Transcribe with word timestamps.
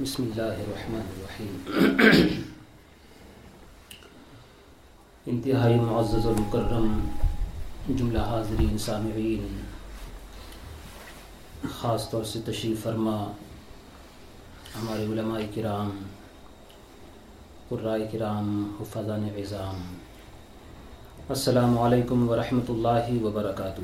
بسم 0.00 0.22
اللہ 0.22 0.60
الرحمن 0.60 1.00
الرحیم۔ 1.14 2.42
انتہائی 5.26 5.74
معزز 5.80 6.26
و 6.26 6.32
مکرم 6.38 6.86
جملہ 7.88 8.22
حاضرین 8.28 8.78
سامعین، 8.78 9.60
خاص 11.80 12.08
طور 12.10 12.24
سے 12.32 12.40
تشریف 12.46 12.82
فرما 12.82 13.16
ہمارے 14.76 15.04
علماء 15.04 15.40
کرام 15.54 15.90
قرائے 17.68 18.08
کرام 18.12 18.46
حفاظان 18.80 19.28
عظام۔ 19.36 19.78
السلام 21.28 21.78
علیکم 21.78 22.28
ورحمۃ 22.30 22.68
اللہ 22.68 23.12
وبرکاتہ۔ 23.24 23.82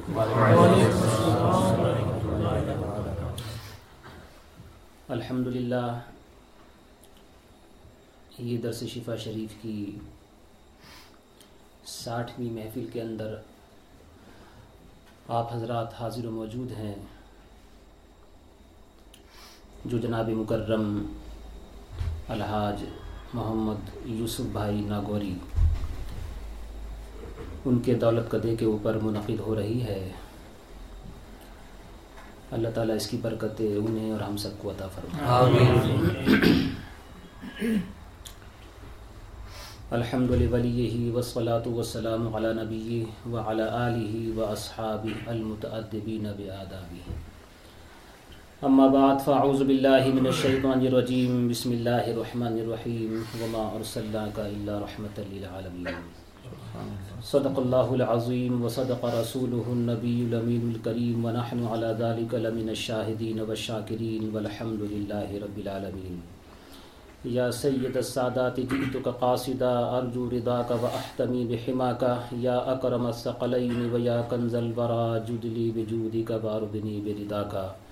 الحمد 5.08 5.46
للہ، 5.46 5.98
یہ 8.38 8.56
درس 8.58 8.82
شفا 8.92 9.14
شریف 9.16 9.52
کی 9.62 9.98
ساٹھویں 11.86 12.50
محفل 12.50 12.86
کے 12.92 13.00
اندر 13.02 13.34
آپ 15.28 15.54
حضرات 15.54 15.94
حاضر 16.00 16.26
و 16.26 16.30
موجود 16.30 16.72
ہیں، 16.78 16.94
جو 19.84 19.98
جناب 19.98 20.28
مکرم 20.40 20.84
الحاج 22.28 22.84
محمد 23.34 23.96
یوسف 24.04 24.52
بھائی 24.52 24.84
ناگوری، 24.88 25.34
ان 27.64 27.78
کے 27.78 27.94
دولت 27.94 28.30
قدے 28.30 28.56
کے 28.56 28.64
اوپر 28.64 28.98
منعقد 29.02 29.40
ہو 29.40 29.54
رہی 29.56 29.82
ہے۔ 29.82 30.00
اللہ 32.52 32.68
تعالیٰ 32.74 32.96
اس 32.96 33.06
کی 33.06 33.16
برکتیں 33.22 33.76
انہیں 33.76 34.10
اور 34.12 34.20
ہم 34.20 34.36
سب 34.36 34.50
کو 34.58 34.70
عطا 34.70 34.86
فرمائے۔ 34.94 36.34
الحمد 39.90 40.30
لولیہ 40.30 41.10
وسلاۃ 41.12 41.66
وسلام 41.66 42.34
علی 42.36 42.52
نبی 42.52 43.04
و 43.30 43.36
علی 43.40 43.62
علیہ 43.62 44.38
و 44.38 44.44
اصحاب 44.44 45.06
المتعدبین 45.26 46.26
بآدابی 46.36 47.00
اما 48.62 48.86
بعد 48.86 49.24
فاعوذ 49.24 49.62
باللہ 49.62 50.06
من 50.14 50.26
الشیطان 50.26 50.86
الرجیم 50.86 51.46
بسم 51.48 51.70
اللہ 51.70 52.06
الرحمن 52.06 52.60
الرحیم 52.60 53.22
وما 53.40 53.66
ارسلناک 53.74 54.40
الا 54.40 54.78
رحمتا 54.80 55.22
للعالمین 55.30 56.00
صدق 57.24 57.58
اللہ 57.58 58.02
العظیم 58.02 58.64
و 58.64 58.68
صدق 58.68 59.04
رسوله 59.04 59.62
النبی 59.66 60.26
الامین 60.30 60.72
الکریم 60.74 61.24
ونحن 61.24 61.66
على 61.70 61.86
ذلك 61.98 62.34
لمن 62.34 62.68
الشاہدین 62.68 63.40
والشاکرین 63.40 64.30
والحمد 64.32 64.92
للہ 64.92 65.44
رب 65.44 65.56
العالمین۔ 65.56 66.20
یا 67.24 67.52
سید 67.52 67.96
السادات، 67.96 68.56
جئتک 68.56 69.08
قاصدا، 69.20 69.78
ارجو 69.78 70.30
رضاک 70.30 70.70
و 70.70 70.86
احتمی 70.86 71.46
بحماک۔ 71.50 72.04
یا 72.32 72.58
اکرم 72.58 73.06
الثقلین 73.06 73.90
و 73.92 73.98
یا 73.98 74.22
کنز 74.30 74.54
الورا 74.54 75.18
جدلی 75.18 75.72
بجودک 75.74 76.32
باردنی 76.32 77.00
برداک۔ 77.00 77.85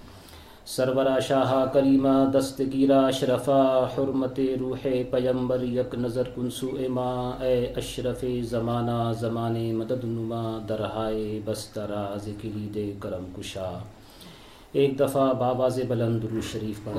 سرورا 0.66 1.18
شاہ 1.20 1.52
کریمہ 1.72 2.08
دستگیرہ 2.34 2.98
اشرفا 3.06 3.62
حرمت 3.96 4.38
روح 4.60 4.86
پیمبر 5.10 5.62
یک 5.62 5.94
نظر 5.94 6.28
کنسو 6.36 6.68
اما 6.86 7.10
اے 7.40 7.56
اشرف 7.76 8.24
زمانہ 8.50 9.12
زمان 9.20 9.58
مدد 9.76 10.04
نما 10.04 10.42
درہائے 10.68 11.40
بسترا 11.44 12.04
ذکری 12.24 12.68
دے 12.74 12.90
کرم 13.02 13.24
کشا 13.36 13.70
ایک 14.72 14.98
دفعہ 14.98 15.32
باباز 15.34 15.80
بلند 15.88 16.24
رو 16.24 16.40
شریف 16.52 16.84
پڑھ 16.84 16.98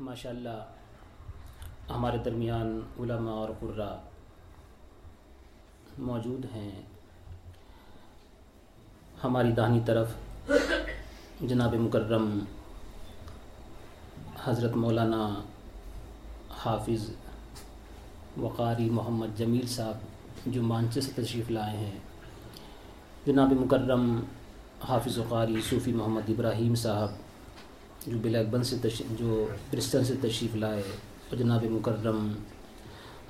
ماشاء 0.00 0.30
اللہ 0.30 0.75
ہمارے 1.90 2.18
درمیان 2.18 2.80
علماء 3.00 3.32
اور 3.32 3.48
قرا 3.60 3.96
موجود 5.98 6.46
ہیں۔ 6.54 6.82
ہماری 9.24 9.52
دہنی 9.52 9.80
طرف 9.86 10.08
جناب 11.40 11.74
مکرم 11.74 12.38
حضرت 14.44 14.76
مولانا 14.76 15.40
حافظ 16.64 17.10
وقاری 18.40 18.90
محمد 18.90 19.38
جمیل 19.38 19.66
صاحب 19.66 19.94
جو 20.46 20.62
مانچے 20.62 21.00
سے 21.00 21.22
تشریف 21.22 21.50
لائے 21.50 21.76
ہیں۔ 21.76 21.98
جناب 23.26 23.52
مکرم 23.52 24.20
حافظ 24.88 25.18
وقاری 25.18 25.60
صوفی 25.70 25.92
محمد 25.92 26.28
ابراہیم 26.28 26.74
صاحب 26.74 27.08
جو 28.06 28.18
بلیک 28.22 28.48
بن 28.48 28.64
سے 28.64 28.76
تشریف 28.82 29.18
جو 29.18 29.46
برسٹن 29.70 30.04
سے 30.04 30.14
تشریف 30.22 30.54
لائے۔ 30.54 30.82
جناب 31.32 31.64
مکرم، 31.64 32.32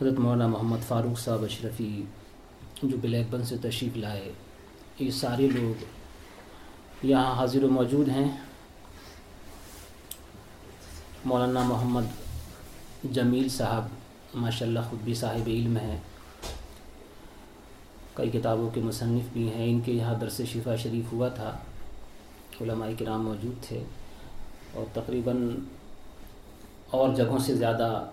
حضرت 0.00 0.18
مولانا 0.18 0.46
محمد 0.46 0.82
فاروق 0.88 1.18
صاحب 1.18 1.44
اشرفی، 1.44 2.04
جو 2.82 2.96
بلیک 3.00 3.26
بن 3.30 3.44
سے 3.44 3.56
تشریف 3.62 3.96
لائے، 3.96 4.32
یہ 4.98 5.10
سارے 5.10 5.46
لوگ 5.48 5.84
یہاں 7.02 7.34
حاضر 7.34 7.64
و 7.64 7.68
موجود 7.68 8.08
ہیں۔ 8.08 8.28
مولانا 11.24 11.62
محمد 11.62 13.12
جمیل 13.12 13.48
صاحب 13.48 13.84
ماشاء 14.34 14.66
اللہ 14.66 14.80
خود 14.90 15.02
بھی 15.04 15.14
صاحب 15.14 15.46
علم 15.46 15.76
ہیں، 15.76 15.96
کئی 18.14 18.30
کتابوں 18.30 18.70
کے 18.70 18.80
مصنف 18.80 19.32
بھی 19.32 19.48
ہیں۔ 19.48 19.70
ان 19.70 19.80
کے 19.80 19.92
یہاں 19.92 20.14
درس 20.14 20.40
شفا 20.52 20.76
شریف 20.76 21.12
ہوا 21.12 21.28
تھا، 21.28 21.56
علماء 22.60 22.88
کرام 22.98 23.24
موجود 23.24 23.62
تھے 23.64 23.82
اور 24.72 24.84
تقریباً 24.92 25.48
اور 26.96 27.14
جگہوں 27.14 27.38
سے 27.38 27.54
زیادہ 27.54 28.04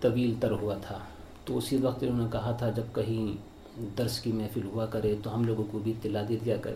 طویل 0.00 0.34
تر 0.40 0.50
ہوا 0.50 0.74
تھا۔ 0.82 0.98
تو 1.44 1.58
اسی 1.58 1.76
وقت 1.76 2.02
انہوں 2.02 2.18
نے 2.18 2.24
کہا 2.32 2.50
تھا 2.50 2.70
جب 2.70 2.82
کہیں 2.94 3.50
درس 3.98 4.20
کی 4.20 4.32
محفل 4.32 4.64
ہوا 4.64 4.86
کرے 4.86 5.14
تو 5.22 5.34
ہم 5.34 5.44
لوگوں 5.44 5.64
کو 5.70 5.78
بھی 5.78 5.90
اطلاع 5.90 6.22
دے 6.28 6.36
دیا 6.44 6.56
کرے۔ 6.56 6.74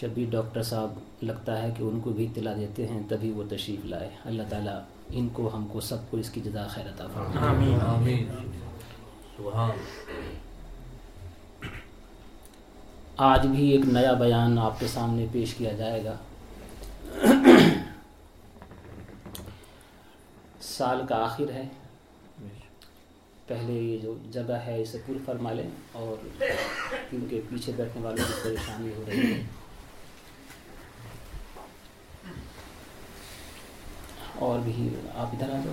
شبیر 0.00 0.30
ڈاکٹر 0.30 0.62
صاحب 0.62 0.90
لگتا 1.22 1.62
ہے 1.62 1.74
کہ 1.78 1.82
ان 1.82 2.00
کو 2.00 2.10
بھی 2.10 2.24
اطلاع 2.24 2.54
دیتے 2.56 2.86
ہیں 2.86 3.02
تبھی 3.08 3.30
وہ 3.30 3.42
تشریف 3.50 3.84
لائے۔ 3.84 4.10
اللہ 4.24 4.42
تعالیٰ 4.48 4.80
ان 5.08 5.28
کو 5.32 5.50
ہم 5.54 5.66
کو 5.72 5.80
سب 5.80 5.96
کو 6.10 6.16
اس 6.16 6.30
کی 6.30 6.40
جزا 6.40 6.66
خیر 6.66 6.84
عطا 6.84 7.06
فرمائے۔ 7.14 8.24
آج 13.16 13.46
بھی 13.46 13.68
ایک 13.68 13.84
نیا 13.84 14.12
بیان 14.12 14.58
آپ 14.58 14.80
کے 14.80 14.86
سامنے 14.86 15.26
پیش 15.32 15.54
کیا 15.54 15.72
جائے 15.72 16.04
گا۔ 16.04 16.14
سال 20.76 21.06
کا 21.08 21.16
آخر 21.24 21.50
ہے۔ 21.50 21.64
پہلے 23.46 23.72
یہ 23.72 23.98
جو 23.98 24.14
جگہ 24.30 24.58
ہے 24.66 24.82
اسے 24.82 24.98
پور 25.06 25.16
فرما 25.26 25.52
لیں 25.52 25.68
اور 25.92 26.44
کیونکہ 27.10 27.40
پیچھے 27.48 27.72
بیٹھنے 27.76 28.02
والوں 28.02 28.24
کی 28.26 28.32
پریشانی 28.44 28.88
ہو 28.96 29.04
رہی 29.08 29.32
ہے۔ 29.32 29.42
اور 34.38 34.58
بھی 34.58 34.88
آپ 35.14 35.26
ادھر 35.32 35.50
آ 35.50 35.58
جاؤ 35.64 35.72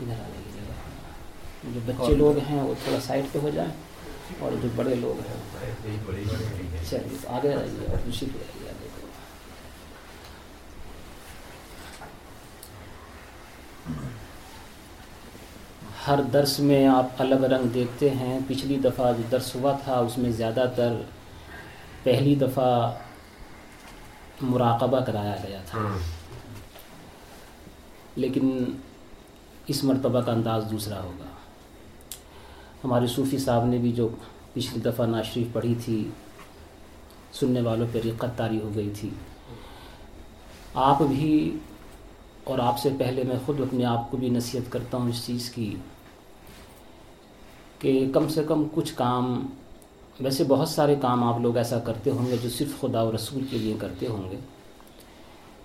ادھر 0.00 0.12
آ 0.12 0.28
جائیے 0.28 0.50
جگہ۔ 0.54 1.74
جو 1.74 1.80
بچے 1.86 2.14
لوگ 2.14 2.38
ہیں 2.50 2.62
وہ 2.62 2.74
تھوڑا 2.84 3.00
سائڈ 3.00 3.24
پہ 3.32 3.38
ہو 3.38 3.50
جائیں 3.54 3.70
اور 4.38 4.52
جو 4.62 4.68
بڑے 4.76 4.94
لوگ 4.94 5.20
ہیں۔ 5.20 5.36
چلیے 6.90 7.18
آگے 7.26 7.48
رہیے 7.48 7.86
اور 7.86 7.96
خوشی 8.04 8.26
پہ 8.26 8.38
رہیے 8.38 8.67
ہر 16.08 16.22
درس 16.22 16.60
میں 16.60 16.86
آپ 16.86 17.06
الگ 17.18 17.34
رنگ 17.34 17.68
دیکھتے 17.68 18.10
ہیں۔ 18.10 18.38
پچھلی 18.48 18.76
دفعہ 18.84 19.12
جو 19.12 19.22
درس 19.30 19.54
ہوا 19.54 19.72
تھا 19.84 19.98
اس 19.98 20.18
میں 20.18 20.30
زیادہ 20.30 20.64
تر 20.76 20.94
پہلی 22.02 22.34
دفعہ 22.34 22.92
مراقبہ 24.40 25.00
کرایا 25.00 25.36
گیا 25.48 25.60
تھا۔ 25.66 25.78
لیکن 28.16 28.64
اس 29.66 29.84
مرتبہ 29.84 30.20
کا 30.20 30.32
انداز 30.32 30.64
دوسرا 30.70 31.02
ہوگا۔ 31.02 31.24
ہمارے 32.84 33.06
صوفی 33.06 33.38
صاحب 33.38 33.64
نے 33.64 33.78
بھی 33.78 33.92
جو 33.92 34.08
پچھلی 34.52 34.80
دفعہ 34.80 35.06
ناشریف 35.06 35.46
پڑھی 35.52 35.74
تھی 35.84 36.10
سننے 37.32 37.60
والوں 37.60 37.86
پہ 37.92 38.00
رقت 38.04 38.38
تاری 38.38 38.60
ہو 38.60 38.70
گئی 38.74 38.90
تھی۔ 39.00 39.10
آپ 40.74 41.02
بھی 41.02 41.58
اور 42.44 42.58
آپ 42.58 42.78
سے 42.78 42.88
پہلے 42.98 43.22
میں 43.22 43.36
خود 43.46 43.60
اپنے 43.60 43.84
آپ 43.84 44.10
کو 44.10 44.16
بھی 44.16 44.28
نصیحت 44.28 44.72
کرتا 44.72 44.96
ہوں 44.96 45.08
اس 45.08 45.26
چیز 45.26 45.50
کی۔ 45.50 45.76
کہ 47.78 48.08
کم 48.12 48.28
سے 48.28 48.42
کم 48.46 48.64
کچھ 48.74 48.94
کام 48.94 49.46
ویسے 50.20 50.44
بہت 50.48 50.68
سارے 50.68 50.94
کام 51.00 51.24
آپ 51.24 51.40
لوگ 51.40 51.56
ایسا 51.56 51.78
کرتے 51.78 52.10
ہوں 52.10 52.30
گے 52.30 52.36
جو 52.42 52.48
صرف 52.48 52.80
خدا 52.80 53.02
و 53.02 53.12
رسول 53.16 53.44
کے 53.50 53.58
لیے 53.58 53.74
کرتے 53.78 54.06
ہوں 54.06 54.30
گے۔ 54.30 54.36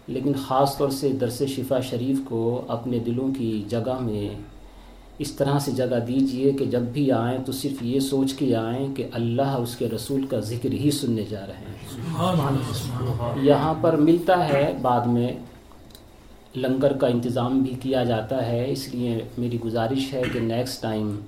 لیکن 0.07 0.31
خاص 0.47 0.77
طور 0.77 0.89
سے 0.89 1.09
درس 1.09 1.43
شفا 1.43 1.79
شریف 1.79 2.19
کو 2.25 2.65
اپنے 2.67 2.99
دلوں 2.99 3.35
کی 3.37 3.63
جگہ 3.67 3.99
میں 4.01 4.29
اس 5.19 5.31
طرح 5.31 5.59
سے 5.59 5.71
جگہ 5.71 5.99
دیجیے 6.07 6.51
کہ 6.51 6.65
جب 6.65 6.79
بھی 6.79 7.11
آئیں 7.11 7.39
تو 7.45 7.51
صرف 7.51 7.83
یہ 7.83 7.99
سوچ 7.99 8.33
کے 8.33 8.55
آئیں 8.55 8.95
کہ 8.95 9.07
اللہ 9.13 9.41
اس 9.41 9.75
کے 9.75 9.89
رسول 9.89 10.25
کا 10.25 10.39
ذکر 10.39 10.71
ہی 10.71 10.91
سننے 10.91 11.23
جا 11.29 11.45
رہے 11.47 11.53
ہیں۔ 11.53 11.73
یہاں 13.43 13.73
پر 13.81 13.95
ملتا 13.95 14.49
ہے 14.49 14.77
بعد 14.81 15.01
میں 15.01 15.29
لنگر 16.55 16.93
کا 16.93 17.07
انتظام 17.07 17.59
بھی 17.59 17.75
کیا 17.81 18.03
جاتا 18.03 18.47
ہے 18.47 18.71
اس 18.71 18.87
لیے 18.95 19.19
میری 19.37 19.59
گزارش 19.59 20.13
ہے 20.13 20.21
کہ 20.33 20.39
نیکسٹ 20.39 20.81
ٹائم 20.81 21.19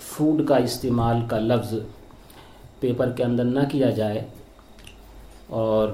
فوڈ 0.00 0.48
کا 0.48 0.56
استعمال 0.56 1.20
کا 1.28 1.38
لفظ 1.38 1.74
پیپر 2.80 3.10
کے 3.10 3.24
اندر 3.24 3.44
نہ 3.44 3.60
کیا 3.72 3.90
جائے 3.90 4.26
اور 5.46 5.88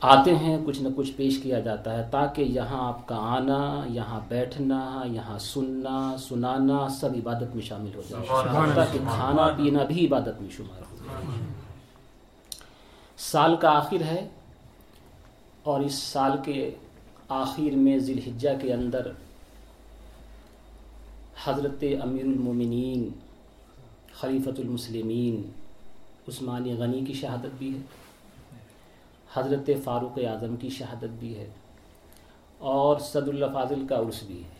آتے 0.00 0.34
ہیں 0.34 0.58
کچھ 0.66 0.82
نہ 0.82 0.88
کچھ 0.96 1.10
پیش 1.16 1.38
کیا 1.42 1.60
جاتا 1.60 1.98
ہے 1.98 2.04
تاکہ 2.10 2.42
یہاں 2.42 2.88
آپ 2.88 3.06
کا 3.06 3.16
آنا 3.16 3.84
یہاں 3.86 4.20
بیٹھنا 4.28 5.02
یہاں 5.04 5.38
سننا 5.38 6.16
سنانا 6.18 6.88
سب 6.88 7.08
عبادت 7.14 7.54
میں 7.54 7.64
شامل 7.64 7.90
ہو 7.94 8.02
جائے۔ 8.08 8.74
تاکہ 8.74 8.98
کھانا 9.16 9.48
پینا 9.56 9.84
بھی 9.84 10.06
عبادت 10.06 10.40
میں 10.40 10.50
شمار 10.56 10.82
ہو 10.90 10.96
جائے۔ 11.04 11.46
سال 13.18 13.56
کا 13.56 13.70
آخر 13.70 14.02
ہے 14.02 14.28
اور 15.62 15.80
اس 15.80 15.94
سال 15.94 16.36
کے 16.44 16.70
آخر 17.28 17.76
میں 17.76 17.98
ذی 17.98 18.12
الحجہ 18.12 18.50
کے 18.60 18.72
اندر 18.72 19.10
حضرت 21.44 21.84
امیر 22.02 22.24
المومنین 22.24 23.08
خلیفۃ 24.20 24.58
المسلمین 24.58 25.50
عثمانی 26.28 26.72
غنی 26.72 27.04
کی 27.04 27.12
شہادت 27.12 27.58
بھی 27.58 27.74
ہے 27.74 27.80
حضرت 29.34 29.70
فاروق 29.84 30.18
اعظم 30.18 30.56
کی 30.56 30.68
شہادت 30.68 31.18
بھی 31.18 31.38
ہے 31.38 31.48
اور 32.58 32.98
صد 32.98 33.28
اللہ 33.28 33.46
فاضل 33.54 33.86
کا 33.88 33.96
عرس 33.96 34.22
بھی 34.22 34.42
ہے۔ 34.42 34.58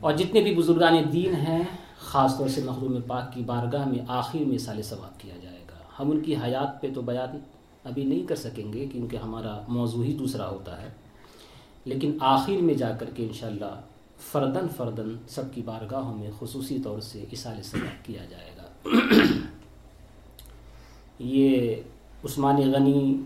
اور 0.00 0.12
جتنے 0.12 0.40
بھی 0.40 0.54
بزرگان 0.54 1.12
دین 1.12 1.34
ہیں 1.34 1.62
خاص 1.98 2.38
طور 2.38 2.48
سے 2.48 2.60
محروم 2.64 3.00
پاک 3.06 3.32
کی 3.32 3.42
بارگاہ 3.42 3.88
میں 3.88 3.98
آخر 4.08 4.38
میں 4.38 4.58
سال 4.58 4.82
ثواب 4.82 5.20
کیا 5.20 5.34
جائے 5.42 5.64
گا۔ 5.70 5.78
ہم 5.98 6.10
ان 6.10 6.20
کی 6.20 6.36
حیات 6.36 6.82
پہ 6.82 6.88
تو 6.94 7.02
بیان 7.02 7.38
ابھی 7.84 8.04
نہیں 8.04 8.26
کر 8.26 8.36
سکیں 8.36 8.72
گے 8.72 8.86
کیونکہ 8.92 9.16
ہمارا 9.16 9.60
موضوع 9.68 10.04
ہی 10.04 10.14
دوسرا 10.14 10.48
ہوتا 10.48 10.82
ہے۔ 10.82 10.88
لیکن 11.84 12.18
آخر 12.20 12.52
میں 12.52 12.74
جا 12.74 12.92
کر 12.92 13.10
کے 13.14 13.22
انشاءاللہ 13.22 13.80
فردن 14.32 14.68
فردن 14.76 15.16
سب 15.28 15.54
کی 15.54 15.62
بارگاہوں 15.62 16.14
میں 16.18 16.30
خصوصی 16.38 16.78
طور 16.78 17.00
سے 17.00 17.24
اصال 17.32 17.62
ثواب 17.62 18.04
کیا 18.06 18.24
جائے 18.24 18.50
گا۔ 18.56 18.66
یہ 21.18 21.74
عثمان 22.24 22.56
غنی، 22.72 23.16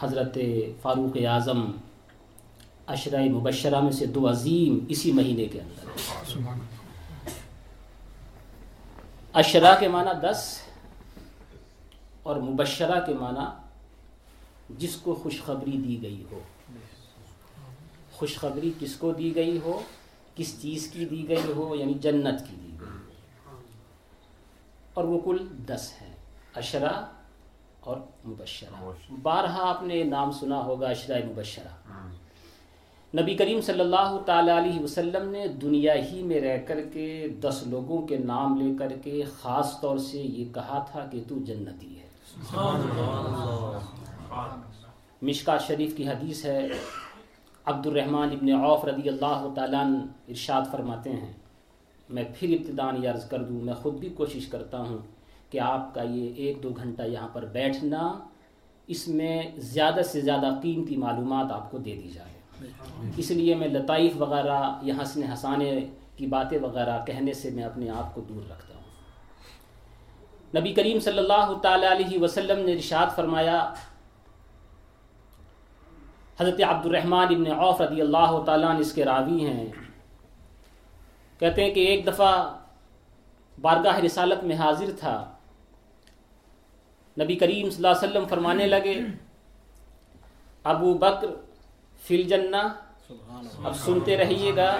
حضرت 0.00 0.38
فاروق 0.82 1.16
اعظم، 1.26 1.70
اشرۂ 2.86 3.28
مبشرہ 3.30 3.80
میں 3.80 3.92
سے 3.92 4.06
دو 4.06 4.30
عظیم 4.30 4.78
اسی 4.88 5.12
مہینے 5.12 5.44
کے 5.44 5.60
اندر 5.60 5.84
اشرا 9.34 9.74
کے 9.74 9.88
معنی 9.88 10.14
دس 10.20 10.58
اور 12.22 12.36
مبشرہ 12.36 13.00
کے 13.06 13.14
معنی 13.14 13.46
جس 14.78 14.96
کو 14.96 15.14
خوشخبری 15.14 15.76
دی 15.78 15.98
گئی 16.02 16.24
ہو۔ 16.30 16.40
خوشخبری 18.20 18.70
کس 18.80 18.96
کو 18.96 19.12
دی 19.12 19.34
گئی 19.34 19.58
ہو؟ 19.64 19.80
کس 20.36 20.62
چیز 20.62 20.86
کی 20.86 21.04
دی 21.04 21.28
گئی 21.28 21.52
ہو؟ 21.56 21.74
یعنی 21.74 21.94
جنت 21.94 22.40
کی 22.50 22.56
دی 22.64 22.72
گئی 22.80 23.14
اور 24.94 25.04
وہ 25.04 25.18
کل 25.24 25.46
دس 25.66 25.92
ہیں 26.02 26.12
اشرا 26.54 27.06
اور 27.80 27.96
مبشرہ۔ 28.26 28.90
بارہا 29.22 29.68
آپ 29.70 29.82
نے 29.82 30.02
نام 30.04 30.32
سنا 30.32 30.58
ہوگا 30.64 30.88
اشرا 30.88 31.16
مبشرہ۔ 31.26 31.72
نبی 33.20 33.34
کریم 33.34 33.60
صلی 33.60 33.80
اللہ 33.80 34.18
تعالی 34.26 34.50
علیہ 34.50 34.80
وسلم 34.80 35.30
نے 35.30 35.48
دنیا 35.48 35.94
ہی 35.94 36.22
میں 36.22 36.40
رہ 36.40 36.58
کر 36.66 36.78
کے 36.92 37.28
دس 37.40 37.62
لوگوں 37.66 38.06
کے 38.06 38.18
نام 38.18 38.60
لے 38.60 38.74
کر 38.78 38.92
کے 39.04 39.22
خاص 39.40 39.80
طور 39.80 39.98
سے 39.98 40.18
یہ 40.18 40.54
کہا 40.54 40.84
تھا 40.92 41.06
کہ 41.12 41.22
تو 41.28 41.34
جنتی 41.44 42.00
ہے۔ 42.00 42.06
مشکا 45.22 45.58
شریف 45.58 45.96
کی 45.96 46.08
حدیث 46.08 46.44
ہے 46.44 46.68
عبد 47.66 47.86
الرحمن 47.86 48.30
ابن 48.30 48.52
عوف 48.52 48.84
رضی 48.84 49.08
اللہ 49.08 49.46
تعالیٰ 49.54 49.84
ارشاد 50.28 50.62
فرماتے 50.70 51.10
ہیں، 51.10 51.32
میں 52.08 52.24
پھر 52.34 52.48
ابتدان 52.50 53.06
عرض 53.06 53.28
کر 53.28 53.42
دوں، 53.42 53.60
میں 53.60 53.74
خود 53.74 53.94
بھی 53.94 54.08
کوشش 54.08 54.46
کرتا 54.46 54.78
ہوں 54.78 54.98
کہ 55.50 55.60
آپ 55.60 55.94
کا 55.94 56.02
یہ 56.02 56.32
ایک 56.36 56.62
دو 56.62 56.70
گھنٹہ 56.76 57.02
یہاں 57.02 57.28
پر 57.32 57.44
بیٹھنا 57.44 58.12
اس 58.88 59.06
میں 59.08 59.42
زیادہ 59.56 60.02
سے 60.02 60.20
زیادہ 60.20 60.48
قیمتی 60.62 60.96
معلومات 60.96 61.52
آپ 61.52 61.70
کو 61.70 61.78
دے 61.78 61.94
دی 62.02 62.10
جائے۔ 62.14 62.28
اس 63.16 63.30
لیے 63.30 63.54
میں 63.54 63.68
لطائف 63.68 64.12
وغیرہ 64.18 64.58
یا 64.82 64.94
ہنسنے 64.94 65.26
ہنسانے 65.26 65.70
کی 66.16 66.26
باتیں 66.26 66.58
وغیرہ 66.62 66.98
کہنے 67.06 67.32
سے 67.32 67.50
میں 67.50 67.64
اپنے 67.64 67.90
آپ 67.90 68.14
کو 68.14 68.20
دور 68.20 68.50
رکھتا 68.50 68.74
ہوں۔ 68.74 68.84
نبی 70.60 70.72
کریم 70.72 70.98
صلی 70.98 71.18
اللہ 71.18 71.52
تعالی 71.62 71.86
علیہ 71.86 72.18
وسلم 72.20 72.64
نے 72.66 72.72
ارشاد 72.72 73.16
فرمایا 73.16 73.58
حضرت 76.40 76.60
عبد 76.62 76.86
الرحمن 76.86 77.26
ابن 77.30 77.46
عوف 77.52 77.80
رضی 77.80 78.00
اللہ 78.00 78.42
تعالیٰ 78.46 78.80
اس 78.80 78.92
کے 78.92 79.04
راوی 79.04 79.46
ہیں۔ 79.46 79.66
کہتے 81.38 81.64
ہیں 81.64 81.70
کہ 81.70 81.80
ایک 81.80 82.06
دفعہ 82.06 82.54
بارگاہ 83.60 83.98
رسالت 83.98 84.44
میں 84.44 84.56
حاضر 84.56 84.90
تھا۔ 84.98 85.32
نبی 87.20 87.34
کریم 87.36 87.70
صلی 87.70 87.76
اللہ 87.76 87.98
علیہ 87.98 88.08
وسلم 88.08 88.24
فرمانے 88.28 88.66
لگے، 88.66 89.00
ابو 90.64 90.94
بکر 90.94 91.26
فل 92.08 92.22
جنا 92.22 92.68
اب 93.64 93.76
سنتے 93.76 94.16
رہیے 94.16 94.56
گا 94.56 94.76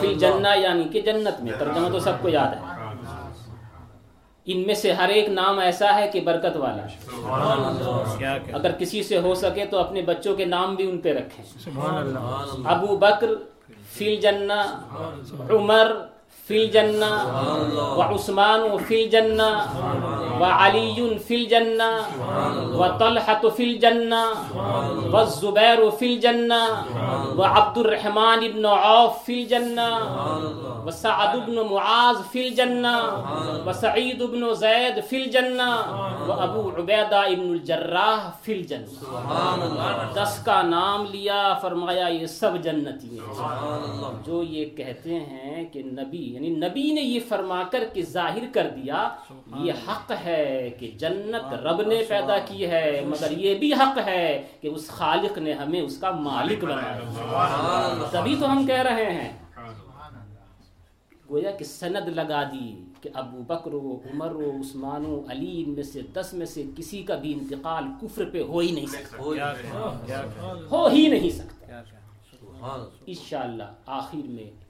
فل 0.00 0.14
جنا 0.18 0.54
یعنی 0.54 0.84
کہ 0.84 1.00
جنت 1.00 1.40
میں، 1.40 1.52
ترجمہ 1.58 1.88
تو 1.88 1.98
سب 1.98 2.12
کو 2.22 2.28
یاد 2.28 2.54
ہے۔ 2.54 2.75
ان 4.46 4.66
میں 4.66 4.74
سے 4.74 4.92
ہر 4.92 5.08
ایک 5.08 5.28
نام 5.28 5.58
ایسا 5.58 5.94
ہے 5.94 6.08
کہ 6.12 6.20
برکت 6.20 6.56
والا 6.56 6.86
اگر 8.52 8.70
کسی 8.78 9.02
سے 9.02 9.18
ہو 9.18 9.34
سکے 9.34 9.64
تو 9.66 9.78
اپنے 9.78 10.02
بچوں 10.02 10.34
کے 10.36 10.44
نام 10.44 10.74
بھی 10.74 10.90
ان 10.90 10.98
پہ 10.98 11.12
رکھیں۔ 11.12 11.44
ابو 12.64 12.96
بکر 12.96 13.34
فل 13.92 14.16
جنا 14.16 14.62
عمر 15.50 15.92
فی 16.48 16.62
الجنہ 16.62 17.12
و 17.96 18.02
عثمان 18.02 18.60
فی 18.88 19.02
الجنہ 19.02 19.50
و 20.40 20.44
علی 20.44 21.16
فی 21.26 21.34
الجنہ 21.34 21.90
و 22.76 22.86
طلحت 22.98 23.46
فی 23.56 23.64
الجنہ 23.64 24.24
و 25.12 25.24
زبیر 25.24 25.78
فی 25.98 26.12
الجنہ 26.14 26.62
و 27.36 27.42
عبد 27.42 27.78
الرحمن 27.78 28.44
ابن 28.50 28.64
عوف 28.64 29.24
فی 29.26 29.42
الجنہ 29.42 29.88
و 30.86 30.90
سعد 30.90 31.34
ابن 31.36 31.54
معاذ 31.70 32.16
فی 32.32 32.46
الجنہ 32.46 32.96
و 33.66 33.72
سعید 33.72 34.22
ابن 34.22 34.52
زید 34.54 35.02
فی 35.08 35.22
الجنہ 35.22 35.70
و 36.28 36.32
ابو 36.32 36.68
عبیدہ 36.78 37.16
ابن 37.16 37.48
الجراح 37.50 38.28
فی 38.42 38.52
الجنہ. 38.52 40.12
دس 40.14 40.38
کا 40.44 40.60
نام 40.62 41.04
لیا 41.12 41.54
فرمایا 41.62 42.06
یہ 42.06 42.26
سب 42.26 42.56
جنتی 42.62 43.18
ہیں۔ 43.18 44.22
جو 44.26 44.42
یہ 44.42 44.64
کہتے 44.76 45.14
ہیں 45.14 45.64
کہ 45.72 45.82
نبی 45.82 46.35
یعنی 46.36 46.48
نبی 46.50 46.90
نے 46.92 47.00
یہ 47.00 47.20
فرما 47.28 47.62
کر 47.62 47.84
کے 47.92 48.02
ظاہر 48.02 48.44
کر 48.52 48.68
دیا 48.76 49.08
یہ 49.64 49.72
حق 49.88 50.12
ہے 50.24 50.70
کہ 50.80 50.90
جنت 50.98 51.52
رب 51.54 51.82
نے 51.82 52.02
پیدا 52.08 52.38
کی 52.38 52.66
ہے 52.66 53.00
مگر 53.06 53.30
یہ 53.30 53.54
بھی 53.54 53.72
حق 53.72 53.98
ہے 54.06 54.26
کہ 54.60 54.68
اس 54.68 54.88
خالق 54.88 55.38
نے 55.38 55.52
ہمیں 55.52 55.80
اس 55.80 55.98
کا 55.98 56.10
مالک 56.10 56.64
بنایا۔ 56.64 56.98
تبھی 58.10 58.36
تو 58.40 58.52
ہم 58.52 58.66
کہہ 58.66 58.82
رہے 58.82 59.10
ہیں۔ 59.12 59.32
گویا 61.30 61.50
کہ 61.50 61.64
سند 61.64 62.08
لگا 62.08 62.42
دی 62.52 62.66
کہ 63.00 63.10
ابو 63.14 63.42
بکر 63.42 63.74
و 63.74 63.96
عمر 64.04 64.34
و 64.34 64.50
عثمان 64.60 65.06
و 65.06 65.20
علی 65.28 65.62
ان 65.66 65.74
میں 65.74 65.82
سے 65.82 66.00
دس 66.12 66.34
میں 66.34 66.46
سے 66.46 66.62
کسی 66.76 67.02
کا 67.02 67.16
بھی 67.16 67.32
انتقال 67.34 67.84
کفر 68.02 68.24
پہ 68.32 68.42
ہو 68.42 68.58
ہی 68.58 68.70
نہیں 68.70 68.86
سکتا۔ 68.86 69.22
ہو 70.70 70.86
ہی 70.86 71.06
نہیں 71.08 71.30
سکتا۔ 71.30 71.66
انشاءاللہ 73.06 73.64
آخر 73.86 74.26
میں 74.26 74.65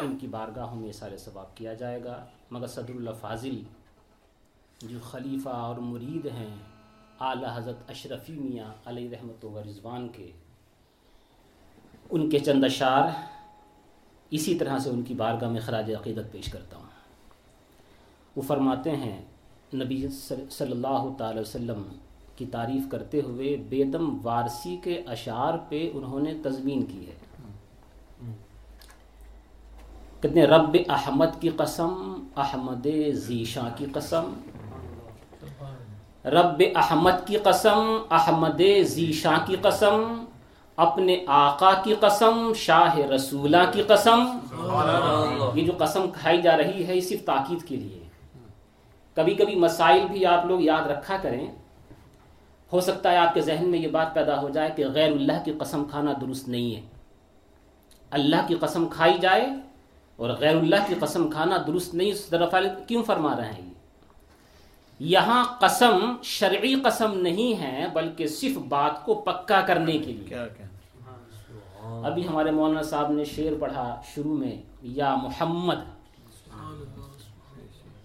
ان 0.00 0.16
کی 0.16 0.26
بارگاہوں 0.26 0.80
میں 0.80 0.92
سارے 0.92 1.16
ثواب 1.16 1.56
کیا 1.56 1.74
جائے 1.74 2.04
گا۔ 2.04 2.24
مگر 2.50 2.66
صدر 2.66 2.94
اللہ 2.94 3.10
فاضل 3.20 3.62
جو 4.82 4.98
خلیفہ 5.02 5.48
اور 5.48 5.76
مرید 5.76 6.26
ہیں، 6.26 6.54
اعلیٰ 7.20 7.56
حضرت 7.56 7.90
اشرفی 7.90 8.32
میاں 8.32 8.72
علیہ 8.86 9.10
رحمت 9.10 9.44
و 9.44 9.60
رضوان 9.62 10.08
کے، 10.08 10.30
ان 12.10 12.30
کے 12.30 12.38
چند 12.38 12.64
اشعار 12.64 13.08
اسی 14.30 14.54
طرح 14.54 14.78
سے 14.78 14.90
ان 14.90 15.02
کی 15.02 15.14
بارگاہ 15.14 15.48
میں 15.48 15.60
خراج 15.60 15.94
عقیدت 15.94 16.32
پیش 16.32 16.52
کرتا 16.52 16.76
ہوں۔ 16.76 16.88
وہ 18.36 18.42
فرماتے 18.42 18.96
ہیں، 18.96 19.22
نبی 19.74 20.08
صلی 20.08 20.70
اللہ 20.70 21.08
تعالی 21.18 21.40
وسلم 21.40 21.82
کی 22.36 22.46
تعریف 22.46 22.90
کرتے 22.90 23.20
ہوئے 23.20 23.56
بیدم 23.56 24.18
وارسی 24.22 24.76
کے 24.84 25.02
اشعار 25.06 25.58
پہ 25.68 25.90
انہوں 25.94 26.20
نے 26.20 26.34
تضمین 26.42 26.86
کی 26.86 27.06
ہے۔ 27.06 27.14
کتنے 30.20 30.44
رب 30.44 30.76
احمد 30.88 31.40
کی 31.40 31.48
قسم 31.48 32.24
احمد 32.36 32.86
ذیشاں 33.12 33.68
کی 33.76 33.86
قسم۔ 33.94 34.32
رب 36.24 36.62
احمد 36.74 37.26
کی 37.26 37.36
قسم 37.36 38.02
احمد 38.10 38.62
ذیشاں 38.82 39.46
کی 39.46 39.56
قسم۔ 39.62 40.24
اپنے 40.76 41.24
آقا 41.26 41.70
کی 41.84 41.94
قسم 42.00 42.52
شاہ 42.56 42.96
رسولہ 42.96 43.56
کی 43.72 43.82
قسم۔ 43.82 44.38
یہ 45.54 45.64
جو 45.64 45.72
قسم 45.78 46.10
کھائی 46.20 46.42
جا 46.42 46.56
رہی 46.56 46.86
ہے 46.86 46.96
یہ 46.96 47.00
صرف 47.00 47.24
تاکید 47.24 47.68
کے 47.68 47.76
لیے۔ 47.76 48.04
کبھی 49.14 49.34
کبھی 49.34 49.54
مسائل 49.54 50.06
بھی 50.12 50.26
آپ 50.26 50.46
لوگ 50.46 50.60
یاد 50.60 50.90
رکھا 50.90 51.16
کریں۔ 51.16 51.46
ہو 52.72 52.80
سکتا 52.80 53.12
ہے 53.12 53.16
آپ 53.16 53.34
کے 53.34 53.40
ذہن 53.40 53.68
میں 53.68 53.78
یہ 53.78 53.88
بات 53.88 54.14
پیدا 54.14 54.40
ہو 54.40 54.48
جائے 54.48 54.70
کہ 54.76 54.86
غیر 54.94 55.12
اللہ 55.12 55.44
کی 55.44 55.52
قسم 55.60 55.84
کھانا 55.84 56.12
درست 56.20 56.48
نہیں 56.48 56.76
ہے۔ 56.76 56.80
اللہ 58.10 58.36
کی 58.48 58.54
قسم 58.54 58.86
کھائی 58.88 59.18
جائے 59.18 59.46
اور 60.20 60.30
غیر 60.30 60.56
اللہ 60.56 60.76
کی 60.88 60.94
قسم 61.00 61.30
کھانا 61.30 61.56
درست 61.66 61.94
نہیں 61.94 62.10
اس 62.10 62.24
طرف 62.24 62.54
کیوں 62.86 63.02
فرما 63.02 63.36
رہے 63.36 63.52
ہیں؟ 63.52 63.70
یہاں 64.98 65.44
قسم 65.60 66.16
شرعی 66.22 66.74
قسم 66.74 67.20
نہیں 67.20 67.60
ہے 67.60 67.86
بلکہ 67.92 68.26
صرف 68.26 68.58
بات 68.58 69.04
کو 69.04 69.14
پکا 69.14 69.60
کرنے 69.60 69.92
کے 69.92 70.12
لیے۔ 70.12 70.36
ابھی 72.04 72.28
ہمارے 72.28 72.50
مولانا 72.50 72.82
صاحب 72.82 73.12
نے 73.12 73.24
شعر 73.24 73.60
پڑھا 73.60 74.00
شروع 74.14 74.36
میں 74.36 74.62
یا 74.82 75.14
محمد۔ 75.14 75.80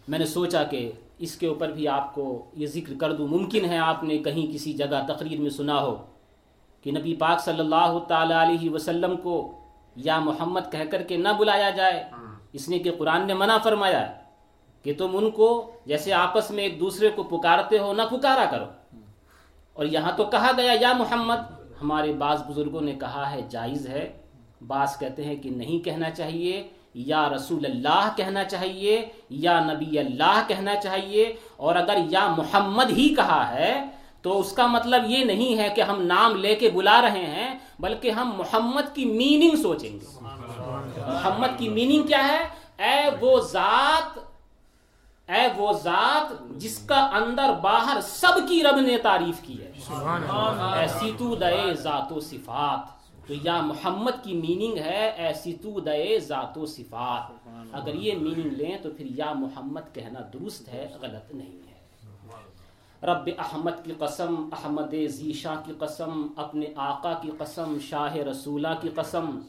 میں 0.08 0.20
نے 0.20 0.26
سوچا 0.26 0.64
کہ 0.64 0.92
اس 1.18 1.36
کے 1.36 1.48
اوپر 1.48 1.72
بھی 1.72 1.88
آپ 1.88 2.16
کو 2.16 2.46
یہ 2.54 2.68
ذکر 2.68 2.94
کر 3.00 3.14
دوں۔ 3.14 3.28
ممکن 3.28 3.66
ہے 3.66 3.78
آپ 3.78 4.04
نے 4.04 4.18
کہیں 4.18 4.54
کسی 4.54 4.74
جگہ 4.74 5.06
تقریر 5.08 5.40
میں 5.40 5.50
سنا 5.50 5.82
ہو 5.82 5.96
کہ 6.82 6.92
نبی 6.92 7.16
پاک 7.16 7.40
صلی 7.40 7.60
اللہ 7.60 8.00
تعالی 8.08 8.34
علیہ 8.34 8.70
وسلم 8.70 9.18
کو 9.18 9.36
یا 9.96 10.20
محمد 10.20 10.60
کہہ 10.72 10.92
کر 10.92 11.04
کے 11.04 11.18
نہ 11.18 11.30
بلایا 11.38 11.70
جائے۔ 11.70 12.04
اس 12.54 12.70
نے 12.70 12.80
کہ 12.80 12.92
قرآن 12.98 13.28
نے 13.28 13.34
منع 13.34 13.58
فرمایا 13.58 14.14
کہ 14.84 14.94
تم 14.98 15.18
ان 15.18 15.32
کو 15.32 15.72
جیسے 15.86 16.14
آپس 16.14 16.52
میں 16.52 16.64
ایک 16.64 16.80
دوسرے 16.80 17.10
کو 17.16 17.24
پکارتے 17.24 17.80
ہو 17.80 17.94
نہ 17.94 18.02
پکارا 18.02 18.46
کرو۔ 18.52 18.66
اور 19.74 19.86
یہاں 19.86 20.12
تو 20.18 20.24
کہا 20.24 20.52
گیا 20.58 20.74
یا 20.82 20.94
محمد 20.94 21.38
ہمارے 21.82 22.14
بعض 22.14 22.44
بزرگوں 22.44 22.82
نے 22.82 22.92
کہا 22.92 23.32
ہے 23.32 23.42
جائز 23.50 23.88
ہے۔ 23.88 24.18
بعض 24.68 25.00
کہتے 25.00 25.26
ہیں 25.26 25.36
کہ 25.36 25.50
نہیں 25.50 25.86
کہنا 25.86 26.10
چاہیے 26.10 26.68
یا 26.94 27.30
رسول 27.30 27.66
اللہ 27.66 28.10
کہنا 28.16 28.44
چاہیے 28.44 29.10
یا 29.30 29.60
نبی 29.60 30.00
اللہ 30.00 30.44
کہنا 30.48 30.76
چاہیے۔ 30.76 31.36
اور 31.58 31.76
اگر 31.76 31.98
یا 32.10 32.36
محمد 32.38 32.90
ہی 32.90 33.16
کہا 33.16 33.56
ہے 33.56 33.86
تو 34.26 34.40
اس 34.40 34.52
کا 34.52 34.68
مطلب 34.68 35.04
یہ 35.08 35.24
نہیں 35.24 35.58
ہے 35.58 35.70
کہ 35.76 35.82
ہم 35.82 36.02
نام 36.02 36.36
لے 36.36 36.56
کے 36.56 36.70
بلا 36.70 37.02
رہے 37.02 37.26
ہیں، 37.26 37.60
بلکہ 37.80 38.12
ہم 38.12 38.32
محمد 38.38 38.96
کی 38.96 39.06
میننگ 39.06 39.62
سوچیں 39.62 39.94
گے۔ 39.94 40.06
محمد 40.98 41.48
کی 41.58 41.70
میننگ 41.70 42.08
کیا 42.08 42.28
ہے؟ 42.28 42.48
اے 42.78 43.10
وہ 43.22 43.40
ذات، 43.40 44.20
اے 45.32 45.48
وہ 45.58 45.74
ذات 45.74 46.50
جس 46.50 46.80
کا 46.88 47.00
اندر 47.00 47.54
باہر 47.62 48.02
سب 48.02 48.50
کی 48.50 48.64
رب 48.64 48.80
نے 48.80 48.98
تعریف 48.98 49.42
کی 49.42 49.62
ہے۔ 49.62 49.72
ایسی 50.78 51.12
تو 51.18 51.36
دے 51.36 51.74
ذات 51.74 52.12
و 52.12 52.20
صفات۔ 52.20 52.80
تو 53.28 53.34
یا 53.44 53.62
محمد 53.62 54.24
کی 54.24 54.34
میننگ 54.34 54.78
ہے 54.78 55.14
ایسی 55.18 55.54
تو 55.54 55.80
دے 55.80 56.20
ذات 56.20 56.58
و 56.58 56.66
صفات۔ 56.66 57.50
اگر 57.72 57.94
یہ 57.94 58.16
میننگ 58.16 58.52
لیں 58.52 58.78
تو 58.82 58.90
پھر 58.98 59.06
یا 59.10 59.34
محمد 59.34 59.94
کہنا 59.94 60.20
درست 60.34 60.70
ہے، 60.70 60.88
غلط 61.02 61.34
نہیں 61.34 61.68
ہے۔ 61.70 61.75
رب 63.06 63.30
احمد 63.38 63.72
کی 63.84 63.92
قسم 64.00 64.50
احمد 64.52 64.94
ذیشا 65.08 65.56
کی 65.66 65.74
قسم 65.80 66.28
اپنے 66.36 66.66
آقا 66.76 67.14
کی 67.22 67.32
قسم 67.38 67.78
شاہ 67.82 68.16
رسولہ 68.16 68.68
کی 68.82 68.90
قسم 68.96 69.40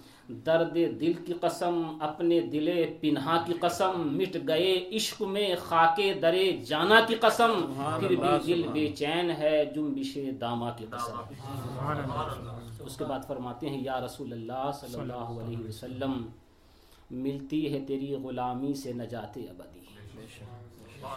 درد 0.46 0.74
دل 0.74 1.12
کی 1.12 1.32
قسم 1.32 1.96
اپنے 2.00 2.40
دل 2.40 2.84
پنہا 3.00 3.42
کی 3.46 3.52
قسم 3.60 4.16
مٹ 4.18 4.36
گئے 4.48 4.88
عشق 4.92 5.22
میں 5.22 5.56
خاکے 5.64 6.12
درے 6.14 6.56
جانا 6.56 7.00
کی 7.08 7.14
قسم 7.14 7.52
پھر 8.00 8.08
بھی 8.08 8.28
دل 8.46 8.62
بے 8.72 8.86
چین 8.88 9.30
ہے 9.30 9.64
جنبش 9.74 10.18
داما 10.40 10.70
کی 10.70 10.86
قسم۔ 10.90 11.16
اس 12.86 12.96
کے 12.96 13.04
بعد 13.04 13.20
فرماتے 13.26 13.68
ہیں 13.68 13.82
یا 13.84 14.00
رسول 14.00 14.32
اللہ 14.32 14.70
صلی 14.80 15.00
اللہ 15.00 15.30
علیہ 15.42 15.68
وسلم۔ 15.68 16.26
ملتی 17.10 17.72
ہے 17.72 17.84
تیری 17.88 18.16
غلامی 18.24 18.74
سے 18.74 18.92
نجات 18.92 19.36
ابدی۔ 19.36 19.80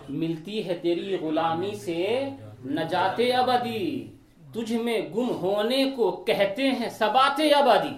ملتی 0.09 0.67
ہے 0.67 0.75
تیری 0.81 1.17
غلامی 1.21 1.75
سے 1.75 2.29
نجات 2.65 3.21
ابدی۔ 3.37 4.07
تجھ 4.53 4.73
میں 4.73 5.01
گم 5.15 5.29
ہونے 5.29 5.91
کو 5.95 6.11
کہتے 6.11 6.71
ہیں 6.71 6.89
سبات 6.89 7.41
ابدی۔ 7.55 7.95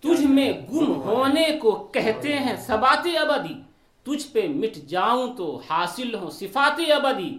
تجھ 0.00 0.24
میں 0.24 0.52
گم 0.72 1.02
ہونے 1.02 1.58
کو 1.62 1.88
کہتے 1.92 2.32
ہیں 2.38 2.56
سبات 2.56 3.06
ابدی۔ 3.20 3.54
تجھ 4.02 4.32
پہ 4.32 4.48
مٹ 4.48 4.74
جاؤں 4.74 5.34
تو 5.34 5.60
حاصل 5.70 6.14
ہوں 6.14 6.30
صفات 6.30 6.80
ابدی۔ 6.96 7.38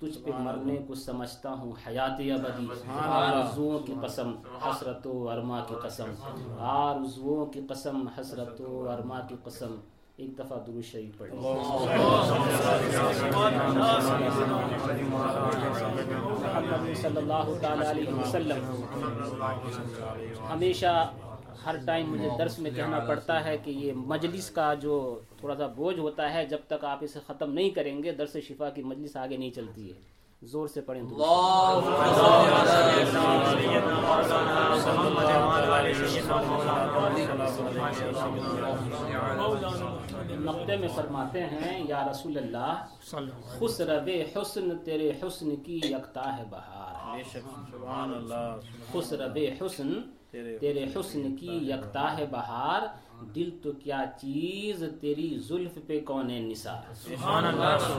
تجھ 0.00 0.18
پہ 0.18 0.30
مرنے 0.38 0.76
کو 0.86 0.94
سمجھتا 0.94 1.52
ہوں 1.52 1.72
حیات 1.86 2.10
ابدی۔ 2.10 2.66
آرزوؤں 2.96 3.78
کی 3.78 3.94
قسم 4.02 4.32
حسرت 4.66 5.06
و 5.06 5.30
ارما 5.30 5.60
کی 5.68 5.74
قسم۔ 5.82 6.04
آرزوؤں 6.58 7.46
کی 7.46 7.60
قسم 7.68 8.08
حسرت 8.20 8.60
و 8.60 8.88
ارما 8.90 9.20
کی 9.20 9.34
قسم۔ 9.44 9.76
ایک 10.20 10.38
دفعہ 10.38 10.58
درود 10.66 10.84
شریف 10.84 11.18
پڑھیں 11.18 11.36
صلی 16.94 17.16
اللہ 17.16 17.50
تعالی 17.60 17.86
علیہ 17.86 18.12
وسلم۔ 18.12 18.64
ہمیشہ 20.50 20.92
ہر 21.66 21.76
ٹائم 21.86 22.10
مجھے 22.12 22.28
درس 22.38 22.58
میں 22.58 22.70
کہنا 22.70 22.98
پڑتا 22.98 23.44
ہے 23.44 23.56
کہ 23.64 23.70
یہ 23.70 23.92
مجلس 24.06 24.50
کا 24.50 24.72
جو 24.74 24.94
تھوڑا 25.38 25.54
سا 25.56 25.66
بوجھ 25.66 25.98
ہوتا 25.98 26.32
ہے 26.34 26.44
جب 26.46 26.58
تک 26.66 26.84
آپ 26.84 26.98
اسے 27.00 27.18
ختم 27.26 27.52
نہیں 27.52 27.70
کریں 27.70 28.02
گے 28.02 28.12
درس 28.12 28.36
شفا 28.48 28.70
کی 28.70 28.82
مجلس 28.82 29.16
آگے 29.16 29.36
نہیں 29.36 29.50
چلتی 29.50 29.88
ہے۔ 29.88 29.98
زور 30.42 30.68
سے 30.68 30.80
پڑھیں 30.80 31.02
نقطے 40.40 40.76
میں 40.76 40.88
فرماتے 40.88 41.46
ہیں 41.46 41.84
یا 41.88 42.06
رسول 42.10 42.38
اللہ 42.38 42.86
رب 43.80 44.10
حسن 44.36 44.78
تیرے 44.84 45.12
حسن 45.22 45.56
کی 45.56 45.80
یکتا 45.84 46.36
ہے 46.36 46.44
بہار۔ 46.50 47.22
خوش 48.92 49.12
رب 49.12 49.38
حسن 49.60 49.92
تیرے 50.30 50.84
حسن 50.84 51.36
کی 51.36 51.58
یکتا 51.70 52.18
ہے 52.18 52.26
بہار۔ 52.30 53.09
دل 53.34 53.50
تو 53.62 53.72
کیا 53.72 54.04
چیز 54.20 54.84
تیری 55.00 55.38
زلف 55.38 55.78
پہ 55.86 56.00
کون 56.00 56.26
نثار؟ 56.26 56.82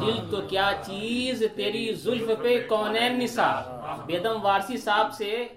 دل 0.01 0.17
تو 0.31 0.41
کیا 0.41 0.71
چیز 0.85 1.43
تیری 1.55 1.93
زلف 1.93 2.29
پہ 2.41 2.67
کون 2.69 2.95
نثار؟ 3.19 3.63
بیدم 4.05 4.37
وارسی 4.41 4.77
صاحب 4.77 5.13
سے 5.13 5.47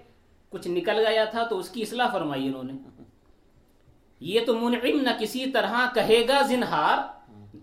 کچھ 0.49 0.67
نکل 0.67 1.07
گیا 1.07 1.25
تھا 1.25 1.43
تو 1.43 1.59
اس 1.59 1.69
کی 1.69 1.81
اصلاح 1.81 2.07
فرمائی 2.13 2.47
انہوں 2.47 2.63
نے۔ 2.63 2.73
یہ 4.19 4.39
تو 4.45 4.59
منعم 4.59 5.01
نہ 5.01 5.09
کسی 5.19 5.51
طرح 5.51 5.75
کہے 5.93 6.27
گا 6.27 6.41
زنہار 6.41 6.97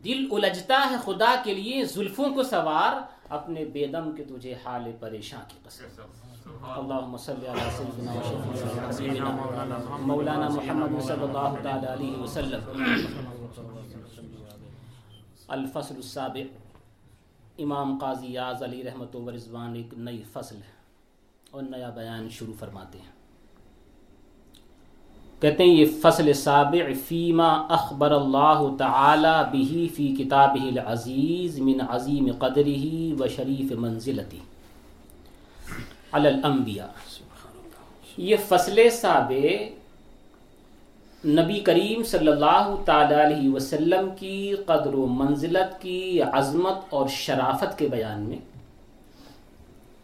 دل 0.04 0.26
الجھتا 0.30 0.86
ہے 0.90 0.96
خدا 1.04 1.34
کے 1.44 1.54
لیے 1.54 1.84
زلفوں 1.84 2.34
کو 2.34 2.42
سوار 2.42 3.00
اپنے 3.28 3.64
بیدم 3.64 4.12
کے 4.12 4.24
تجھے 4.24 4.54
حال 4.64 4.90
پریشان 5.00 5.40
کی 5.48 5.58
قسم۔ 5.62 5.84
اللهم 6.70 7.16
صل 7.16 7.46
على 7.48 7.68
سيدنا 7.76 8.12
وشفيعنا 8.12 9.36
مولانا 10.00 10.48
محمد 10.48 11.02
صلی 11.02 11.22
اللہ 11.22 11.54
تعالی 11.62 11.86
علیہ 11.86 12.22
وسلم. 12.22 12.84
الفصل 15.48 15.94
السابع. 15.94 16.42
امام 17.58 17.98
قاضی 17.98 18.32
یاز 18.32 18.62
علی 18.62 18.84
رحمت 18.84 19.16
و 19.16 19.30
رضوان 19.30 19.74
ایک 19.74 19.94
نئی 19.94 20.22
فصل 20.32 20.56
اور 21.50 21.62
نیا 21.62 21.90
بیان 21.90 22.28
شروع 22.30 22.54
فرماتے 22.58 22.98
ہیں۔ 22.98 23.10
کہتے 25.40 25.62
ہیں 25.62 25.70
یہ 25.70 25.86
فصل 26.02 26.32
سابع 26.32 26.92
فیما 27.06 27.52
اخبر 27.68 28.10
اللہ 28.10 28.76
تعالی 28.78 29.34
به 29.52 29.86
فی 29.96 30.14
کتابه 30.16 30.68
العزیز 30.68 31.58
من 31.58 31.80
عظیم 31.88 32.32
قدره 32.38 33.14
و 33.18 33.28
شریف 33.28 33.72
منزلتی 33.72 34.40
الانبیاء. 36.12 36.86
یہ 38.16 38.36
فصل 38.48 38.90
صاب 38.90 39.32
نبی 41.26 41.60
کریم 41.60 42.02
صلی 42.02 42.28
اللہ 42.28 42.74
تعالی 42.84 43.14
علیہ 43.14 43.52
وسلم 43.52 44.08
کی 44.18 44.54
قدر 44.66 44.94
و 44.94 45.06
منزلت 45.06 45.82
کی 45.82 46.22
عظمت 46.22 46.76
اور 46.90 47.08
شرافت 47.08 47.78
کے 47.78 47.88
بیان 47.88 48.20
میں 48.20 48.36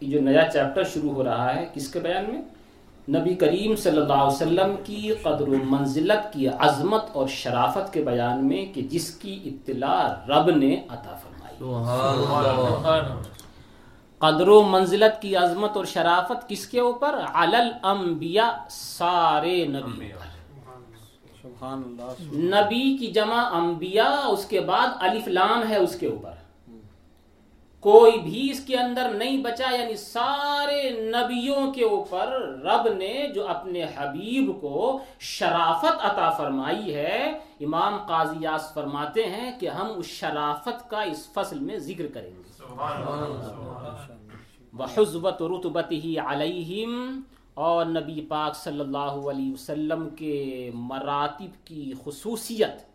یہ 0.01 0.09
جو 0.11 0.21
نیا 0.21 0.51
چیپٹر 0.53 0.85
شروع 0.85 1.11
ہو 1.11 1.25
رہا 1.25 1.55
ہے 1.55 1.67
کس 1.75 1.89
کے 1.89 2.01
بیان 2.01 2.25
میں؟ 2.29 2.43
نبی 3.19 3.35
کریم 3.35 3.77
صلی 3.77 3.97
اللہ 3.97 4.13
علیہ 4.13 4.37
وسلم 4.37 4.75
کی 4.85 5.15
قدر 5.23 5.49
و 5.49 5.55
منزلت 5.65 6.33
کی 6.33 6.49
عظمت 6.49 7.03
اور 7.13 7.29
شرافت 7.29 7.93
کے 7.93 8.03
بیان 8.03 8.49
میں 8.49 8.67
کہ 8.75 8.83
جس 8.83 9.11
کی 9.11 9.41
اطلاع 9.45 10.09
رب 10.29 10.51
نے 10.51 10.83
عطا 10.89 11.15
فرمائی۔ 11.15 11.57
قدر 14.19 14.49
و 14.49 14.63
منزلت 14.63 15.23
کی 15.23 15.37
عظمت 15.37 15.77
اور 15.77 15.85
شرافت 15.85 16.49
کس 16.49 16.67
کے 16.67 16.81
اوپر؟ 16.81 17.21
علل 17.35 17.71
انبیاء 17.83 18.67
سارے 18.71 19.67
نبی۔ 19.67 20.11
نبی 22.33 22.97
کی 22.97 23.07
جمع 23.07 23.51
انبیاء 23.53 24.29
اس 24.29 24.45
کے 24.45 24.61
بعد 24.61 24.87
الف 25.01 25.29
لام 25.29 25.69
ہے 25.69 25.77
اس 25.77 25.99
کے 26.01 26.07
اوپر۔ 26.07 26.31
کوئی 27.81 28.19
بھی 28.19 28.51
اس 28.51 28.65
کے 28.65 28.77
اندر 28.77 29.11
نہیں 29.11 29.43
بچا 29.43 29.75
یعنی 29.75 29.97
سارے 29.97 30.91
نبیوں 30.91 31.73
کے 31.73 31.85
اوپر 31.85 32.29
رب 32.65 32.89
نے 32.89 33.27
جو 33.35 33.49
اپنے 33.49 33.85
حبیب 33.97 34.61
کو 34.61 35.01
شرافت 35.21 36.05
عطا 36.05 36.31
فرمائی 36.31 36.95
ہے 36.95 37.39
امام 37.61 37.97
قاضی 38.07 38.37
یاس 38.41 38.75
فرماتے 38.75 39.27
ہیں 39.27 39.61
کہ 39.61 39.69
ہم 39.69 39.87
اس 39.97 40.07
شرافت 40.07 40.91
کا 40.91 41.03
اس 41.03 41.29
فصل 41.33 41.59
میں 41.59 41.79
ذکر 41.79 42.07
کریں 42.15 42.31
گے۔ 42.31 42.48
وحزبت 44.73 45.43
رتبت 45.43 45.93
ہی 46.05 46.19
علیہم، 46.19 47.21
اور 47.55 47.87
نبی 47.87 48.21
پاک 48.29 48.57
صلی 48.57 48.81
اللہ 48.81 49.15
علیہ 49.31 49.53
وسلم 49.53 50.09
کے 50.17 50.71
مراتب 50.75 51.67
کی 51.67 51.93
خصوصیت 52.05 52.87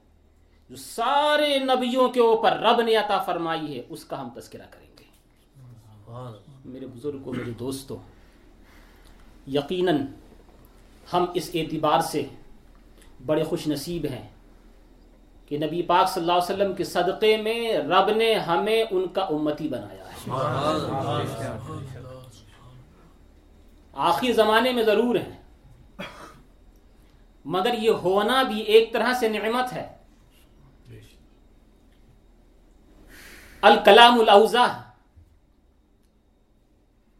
جو 0.70 0.76
سارے 0.76 1.58
نبیوں 1.60 2.08
کے 2.10 2.20
اوپر 2.20 2.52
رب 2.60 2.82
نے 2.82 2.96
عطا 2.96 3.20
فرمائی 3.24 3.76
ہے، 3.76 3.82
اس 3.90 4.06
کا 4.06 4.22
ہم 4.22 4.30
تذکرہ 4.36 4.68
کریں 4.72 4.88
گے۔ 4.90 5.08
میرے 6.66 6.88
بزرگوں، 6.88 7.34
میرے 7.34 7.52
دوستوں، 7.60 7.98
یقیناً 9.48 9.96
ہم 11.14 11.26
اس 11.34 11.50
اعتبار 11.54 12.00
سے 12.12 12.24
بڑے 13.26 13.44
خوش 13.44 13.68
نصیب 13.68 14.06
ہیں۔ 14.12 14.28
کہ 15.54 15.60
نبی 15.60 15.82
پاک 15.82 16.10
صلی 16.10 16.22
اللہ 16.22 16.32
علیہ 16.32 16.54
وسلم 16.54 16.74
کے 16.74 16.84
صدقے 16.84 17.38
میں 17.38 17.78
رب 17.78 18.10
نے 18.10 18.34
ہمیں 18.34 18.84
ان 18.92 19.08
کا 19.08 19.22
امتی 19.22 19.68
بنایا 19.68 20.06
ہے۔ 20.06 20.32
آخری 23.94 24.32
زمانے 24.32 24.72
میں 24.72 24.84
ضرور 24.84 25.16
ہیں۔ 25.16 25.44
مگر 27.46 27.74
یہ 27.74 27.90
ہونا 27.90 28.44
بھی 28.44 28.60
ایک 28.62 28.94
طرح 28.94 29.14
سے 29.14 29.28
نعمت 29.28 29.74
ہے۔ 29.74 29.98
الکلام 33.62 34.20
الاوزا 34.20 34.82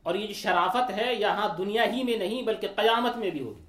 اور 0.04 0.16
یہ 0.16 0.28
جو 0.28 0.34
شرافت 0.34 0.92
ہے 0.98 1.14
یہاں 1.16 1.56
دنیا 1.58 1.84
ہی 1.84 2.04
میں 2.04 2.18
نہیں 2.18 2.42
بلکہ 2.42 2.68
قیامت 2.76 3.18
میں 3.18 3.30
بھی 3.30 3.44
ہوگی۔ 3.44 3.64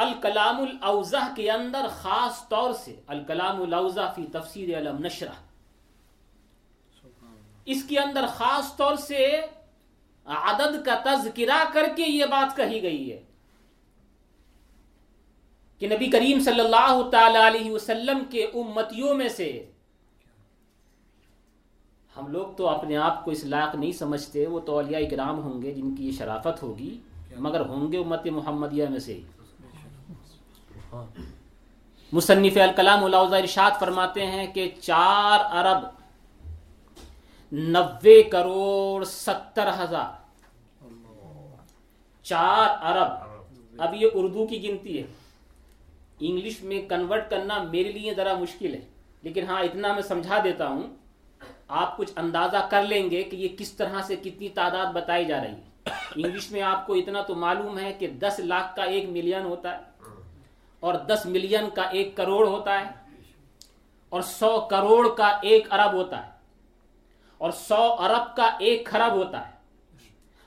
الکلام 0.00 0.60
الاوزہ 0.60 1.22
کے 1.36 1.50
اندر 1.50 1.86
خاص 1.92 2.48
طور 2.48 2.72
سے 2.74 2.94
الکلام 3.06 3.62
الاوزہ 3.62 4.12
فی 4.16 4.26
تفسیر 4.32 4.76
علم 4.78 4.98
نشرہ۔ 5.04 5.38
اس 7.66 7.82
کے 7.88 7.98
اندر 7.98 8.26
خاص 8.26 8.76
طور 8.76 8.96
سے 8.98 9.26
عدد 10.26 10.84
کا 10.84 10.94
تذکرہ 11.04 11.62
کر 11.72 11.86
کے 11.96 12.02
یہ 12.02 12.24
بات 12.30 12.56
کہی 12.56 12.82
گئی 12.82 13.10
ہے 13.12 13.20
کہ 15.80 15.88
نبی 15.88 16.06
کریم 16.10 16.40
صلی 16.40 16.60
اللہ 16.60 17.02
تعالی 17.12 17.38
علیہ 17.46 17.70
وسلم 17.70 18.22
کے 18.30 18.44
امتیوں 18.54 19.14
میں 19.14 19.28
سے 19.28 19.50
ہم 22.14 22.26
لوگ 22.32 22.52
تو 22.56 22.68
اپنے 22.68 22.96
آپ 22.98 23.24
کو 23.24 23.30
اس 23.30 23.44
لائق 23.44 23.74
نہیں 23.74 23.92
سمجھتے 23.92 24.46
وہ 24.46 24.60
تو 24.60 24.74
اولیاء 24.74 25.00
اکرام 25.00 25.38
ہوں 25.38 25.62
گے 25.62 25.74
جن 25.74 25.94
کی 25.94 26.06
یہ 26.06 26.12
شرافت 26.18 26.62
ہوگی 26.62 26.98
مگر 27.38 27.60
ہوں 27.66 27.90
گے 27.92 27.98
امت 27.98 28.26
محمدیہ 28.30 28.86
میں 28.88 28.98
سے 28.98 29.20
ہاں۔ 30.92 31.06
مصنف 32.12 32.56
الکلام 32.56 33.04
اللہ 33.04 33.16
ارشاد 33.16 33.70
فرماتے 33.80 34.26
ہیں 34.26 34.46
کہ 34.54 34.70
چار 34.80 35.56
ارب 35.56 35.84
نوے 37.52 38.22
کروڑ 38.22 39.04
ستر 39.04 39.68
ہزار۔ 39.68 40.20
چار 42.22 42.68
ارب۔ 42.82 43.12
اب 43.78 43.94
یہ 43.94 44.06
اردو 44.14 44.46
کی 44.46 44.68
گنتی 44.68 44.98
ہے۔ 44.98 45.06
انگلش 46.20 46.62
میں 46.62 46.88
کنورٹ 46.88 47.30
کرنا 47.30 47.62
میرے 47.62 47.92
لیے 47.92 48.14
ذرا 48.14 48.34
مشکل 48.34 48.74
ہے۔ 48.74 48.80
لیکن 49.22 49.44
ہاں 49.44 49.62
اتنا 49.62 49.92
میں 49.92 50.02
سمجھا 50.02 50.38
دیتا 50.44 50.68
ہوں۔ 50.68 50.82
آپ 51.68 51.96
کچھ 51.96 52.12
اندازہ 52.16 52.56
کر 52.70 52.82
لیں 52.82 53.10
گے 53.10 53.22
کہ 53.22 53.36
یہ 53.36 53.48
کس 53.58 53.72
طرح 53.72 54.02
سے 54.02 54.16
کتنی 54.16 54.48
تعداد 54.48 54.86
بتائی 54.86 55.24
جا 55.24 55.44
رہی 55.44 55.50
ہے۔ 55.50 55.90
انگلش 56.16 56.50
میں 56.50 56.62
آپ 56.62 56.86
کو 56.86 56.94
اتنا 56.94 57.22
تو 57.22 57.34
معلوم 57.34 57.78
ہے 57.78 57.92
کہ 57.92 58.06
دس 58.06 58.40
لاکھ 58.40 58.76
کا 58.76 58.82
ایک 58.82 59.08
ملین 59.08 59.44
ہوتا 59.44 59.78
ہے۔ 59.78 59.89
اور 60.80 60.94
دس 60.94 61.26
ملین 61.26 61.70
کا 61.74 61.82
ایک 61.82 62.16
کروڑ 62.16 62.46
ہوتا 62.48 62.80
ہے 62.80 62.88
اور 64.08 64.22
سو 64.22 64.60
کروڑ 64.60 65.08
کا 65.14 65.28
ایک 65.42 65.72
ارب 65.72 65.92
ہوتا 65.92 66.26
ہے 66.26 66.30
اور 67.38 67.50
سو 67.50 67.82
ارب 67.98 68.36
کا 68.36 68.50
ایک 68.58 68.86
خرب 68.86 69.12
ہوتا 69.12 69.48
ہے 69.48 69.52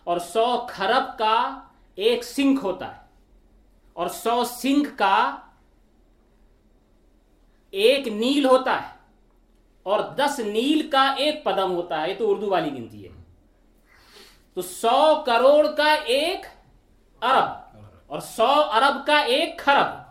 اور 0.04 0.20
سو 0.20 0.66
خرب 0.70 1.18
کا 1.18 1.60
ایک 1.96 2.24
سنکھ 2.24 2.64
ہوتا 2.66 2.96
ہے 2.98 3.02
اور 3.94 4.08
سو 4.08 4.44
سنکھ 4.44 4.90
کا 4.98 5.38
ایک 7.74 8.08
نیل 8.08 8.46
ہوتا 8.46 8.82
ہے 8.82 8.92
اور 9.84 10.00
دس 10.00 10.40
نیل 10.40 10.90
کا 10.90 11.04
ایک 11.18 11.44
پدم 11.44 11.72
ہوتا 11.72 12.02
ہے، 12.02 12.10
یہ 12.10 12.16
تو 12.18 12.32
اردو 12.32 12.50
والی 12.50 12.72
گنتی 12.72 13.04
ہے۔ 13.04 13.10
تو 14.54 14.62
سو 14.62 15.24
کروڑ 15.26 15.68
کا 15.68 15.92
ایک 15.94 16.46
ارب 17.22 17.78
اور 18.08 18.20
سو 18.20 18.52
ارب 18.72 19.06
کا 19.08 19.18
ایک 19.18 19.60
خرب 19.60 20.03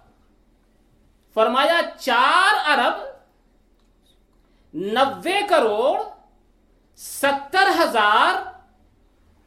فرمایا، 1.37 1.81
چار 1.99 2.53
ارب 2.71 3.01
نوے 4.75 5.41
کروڑ 5.49 6.01
ستر 6.99 7.69
ہزار 7.81 8.35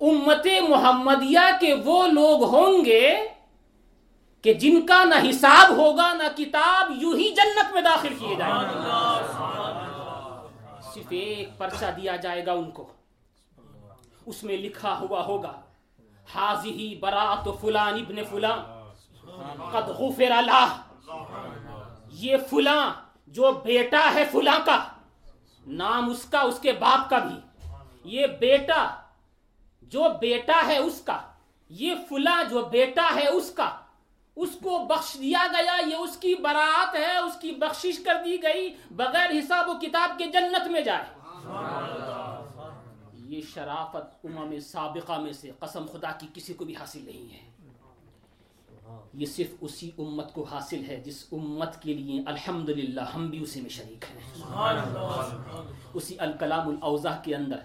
امت 0.01 0.47
محمدیہ 0.69 1.47
کے 1.59 1.73
وہ 1.85 2.07
لوگ 2.07 2.43
ہوں 2.53 2.85
گے 2.85 3.07
کہ 4.43 4.53
جن 4.53 4.85
کا 4.85 5.03
نہ 5.03 5.15
حساب 5.29 5.71
ہوگا، 5.77 6.11
نہ 6.13 6.27
کتاب، 6.35 6.91
یوں 7.01 7.13
ہی 7.13 7.29
جنت 7.35 7.73
میں 7.73 7.81
داخل 7.81 8.13
کیے 8.19 8.35
جائیں 8.35 8.55
گے۔ 8.59 8.75
صرف 10.93 11.07
ایک 11.09 11.57
پرچہ 11.57 11.85
دیا 11.97 12.15
جائے 12.15 12.45
گا 12.45 12.51
ان 12.51 12.69
کو۔ 12.71 12.85
اس 14.25 14.43
میں 14.43 14.57
لکھا 14.57 14.97
ہوا 14.99 15.21
ہوگا، 15.25 15.53
حاضی 16.35 16.95
برات 17.01 17.47
فلان 17.61 17.93
ابن 17.93 18.23
فلان، 18.29 18.59
قد 19.71 19.89
غفر 19.99 20.31
اللہ 20.31 20.69
یہ 22.17 22.37
فلاں، 22.49 22.93
جو 23.27 23.51
بیٹا 23.51 24.11
ہے 24.13 24.23
فلاں 24.31 24.59
کا، 24.65 24.85
نام 25.67 26.09
اس 26.09 26.23
کا، 26.23 26.39
اس 26.39 26.59
کے 26.59 26.71
باپ 26.71 27.09
کا 27.09 27.17
بھی۔ 27.17 27.69
یہ 28.03 28.27
بیٹا، 28.27 29.01
جو 29.81 30.03
بیٹا 30.19 30.67
ہے 30.67 30.77
اس 30.77 31.01
کا، 31.05 31.21
یہ 31.69 31.95
فلاں 32.09 32.43
جو 32.49 32.61
بیٹا 32.61 33.07
ہے 33.15 33.27
اس 33.27 33.51
کا، 33.51 33.77
اس 34.35 34.49
کو 34.63 34.85
بخش 34.85 35.13
دیا 35.13 35.47
گیا، 35.51 35.77
یہ 35.87 35.95
اس 35.95 36.17
کی 36.17 36.35
برات 36.35 36.95
ہے، 36.95 37.17
اس 37.17 37.33
کی 37.41 37.51
بخشش 37.51 37.99
کر 38.05 38.15
دی 38.25 38.43
گئی، 38.43 38.75
بغیر 38.91 39.29
حساب 39.29 39.69
و 39.69 39.73
کتاب 39.73 40.17
کے 40.17 40.25
جنت 40.25 40.67
میں 40.67 40.81
جائے۔ 40.81 41.05
یہ 43.13 43.41
شرافت 43.53 44.25
امم 44.25 44.59
سابقہ 44.59 45.19
میں 45.19 45.33
سے 45.33 45.51
قسم 45.59 45.85
خدا 45.93 46.11
کی 46.11 46.27
کسی 46.33 46.53
کو 46.53 46.65
بھی 46.65 46.75
حاصل 46.75 47.05
نہیں 47.05 47.33
ہے۔ 47.33 47.64
یہ 49.13 49.25
صرف 49.25 49.55
اسی 49.61 49.91
امت 49.97 50.33
کو 50.33 50.43
حاصل 50.43 50.83
ہے 50.87 51.01
جس 51.05 51.25
امت 51.31 51.81
کے 51.81 51.93
لیے 51.93 52.21
الحمدللہ 52.25 53.01
ہم 53.01 53.27
بھی 53.27 53.39
اسی 53.39 53.61
میں 53.61 53.69
شریک 53.69 54.05
ہیں۔ 54.09 54.43
اسی 55.93 56.15
الکلام 56.19 56.67
الاوضاح 56.69 57.21
کے 57.21 57.35
اندر 57.35 57.57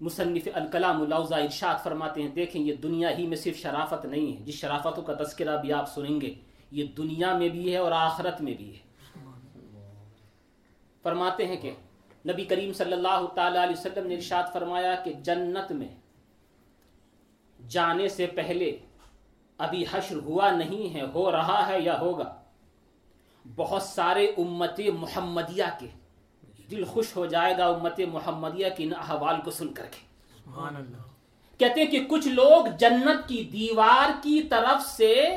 مصنف 0.00 0.48
الکلام 0.54 1.02
الاوضاح 1.02 1.38
ارشاد 1.38 1.82
فرماتے 1.82 2.22
ہیں 2.22 2.28
دیکھیں 2.28 2.62
یہ 2.62 2.74
دنیا 2.74 3.18
ہی 3.18 3.26
میں 3.26 3.36
صرف 3.36 3.56
شرافت 3.56 4.04
نہیں 4.04 4.36
ہے۔ 4.36 4.44
جس 4.44 4.54
شرافتوں 4.54 5.02
کا 5.02 5.14
تذکرہ 5.14 5.60
بھی 5.60 5.72
آپ 5.72 5.94
سنیں 5.94 6.20
گے 6.20 6.34
یہ 6.70 6.84
دنیا 6.96 7.38
میں 7.38 7.48
بھی 7.48 7.72
ہے 7.72 7.76
اور 7.76 7.92
آخرت 7.92 8.40
میں 8.40 8.54
بھی 8.54 8.74
ہے۔ 8.74 8.88
فرماتے 11.02 11.46
ہیں 11.46 11.56
کہ 11.56 11.70
نبی 12.28 12.44
کریم 12.44 12.72
صلی 12.72 12.92
اللہ 12.92 13.26
تعالی 13.34 13.58
علیہ 13.58 13.78
وسلم 13.78 14.06
نے 14.06 14.14
ارشاد 14.14 14.52
فرمایا 14.52 14.94
کہ 15.04 15.12
جنت 15.12 15.72
میں 15.72 15.88
جانے 17.68 18.08
سے 18.08 18.26
پہلے 18.26 18.78
ابھی 19.60 19.84
حشر 19.90 20.16
ہوا 20.16 20.50
نہیں 20.50 20.94
ہے 20.94 21.02
ہو 21.14 21.32
رہا 21.32 21.66
ہے 21.66 21.80
یا 21.80 22.00
ہوگا؟ 22.00 22.34
بہت 23.56 23.82
سارے 23.82 24.26
امت 24.26 24.80
محمدیہ 24.98 25.64
کے 25.80 25.86
دل 26.70 26.84
خوش 26.84 27.16
ہو 27.16 27.26
جائے 27.26 27.58
گا 27.58 27.66
امت 27.66 28.00
محمدیہ 28.12 28.66
کی 28.76 28.84
ان 28.84 28.92
احوال 28.94 29.40
کو 29.44 29.50
سن 29.50 29.72
کر 29.72 29.86
کے۔ 29.90 30.00
کہتے 31.58 31.80
ہیں 31.80 31.90
کہ 31.90 32.04
کچھ 32.08 32.28
لوگ 32.28 32.66
جنت 32.78 33.28
کی 33.28 33.44
دیوار 33.44 34.10
کی 34.22 34.42
طرف 34.42 34.86
سے 34.86 35.30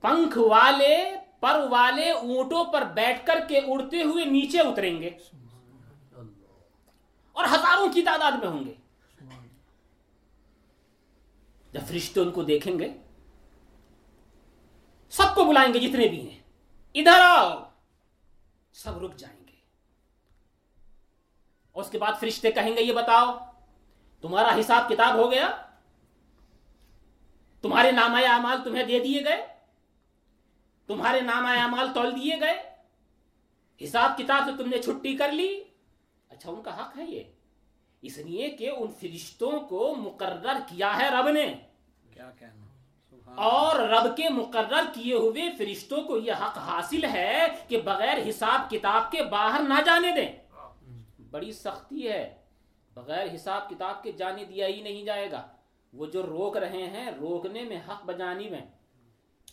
پنکھ 0.00 0.38
والے 0.38 1.16
پر 1.40 1.66
والے 1.70 2.10
اونٹوں 2.10 2.64
پر 2.64 2.82
بیٹھ 2.84 3.26
کر 3.26 3.38
کے 3.48 3.58
اڑتے 3.58 4.02
ہوئے 4.02 4.24
نیچے 4.24 4.58
اتریں 4.58 5.02
گے۔ 5.02 5.10
اور 7.32 7.44
ہزاروں 7.44 7.88
کی 7.92 8.02
تعداد 8.02 8.32
میں 8.32 8.48
ہوں 8.48 8.64
گے۔ 8.64 8.81
جب 11.72 11.80
فرشتے 11.88 12.20
ان 12.20 12.30
کو 12.30 12.42
دیکھیں 12.42 12.78
گے، 12.78 12.92
سب 15.10 15.34
کو 15.34 15.44
بلائیں 15.44 15.74
گے 15.74 15.78
جتنے 15.78 16.08
بھی 16.08 16.30
ہیں۔ 16.30 16.38
ادھر 16.94 17.20
آؤ، 17.20 17.62
سب 18.72 19.04
رک 19.04 19.16
جائیں 19.16 19.40
گے۔ 19.48 19.56
اور 21.72 21.82
اس 21.82 21.90
کے 21.90 21.98
بعد 21.98 22.12
فرشتے 22.20 22.52
کہیں 22.52 22.76
گے، 22.76 22.82
یہ 22.82 22.92
بتاؤ، 22.92 23.38
تمہارا 24.20 24.60
حساب 24.60 24.88
کتاب 24.88 25.14
ہو 25.14 25.30
گیا؟ 25.30 25.62
تمہارے 27.62 27.92
نام 27.92 28.14
اعمال 28.14 28.64
تمہیں 28.64 28.84
دے 28.84 28.98
دیے 28.98 29.24
گئے؟ 29.24 29.46
تمہارے 30.86 31.20
نام 31.20 31.46
اعمال 31.46 31.88
تول 31.94 32.16
دیے 32.16 32.40
گئے؟ 32.40 32.76
حساب 33.84 34.18
کتاب 34.18 34.42
سے 34.46 34.62
تم 34.62 34.68
نے 34.68 34.82
چھٹی 34.82 35.16
کر 35.16 35.32
لی؟ 35.32 35.64
اچھا 36.28 36.50
ان 36.50 36.62
کا 36.62 36.80
حق 36.80 36.98
ہے 36.98 37.04
یہ۔ 37.04 37.31
اس 38.02 38.18
لیے 38.18 38.50
کہ 38.50 38.70
ان 38.70 38.92
فرشتوں 39.00 39.60
کو 39.60 39.94
مقرر 39.94 40.56
کیا 40.68 40.96
ہے 40.96 41.08
رب 41.08 41.28
نے۔ 41.28 41.54
کیا 42.12 42.30
کہنا؟ 42.38 42.66
اور 43.34 43.76
رب 43.76 44.16
کے 44.16 44.28
مقرر 44.28 44.84
کیے 44.94 45.14
ہوئے 45.14 45.42
فرشتوں 45.58 46.02
کو 46.02 46.18
یہ 46.18 46.32
حق 46.32 46.58
حاصل 46.58 47.04
ہے 47.04 47.46
کہ 47.68 47.78
بغیر 47.78 48.28
حساب 48.28 48.70
کتاب 48.70 49.12
کے 49.12 49.22
باہر 49.22 49.60
نہ 49.68 49.74
جانے 49.86 50.08
دیں۔ 50.16 50.32
بڑی 51.30 51.52
سختی 51.52 52.08
ہے۔ 52.08 52.34
بغیر 52.94 53.34
حساب 53.34 53.70
کتاب 53.70 54.02
کے 54.02 54.12
جانے 54.12 54.44
دیا 54.44 54.66
ہی 54.66 54.82
نہیں 54.82 55.04
جائے 55.04 55.30
گا۔ 55.30 55.46
وہ 55.92 56.06
جو 56.06 56.22
روک 56.22 56.56
رہے 56.56 56.82
ہیں 56.82 57.10
روکنے 57.10 57.62
میں 57.62 57.80
حق 57.88 58.04
بجانی 58.04 58.50
میں۔ 58.50 58.66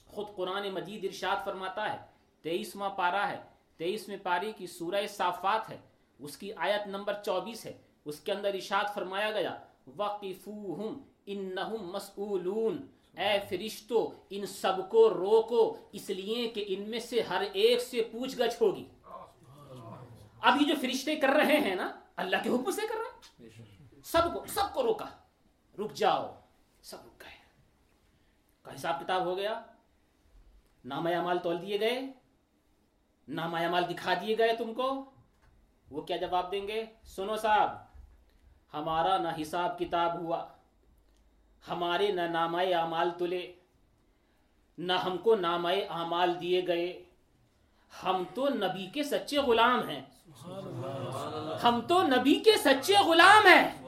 خود 0.06 0.28
قرآن 0.36 0.70
مجید 0.70 1.06
ارشاد 1.06 1.46
فرماتا 1.46 1.94
ہے 1.94 1.98
تیئیسواں 2.42 2.90
پارا 2.90 3.30
ہے۔ 3.30 3.38
تیئیسویں 3.78 4.18
پاری 4.24 4.52
کی 4.58 4.68
سورہ 4.68 5.08
صافات 5.08 5.70
ہے۔ 5.70 5.78
اس 6.20 6.38
کی 6.38 6.54
آیت 6.54 6.88
نمبر 6.88 7.14
چوبیس 7.26 7.66
ہے۔ 7.66 7.74
اس 8.06 8.20
کے 8.20 8.32
اندر 8.32 8.54
ارشاد 8.54 8.94
فرمایا 8.94 9.32
گیا 9.32 9.60
وقفوہم 9.98 11.02
انہم 11.26 11.92
مسئولون 11.92 12.88
اے 13.18 13.40
فرشتو، 13.50 14.14
ان 14.30 14.46
سب 14.46 14.90
کو 14.90 15.10
روکو، 15.10 15.78
اس 15.92 16.10
لیے 16.10 16.48
کہ 16.50 16.66
ان 16.68 16.90
میں 16.90 17.00
سے 17.00 17.22
ہر 17.22 17.44
ایک 17.54 17.82
سے 17.82 18.10
پوچھ 18.12 18.36
گچھ 18.40 18.62
ہوگی۔ 18.62 18.88
اب 20.42 20.62
یہ 20.62 20.68
جو 20.68 20.74
فرشتے 20.82 21.16
کر 21.16 21.28
رہے 21.28 21.58
ہیں 21.58 21.76
نا، 21.76 22.00
اللہ 22.16 22.36
کے 22.44 22.50
حکم 22.50 22.72
سے 22.72 22.82
کر 22.82 22.96
رہے 22.96 23.46
ہیں۔ 23.46 23.50
سب 24.04 24.34
کو 24.34 24.46
سب 24.46 24.74
کو 24.74 24.84
روکا۔ 24.84 25.06
رک 25.80 25.94
جاؤ۔ 25.94 26.36
سب 26.82 26.98
رک 27.06 27.22
گئے۔ 27.22 27.38
کا 28.62 28.76
حساب 28.76 29.00
کتاب 29.00 29.26
ہو 29.26 29.38
گیا۔ 29.38 29.62
نامہ 30.86 31.10
اعمال 31.10 31.40
تول 31.40 31.62
دیے 31.62 31.80
گئے۔ 31.80 32.02
نامہ 33.28 33.58
اعمال 33.58 33.84
دکھا 33.90 34.14
دیے 34.14 34.38
گئے 34.38 34.56
تم 34.56 34.74
کو۔ 34.74 35.06
وہ 35.92 36.02
کیا 36.02 36.18
جواب 36.18 36.52
دیں 36.52 36.68
گے؟ 36.68 36.86
سنو 37.04 37.36
صاحب۔ 37.36 37.89
ہمارا 38.74 39.18
نہ 39.18 39.28
حساب 39.42 39.80
کتاب 39.80 40.20
ہوا۔ 40.20 40.48
ہمارے 41.70 42.12
نہ 42.12 42.22
نامہ 42.22 42.58
اعمال 42.58 43.10
تلے۔ 43.18 43.54
نہ 44.78 44.94
ہم 44.94 45.18
کو 45.18 45.36
نامہ 45.36 45.70
اعمال 45.90 46.42
دیے 46.42 46.68
گئے۔ 46.68 47.04
ہم 48.04 48.24
تو 48.34 48.50
نبی 48.50 48.88
کے 48.88 49.04
سچے 49.04 49.38
غلام 49.38 49.90
ہیں۔ 49.90 50.02
ہم 51.64 51.82
تو 51.88 52.04
نبی 52.04 52.36
کے 52.36 52.52
سچے 52.58 52.94
غلام 53.06 53.48
ہیں۔ 53.48 53.82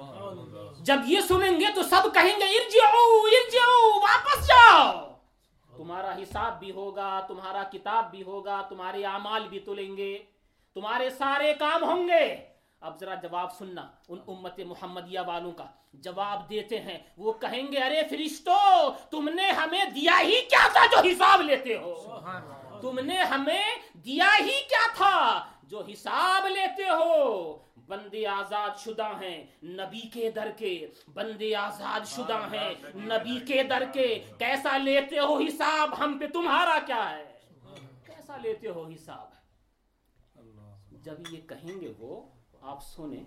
جب 0.79 0.95
یہ 1.05 1.21
سنیں 1.21 1.59
گے 1.59 1.65
تو 1.75 1.83
سب 1.83 2.13
کہیں 2.13 2.39
گے، 2.39 2.45
ارجعو 2.45 3.25
ارجعو، 3.25 3.99
واپس 3.99 4.47
جاؤ۔ 4.47 5.11
تمہارا 5.77 6.13
حساب 6.13 6.59
بھی 6.59 6.71
ہوگا، 6.71 7.19
تمہارا 7.27 7.63
کتاب 7.63 8.11
بھی 8.11 8.23
ہوگا، 8.23 8.61
تمہارے 8.69 9.05
اعمال 9.05 9.47
بھی 9.47 9.59
تلیں 9.59 9.97
گے، 9.97 10.23
تمہارے 10.73 11.09
سارے 11.09 11.53
کام 11.53 11.83
ہوں 11.83 12.07
گے۔ 12.07 12.50
اب 12.81 12.99
ذرا 12.99 13.15
جواب 13.15 13.55
سننا 13.57 13.91
ان 14.09 14.19
امت 14.27 14.59
محمدیہ 14.59 15.19
والوں 15.27 15.51
کا 15.51 15.65
جواب 15.93 16.49
دیتے 16.49 16.81
ہیں۔ 16.81 16.99
وہ 17.17 17.33
کہیں 17.33 17.71
گے 17.71 17.77
ارے 17.77 18.01
فرشتو 18.09 18.91
تم 19.09 19.29
نے 19.29 19.49
ہمیں 19.51 19.85
دیا 19.85 20.19
ہی 20.21 20.41
کیا 20.49 20.67
تھا 20.73 20.85
جو 20.85 21.09
حساب 21.09 21.41
لیتے 21.41 21.77
ہو؟ 21.77 22.19
تم 22.81 22.99
نے 22.99 23.17
ہمیں 23.17 23.63
دیا 23.93 24.29
ہی 24.39 24.59
کیا 24.69 24.87
تھا 24.95 25.45
جو 25.63 25.83
حساب 25.91 26.47
لیتے 26.47 26.83
ہو؟ 26.83 27.57
بندے 27.87 28.27
آزاد 28.27 28.69
شدہ 28.79 29.07
ہیں 29.21 29.45
نبی 29.63 29.99
کے 29.99 30.31
در 30.31 30.51
کے۔ 30.57 30.87
بندے 31.13 31.55
آزاد 31.55 31.99
شدہ 32.07 32.47
ہیں 32.51 32.73
نبی 32.95 33.39
کے 33.47 33.63
در 33.63 33.83
کے۔ 33.93 34.25
کیسا 34.39 34.77
لیتے 34.77 35.19
ہو 35.19 35.37
حساب؟ 35.37 35.99
ہم 35.99 36.17
پہ 36.19 36.27
تمہارا 36.27 36.79
کیا 36.85 37.09
ہے؟ 37.09 37.37
کیسا 38.05 38.37
لیتے 38.37 38.67
ہو 38.67 38.87
حساب؟ 38.87 39.31
جب 40.91 41.13
یہ 41.29 41.41
کہیں 41.41 41.81
گے 41.81 41.93
وہ 41.99 42.21
آپ 42.61 42.83
سنیں۔ 42.83 43.23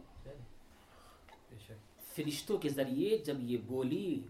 فرشتوں 2.14 2.59
کے 2.59 2.68
ذریعے 2.68 3.18
جب 3.18 3.40
یہ 3.40 3.59
بولی 3.66 4.20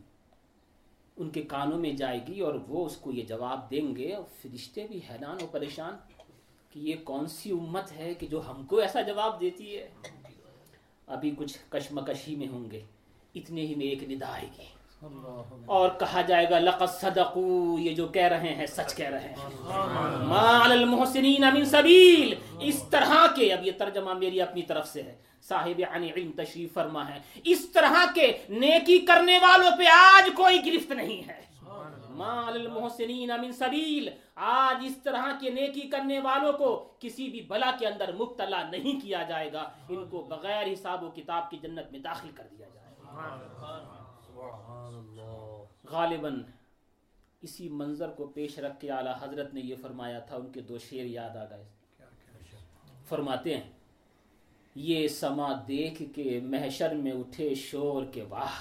ان 1.17 1.31
کے 1.31 1.43
کانوں 1.43 1.79
میں 1.79 1.93
جائے 1.93 2.21
گی 2.29 2.41
اور 2.41 2.55
وہ 2.69 2.87
اس 2.87 2.97
کو 2.97 3.13
یہ 3.13 3.23
جواب 3.23 3.71
دیں 3.71 3.97
گے 3.97 4.15
اور 4.15 4.25
فرشتے 4.43 4.87
بھی 4.87 5.01
حیران 5.11 5.37
و 5.43 5.47
پریشان 5.47 5.97
کہ 6.71 6.79
یہ 6.79 6.95
کون 7.05 7.27
سی 7.27 7.51
امت 7.51 7.93
ہے 7.93 8.15
کہ 8.15 8.27
جو 8.27 8.51
ہم 8.51 8.67
کو 8.67 8.77
ایسا 8.77 9.01
جواب 9.01 9.41
دیتی 9.41 9.79
ہے؟ 9.79 9.91
ابھی 11.07 11.35
کچھ 11.39 11.59
کشمکشی 11.69 12.37
میں 12.37 12.49
ہوں 12.49 12.71
گے۔ 12.71 12.83
اتنے 13.35 13.61
ہی 13.61 13.75
میں 13.75 13.87
ایک 13.87 14.03
ندا 14.03 14.33
آئے 14.33 14.49
گی۔ 14.59 14.74
اور 15.67 15.91
کہا 15.99 16.21
جائے 16.21 16.51
گا، 16.51 16.59
لقد 16.59 17.01
صدقو، 17.01 17.79
یہ 17.79 17.95
جو 17.95 18.09
کہہ 18.09 18.23
رہے 18.23 18.55
ہیں، 18.55 18.67
سچ 18.67 18.95
کہہ 18.95 19.09
رہے 19.09 19.29
ہیں۔ 19.29 19.37
ما 20.25 20.65
علی 20.65 20.75
المحسنین 20.75 21.45
من 21.55 21.65
سبیل، 21.65 22.35
اس 22.61 22.83
طرح 22.91 23.27
کے، 23.37 23.53
اب 23.53 23.67
یہ 23.67 23.73
ترجمہ 23.79 24.13
میری 24.13 24.41
اپنی 24.41 24.63
طرف 24.63 24.89
سے 24.89 25.03
ہے۔ 25.03 25.17
صاحب 25.43 25.83
عن 25.91 26.05
علم 26.17 26.31
تشریف 26.37 26.73
فرما 26.73 27.09
ہے۔ 27.09 27.21
اس 27.45 27.71
طرح 27.73 28.05
کے 28.15 28.39
نیکی 28.49 28.99
کرنے 28.99 29.39
والوں 29.39 29.71
پہ 29.79 29.85
آج 29.89 30.31
کوئی 30.37 30.59
گرفت 30.67 30.93
نہیں 30.93 31.29
ہے۔ 31.29 31.45
ما 32.09 32.49
علی 32.49 32.61
المحسنین 32.61 33.31
من 33.43 33.53
سبیل، 33.53 34.09
آج 34.35 34.85
اس 34.87 34.97
طرح 35.03 35.33
کے 35.41 35.51
نیکی 35.51 35.81
کرنے 35.81 36.21
والوں 36.21 36.53
کو 36.53 36.89
کسی 36.99 37.29
بھی 37.29 37.41
بلا 37.41 37.71
کے 37.79 37.87
اندر 37.87 38.13
مبتلا 38.13 38.63
نہیں 38.71 39.01
کیا 39.01 39.23
جائے 39.23 39.53
گا۔ 39.53 39.71
ان 39.89 40.07
کو 40.07 40.23
بغیر 40.23 40.73
حساب 40.73 41.05
و 41.05 41.11
کتاب 41.11 41.51
کی 41.51 41.59
جنت 41.63 41.93
میں 41.93 42.01
داخل 42.01 42.29
کر 42.35 42.45
دیا 42.51 42.67
جائے 42.75 42.95
گا۔ 42.99 43.94
غالباً 45.91 46.43
اسی 47.43 47.69
منظر 47.69 48.09
کو 48.09 48.27
پیش 48.27 48.59
رکھ 48.59 48.81
کے 48.81 48.91
اعلیٰ 48.91 49.15
حضرت 49.21 49.55
نے 49.55 49.61
یہ 49.61 49.75
فرمایا 49.83 50.19
تھا 50.19 50.37
ان 50.37 50.53
کے 50.53 50.61
دو 50.61 50.79
شعر 50.79 51.05
یاد 51.05 51.37
آ 51.37 51.45
گئے۔ 51.45 51.65
فرماتے 53.09 53.57
ہیں 53.57 53.71
یہ 54.75 55.09
سما 55.09 55.53
دیکھ 55.69 56.03
کے 56.15 56.41
محشر 56.43 56.95
میں 56.95 57.13
اٹھے 57.13 57.55
شور 57.55 58.05
کے 58.05 58.23
واہ۔ 58.29 58.55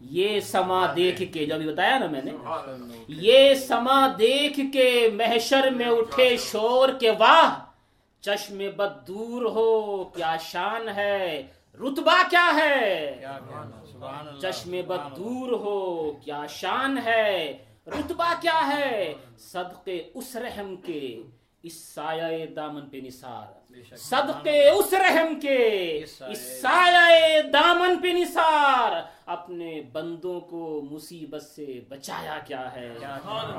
یہ 0.00 0.40
سما 0.40 0.92
دیکھ 0.96 1.22
کے 1.32 1.46
جو 1.46 1.54
ابھی 1.54 1.72
بتایا 1.72 1.98
نا 1.98 2.06
میں 2.06 2.22
نے 2.24 2.30
یہ 3.08 3.54
سما 3.54 4.08
دیکھ 4.18 4.60
کے 4.72 5.10
محشر 5.14 5.70
میں 5.70 5.86
اٹھے 5.86 6.36
شور 6.36 6.88
کے 7.00 7.10
واہ۔ 7.10 7.64
چشم 8.20 8.58
بد 8.76 9.08
دور 9.08 9.42
ہو 9.42 10.04
کیا 10.04 10.36
شان 10.36 10.88
ہے۔ 10.88 11.46
رتبہ 11.74 12.22
کیا 12.30 12.50
ہے؟ 12.54 13.16
چشم 14.40 14.70
بد 14.86 15.16
دور 15.16 15.52
ہو 15.52 16.12
کیا 16.12 16.46
شان 16.46 16.98
ہے؟ 16.98 17.58
رتبہ 17.86 18.34
کیا 18.40 18.76
ہے؟ 18.76 19.14
صدقے 19.38 20.02
اس 20.14 20.36
رحم 20.36 20.76
کے 20.76 21.22
اس 21.62 21.84
سایہ 21.84 22.46
دامن 22.46 22.88
پہ 22.88 22.96
نثار۔ 22.96 23.46
صدقے 23.96 24.70
اس 24.70 24.92
رحم 24.92 25.40
کے 25.40 25.98
اس 26.26 26.60
سایہ 26.60 27.42
دامن 27.42 28.02
پہ 28.02 28.08
نثار۔ 28.08 28.92
اپنے 29.26 29.82
بندوں 29.92 30.40
کو 30.40 30.80
مصیبت 30.90 31.42
سے 31.42 31.80
بچایا 31.88 32.38
کیا 32.38 32.74
ہے؟ 32.74 32.94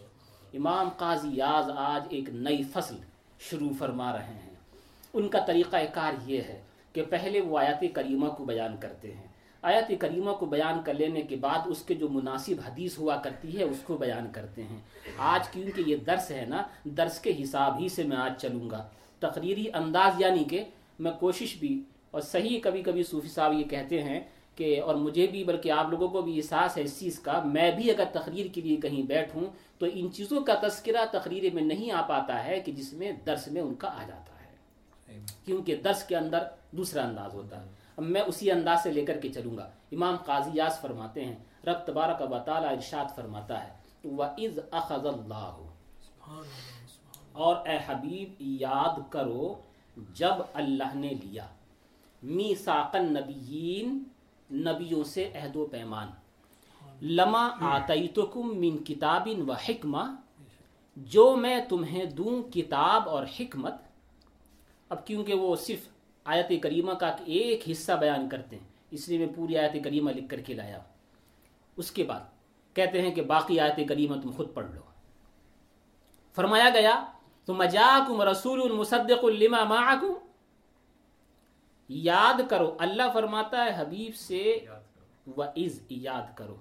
امام 0.55 0.89
قاضی 0.89 1.29
یاز 1.33 1.71
آج 1.77 2.03
ایک 2.11 2.29
نئی 2.29 2.63
فصل 2.63 2.97
شروع 3.39 3.71
فرما 3.79 4.13
رہے 4.13 4.25
ہیں۔ 4.25 4.48
ان 5.15 5.29
کا 5.29 5.39
طریقہ 5.41 5.77
کار 5.93 6.13
یہ 6.27 6.41
ہے 6.41 6.61
کہ 6.93 7.03
پہلے 7.11 7.41
وہ 7.41 7.59
آیات 7.59 7.85
کریمہ 7.93 8.29
کو 8.29 8.45
بیان 8.45 8.77
کرتے 8.81 9.15
ہیں۔ 9.15 9.27
آیات 9.63 9.93
کریمہ 9.99 10.31
کو 10.31 10.47
بیان 10.47 10.83
کر 10.85 10.95
لینے 10.95 11.21
کے 11.21 11.37
بعد 11.37 11.59
اس 11.67 11.83
کے 11.83 11.95
جو 11.95 12.09
مناسب 12.09 12.55
حدیث 12.67 12.99
ہوا 12.99 13.17
کرتی 13.17 13.59
ہے، 13.59 13.65
اس 13.65 13.77
کو 13.85 13.97
بیان 13.97 14.27
کرتے 14.33 14.63
ہیں۔ 14.63 14.79
آج 15.19 15.49
کیونکہ 15.49 15.83
یہ 15.87 15.97
درس 15.97 16.31
ہے 16.31 16.45
نا، 16.49 16.63
درس 16.85 17.21
کے 17.21 17.33
حساب 17.43 17.81
ہی 17.81 17.89
سے 17.89 18.03
میں 18.03 18.17
آج 18.17 18.33
چلوں 18.41 18.71
گا۔ 18.71 18.89
تقریری 19.19 19.67
انداز 19.75 20.21
یعنی 20.21 20.45
کہ 20.45 20.65
میں 20.99 21.13
کوشش 21.21 21.57
بھی 21.57 21.83
اور 22.11 22.21
صحیح 22.21 22.61
کبھی 22.63 22.83
کبھی 22.83 23.03
صوفی 23.03 23.29
صاحب 23.29 23.53
یہ 23.53 23.65
کہتے 23.65 24.03
ہیں 24.03 24.21
کہ 24.57 24.83
اور 24.83 24.95
مجھے 24.95 25.27
بھی 25.27 25.45
بلکہ 25.45 25.71
آپ 25.71 25.91
لوگوں 25.91 26.09
کو 26.09 26.23
بھی 26.23 26.37
احساس 26.37 26.77
ہے 26.77 26.83
اس 26.83 27.01
چیز 27.01 27.19
کا، 27.19 27.43
میں 27.45 27.73
بھی 27.73 27.91
اگر 27.91 28.05
تقریر 28.13 28.47
کے 28.47 28.61
لیے 28.61 28.77
کہیں 28.77 29.03
بیٹھوں 29.03 29.43
تو 29.79 29.87
ان 29.93 30.13
چیزوں 30.13 30.41
کا 30.41 30.55
تذکرہ 30.63 31.05
تقریر 31.13 31.55
میں 31.55 31.63
نہیں 31.63 31.91
آ 31.91 32.01
پاتا 32.01 32.45
ہے 32.45 32.61
کہ 32.61 32.73
جس 32.73 32.93
میں 32.93 33.13
درس 33.27 33.49
میں 33.49 33.63
ان 33.63 33.75
کا 33.75 33.89
آ 33.89 34.01
جاتا 34.01 34.19
ہے۔ 34.19 34.28
کیونکہ 35.45 35.77
درس 35.77 36.05
کے 36.05 36.17
اندر 36.17 36.39
دوسرا 36.71 37.05
انداز 37.05 37.35
ہوتا 37.35 37.61
ہے۔ 37.61 37.67
اب 37.97 38.05
میں 38.05 38.21
اسی 38.21 38.51
انداز 38.51 38.83
سے 38.83 38.93
لے 38.93 39.05
کر 39.05 39.21
کے 39.21 39.29
چلوں 39.29 39.57
گا۔ 39.57 39.71
امام 39.93 40.17
قاضی 40.17 40.51
یاز 40.55 40.81
فرماتے 40.81 41.25
ہیں، 41.25 41.37
رب 41.67 41.79
تبارک 41.87 42.33
و 42.33 42.39
تعالی 42.39 42.67
ارشاد 42.67 43.15
فرماتا 43.15 43.65
ہے 43.65 43.73
وَإِذْ 44.09 44.57
أَخَذَ 44.57 45.09
اللَّهُ 45.09 45.65
اور 47.33 47.57
اے 47.67 47.79
حبیب، 47.87 48.35
یاد 48.39 49.01
کرو، 49.11 49.55
جب 50.15 50.35
اللہ 50.55 50.95
نے 50.95 51.09
لیا۔ 51.09 51.47
میثاق 52.23 52.97
النبیین، 52.97 54.03
نبیوں 54.51 55.05
سے 55.05 55.31
عہد 55.35 55.57
و 55.57 55.67
پیمان۔ 55.67 56.09
لما 57.03 57.49
آتیتکم 57.61 58.61
من 58.61 58.85
کتاب 58.85 59.29
و 59.49 59.53
حکمہ، 59.53 60.15
جو 60.97 61.37
میں 61.37 61.61
تمہیں 61.69 62.05
دوں 62.05 62.53
کتاب 62.53 63.09
اور 63.09 63.27
حکمت 63.41 63.75
اب 64.89 65.07
کیونکہ 65.07 65.35
وہ 65.35 65.57
صرف 65.57 65.89
آیت 66.25 66.63
کریمہ 66.63 66.93
کا 66.93 67.17
ایک 67.25 67.63
حصہ 67.71 67.93
بیان 67.93 68.29
کرتے 68.29 68.57
ہیں، 68.57 68.65
اس 68.91 69.09
لیے 69.09 69.19
میں 69.19 69.35
پوری 69.37 69.59
آیت 69.59 69.85
کریمہ 69.85 70.11
لکھ 70.11 70.29
کر 70.29 70.41
کے 70.41 70.55
لایا۔ 70.55 70.79
اس 71.77 71.91
کے 71.91 72.05
بعد 72.05 72.21
کہتے 72.75 73.03
ہیں 73.03 73.11
کہ 73.11 73.23
باقی 73.23 73.61
آیت 73.61 73.89
کریمہ 73.89 74.17
تم 74.21 74.31
خود 74.31 74.55
پڑھ 74.55 74.67
لو۔ 74.75 74.81
فرمایا 76.35 76.71
گیا 76.71 77.05
تو 77.45 77.55
مجاکم 77.55 78.23
رسول 78.23 78.63
المصدق 78.63 79.25
الما 79.25 79.65
معکم۔ 79.65 80.13
یاد 81.89 82.41
کرو، 82.51 82.77
اللہ 82.79 83.03
فرماتا 83.15 83.65
ہے 83.65 83.71
حبیب 83.77 84.17
سے، 84.17 84.59
و 85.37 85.43
از 85.43 85.81
یاد 85.91 86.37
کرو۔ 86.37 86.57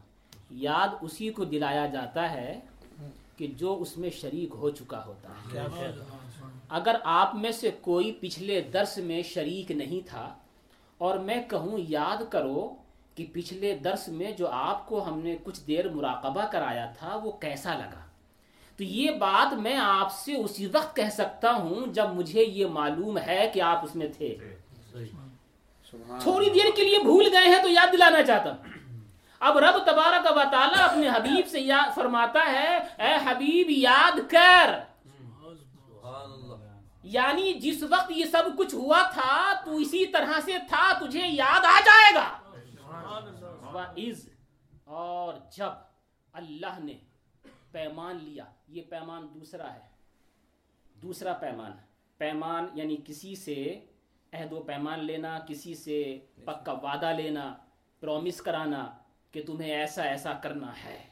یاد 0.51 0.87
اسی 1.01 1.29
کو 1.29 1.43
دلایا 1.43 1.85
جاتا 1.85 2.31
ہے 2.31 2.59
کہ 3.37 3.47
جو 3.47 3.77
اس 3.79 3.97
میں 3.97 4.09
شریک 4.09 4.49
ہو 4.55 4.69
چکا 4.69 5.05
ہوتا 5.05 5.29
ہے؟ 5.29 5.91
اگر 6.69 6.95
آپ 7.03 7.35
میں 7.35 7.51
سے 7.51 7.71
کوئی 7.81 8.11
پچھلے 8.11 8.61
درس 8.61 8.97
میں 8.97 9.23
شریک 9.23 9.71
نہیں 9.71 10.07
تھا 10.07 10.35
اور 10.97 11.17
میں 11.17 11.41
کہوں 11.49 11.79
یاد 11.87 12.31
کرو 12.31 12.75
کہ 13.15 13.25
پچھلے 13.33 13.75
درس 13.75 14.07
میں 14.07 14.31
جو 14.31 14.49
آپ 14.51 14.87
کو 14.87 15.05
ہم 15.07 15.19
نے 15.19 15.35
کچھ 15.43 15.61
دیر 15.67 15.89
مراقبہ 15.89 16.45
کرایا 16.51 16.85
تھا 16.85 17.15
وہ 17.15 17.31
کیسا 17.31 17.73
لگا؟ 17.73 18.05
تو 18.77 18.83
یہ 18.83 19.11
بات 19.11 19.53
میں 19.53 19.77
آپ 19.77 20.13
سے 20.13 20.35
اسی 20.35 20.65
وقت 20.65 20.95
کہہ 20.95 21.09
سکتا 21.11 21.51
ہوں 21.51 21.93
جب 21.93 22.05
مجھے 22.13 22.43
یہ 22.43 22.65
معلوم 22.65 23.17
ہے 23.17 23.51
کہ 23.53 23.61
آپ 23.61 23.83
اس 23.83 23.95
میں 23.95 24.07
تھے۔ 24.17 24.37
تھوڑی 26.21 26.49
دیر 26.49 26.75
کے 26.75 26.83
لیے 26.83 26.99
بھول 26.99 27.27
گئے 27.33 27.45
ہیں 27.45 27.61
تو 27.63 27.69
یاد 27.69 27.93
دلانا 27.93 28.23
چاہتا 28.23 28.49
ہوں۔ 28.49 28.63
اب 29.39 29.57
رب 29.57 29.77
تبارک 29.85 30.37
و 30.37 30.41
تعالیٰ 30.51 30.89
اپنے 30.89 31.07
حبیب 31.09 31.47
سے 31.47 31.59
فرماتا 31.95 32.51
ہے 32.51 32.77
اے 32.77 33.17
حبیب 33.23 33.67
یاد 33.69 34.19
کر۔ 34.31 34.96
یعنی 37.09 37.53
جس 37.53 37.83
وقت 37.83 38.11
یہ 38.11 38.25
سب 38.25 38.43
کچھ 38.57 38.75
ہوا 38.75 39.09
تھا 39.13 39.61
تو 39.65 39.77
اسی 39.77 40.05
طرح 40.05 40.39
سے 40.45 40.51
تھا 40.67 41.05
تجھے 41.05 41.27
یاد 41.27 41.65
آ 41.65 41.79
جائے 41.85 42.15
گا۔ 42.15 42.39
اور 44.83 45.33
جب 45.51 45.69
اللہ 46.33 46.79
نے 46.79 46.93
پیمان 47.71 48.23
لیا 48.23 48.45
یہ 48.67 48.81
پیمان 48.89 49.27
دوسرا 49.33 49.73
ہے۔ 49.73 49.79
دوسرا 50.93 51.33
پیمان۔ 51.33 51.71
پیمان 52.17 52.67
یعنی 52.73 52.97
کسی 53.05 53.35
سے 53.35 53.85
عہد 54.33 54.53
و 54.53 54.63
پیمان 54.63 55.05
لینا 55.05 55.39
کسی 55.39 55.75
سے 55.75 56.25
پکا 56.45 56.71
وعدہ 56.71 57.13
لینا 57.17 57.55
پرومس 57.99 58.41
کرانا 58.41 58.97
کہ 59.31 59.43
تمہیں 59.45 59.71
ایسا 59.71 60.03
ایسا 60.03 60.33
کرنا 60.33 60.83
ہے۔ 60.83 61.03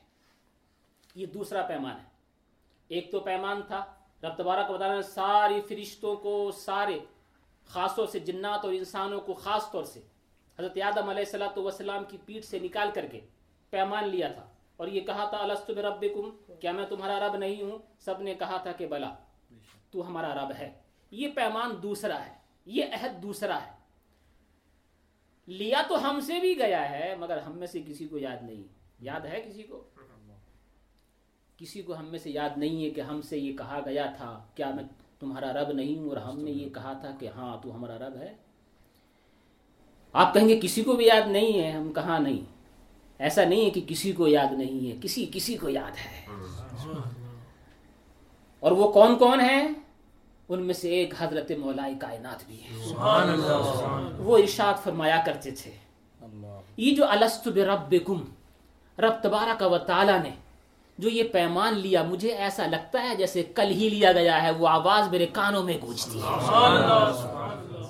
یہ 1.16 1.26
دوسرا 1.26 1.66
پیمان 1.66 2.00
ہے۔ 2.00 2.10
ایک 2.88 3.12
تو 3.12 3.20
پیمان 3.20 3.62
تھا 3.68 3.95
رب 4.26 4.38
تبارک 4.38 4.72
و 4.72 4.78
تعالیٰ 4.78 4.96
نے 4.96 5.02
ساری 5.02 5.62
فرشتوں 5.62 6.16
کو، 6.16 6.52
سارے 6.52 7.00
خاصوں 7.66 8.06
سے، 8.06 8.20
جنات 8.20 8.66
اور 8.66 8.74
انسانوں 8.74 9.22
کو 9.22 9.34
خاص 9.34 9.72
طور 9.72 9.84
سے 9.84 10.00
حضرت 10.60 10.78
آدم 10.86 11.10
علیہ 11.10 11.24
السلام 11.26 11.66
وسلام 11.66 12.04
کی 12.08 12.18
پیٹ 12.26 12.46
سے 12.46 12.60
نکال 12.60 12.90
کر 12.94 13.08
کے 13.08 13.20
پیمان 13.70 14.10
لیا 14.10 14.32
تھا۔ 14.32 14.46
اور 14.78 14.88
یہ 14.88 15.02
کہا 15.02 15.30
تھا 15.30 15.38
السط 15.38 15.70
رب 15.70 16.06
کیا 16.62 16.72
میں 16.72 16.86
تمہارا 16.86 17.28
رب 17.28 17.36
نہیں 17.36 17.64
ہوں؟ 17.64 17.78
سب 18.00 18.22
نے 18.22 18.34
کہا 18.34 18.58
تھا 18.58 18.72
کہ 18.72 18.88
بلا، 18.88 19.14
تو 19.92 20.08
ہمارا 20.08 20.36
رب 20.36 20.52
ہے۔ 20.60 20.74
یہ 21.12 21.28
پیمان 21.36 21.84
دوسرا 21.84 22.26
ہے، 22.26 22.34
یہ 22.66 22.86
عہد 22.94 23.24
دوسرا 23.24 23.66
ہے۔ 23.66 23.72
لیا 25.48 25.82
تو 25.88 26.10
ہم 26.10 26.20
سے 26.20 26.40
بھی 26.40 26.58
گیا 26.58 26.92
ہے، 26.92 27.16
مگر 27.16 27.38
ہم 27.38 27.58
میں 27.58 27.68
سے 27.68 27.82
کسی 27.88 28.08
کو 28.08 28.18
یاد 28.18 28.44
نہیں۔ 28.44 28.64
یاد 29.00 29.22
ہے 29.22 29.42
کسی 29.42 29.64
کو؟ 29.64 29.90
کسی 31.58 31.82
کو 31.82 31.98
ہم 31.98 32.06
میں 32.06 32.20
سے 32.20 32.30
یاد 32.30 32.50
نہیں 32.58 32.86
ہے 32.86 32.90
کہ 32.90 33.02
ہم 33.02 33.22
سے 33.22 33.38
یہ 33.38 33.58
کہا 33.58 33.80
گیا 33.86 34.06
تھا 34.18 34.44
کیا 34.56 34.70
میں 34.76 34.84
تمہارا 35.20 35.54
رب 35.54 35.72
نہیں 35.72 35.98
ہوں؟ 36.00 36.10
اور 36.10 36.18
ہم 36.18 36.40
نے 36.40 36.52
یہ 36.52 36.70
کہا 36.70 36.94
تھا 36.94 37.12
کہ 37.20 37.30
ہاں 37.36 37.58
تو 37.64 37.76
ہمارا 37.76 37.98
رب 37.98 38.16
ہے۔ 38.16 38.34
آپ 40.14 40.34
کہیں 40.34 40.50
گے 40.50 40.60
کسی 40.64 40.84
کو 40.84 40.94
بھی 40.94 41.06
یاد 41.06 41.28
نہیں 41.28 41.64
ہے؟ 41.64 41.72
ہم 41.72 41.94
کہاں 41.94 42.20
نہیں؟ 42.20 42.42
ایسا 43.20 43.44
نہیں 43.44 43.66
ہے 43.66 43.70
کہ 43.70 43.82
کسی 43.88 44.12
کو 44.12 44.28
یاد 44.28 44.54
نہیں 44.54 44.92
ہے 44.92 44.98
کسی 45.02 45.30
کسی 45.34 45.58
کو 45.58 45.70
یاد 45.70 45.92
ہے۔ 45.92 46.26
اور 48.60 48.72
وہ 48.72 48.92
کون 48.92 49.18
کون 49.18 49.42
ہیں؟ 49.42 49.68
ان 50.50 50.62
میں 50.62 50.74
سے 50.74 50.90
ایک 50.90 51.14
حضرت 51.18 51.52
مولا 51.52 51.90
کائنات 52.00 52.44
بھی 52.48 52.64
ہے 52.64 52.94
وہ 54.18 54.38
ارشاد 54.38 54.74
فرمایا 54.84 55.24
کرتے 55.26 55.52
تھے۔ 55.52 55.72
یہ 56.78 56.96
جو 56.96 57.06
السط 57.10 57.48
رب 57.48 57.96
رب 59.00 59.14
تبارہ 59.24 59.56
کا 59.60 59.68
و 59.68 59.78
تعالیٰ 59.78 60.24
نے 60.24 60.30
جو 60.98 61.10
یہ 61.10 61.24
پیمان 61.24 61.74
لیا 61.78 62.04
مجھے 62.04 62.32
ایسا 62.36 62.68
لگتا 62.68 63.04
ہے 63.04 63.16
جیسے 63.16 63.44
کل 63.44 63.72
ہی 63.72 63.90
لیا 63.90 64.12
گیا 64.12 64.44
ہے 64.44 64.52
وہ 64.52 64.68
آواز 64.68 65.08
میرے 65.10 65.26
کانوں 65.26 65.64
میں 65.64 65.78
گونجتی 65.82 66.22
ہے۔ 66.22 66.28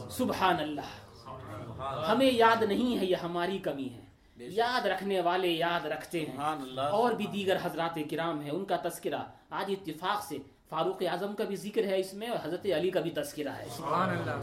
سبحان 0.10 0.56
اللہ 0.60 0.82
ہمیں 2.12 2.32
یاد 2.34 2.64
نہیں 2.64 3.00
ہے 3.00 3.06
یہ 3.06 3.16
ہماری 3.16 3.58
کمی 3.60 3.90
ہے۔ 3.90 4.02
یاد 4.38 4.86
رکھنے 4.86 5.22
والے 5.22 5.48
یاد 5.48 5.86
رکھتے 5.86 6.20
ہیں۔ 6.20 6.38
اور 6.92 7.12
بھی 7.12 7.28
دیگر 7.28 7.58
حضرات 7.64 8.00
کرام 8.12 8.42
ہیں 8.42 8.52
ان 8.52 8.66
کا 8.66 8.76
تذکرہ 8.84 9.20
آج 9.50 9.72
اتفاق 9.72 10.24
سے 10.24 10.38
فاروق 10.70 11.04
اعظم 11.12 11.36
کا 11.36 11.44
بھی 11.44 11.56
ذکر 11.56 11.84
ہے 11.84 12.00
اس 12.00 12.14
میں 12.14 12.28
اور 12.28 12.38
حضرت 12.44 12.66
علی 12.76 12.90
کا 12.90 13.00
بھی 13.00 13.12
تذکرہ 13.12 13.50
ہے۔ 13.50 13.66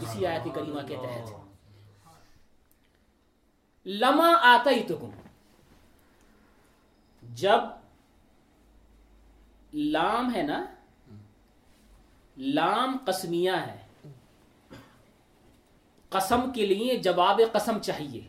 اسی 0.01 0.25
آیت 0.25 0.55
کریمہ 0.55 0.81
کے 0.87 0.95
تحت۔ 0.95 1.31
لما 3.85 4.33
آتا 4.41 4.69
ہی 4.71 4.83
تو 4.83 5.09
جب 7.23 7.59
لام 9.73 10.35
ہے 10.35 10.41
نا؟ 10.41 10.65
لام 12.37 12.97
قسمیہ 13.05 13.51
ہے۔ 13.51 14.09
قسم 16.09 16.51
کے 16.55 16.65
لیے 16.65 16.97
جواب 16.97 17.41
قسم 17.51 17.79
چاہیے۔ 17.79 18.21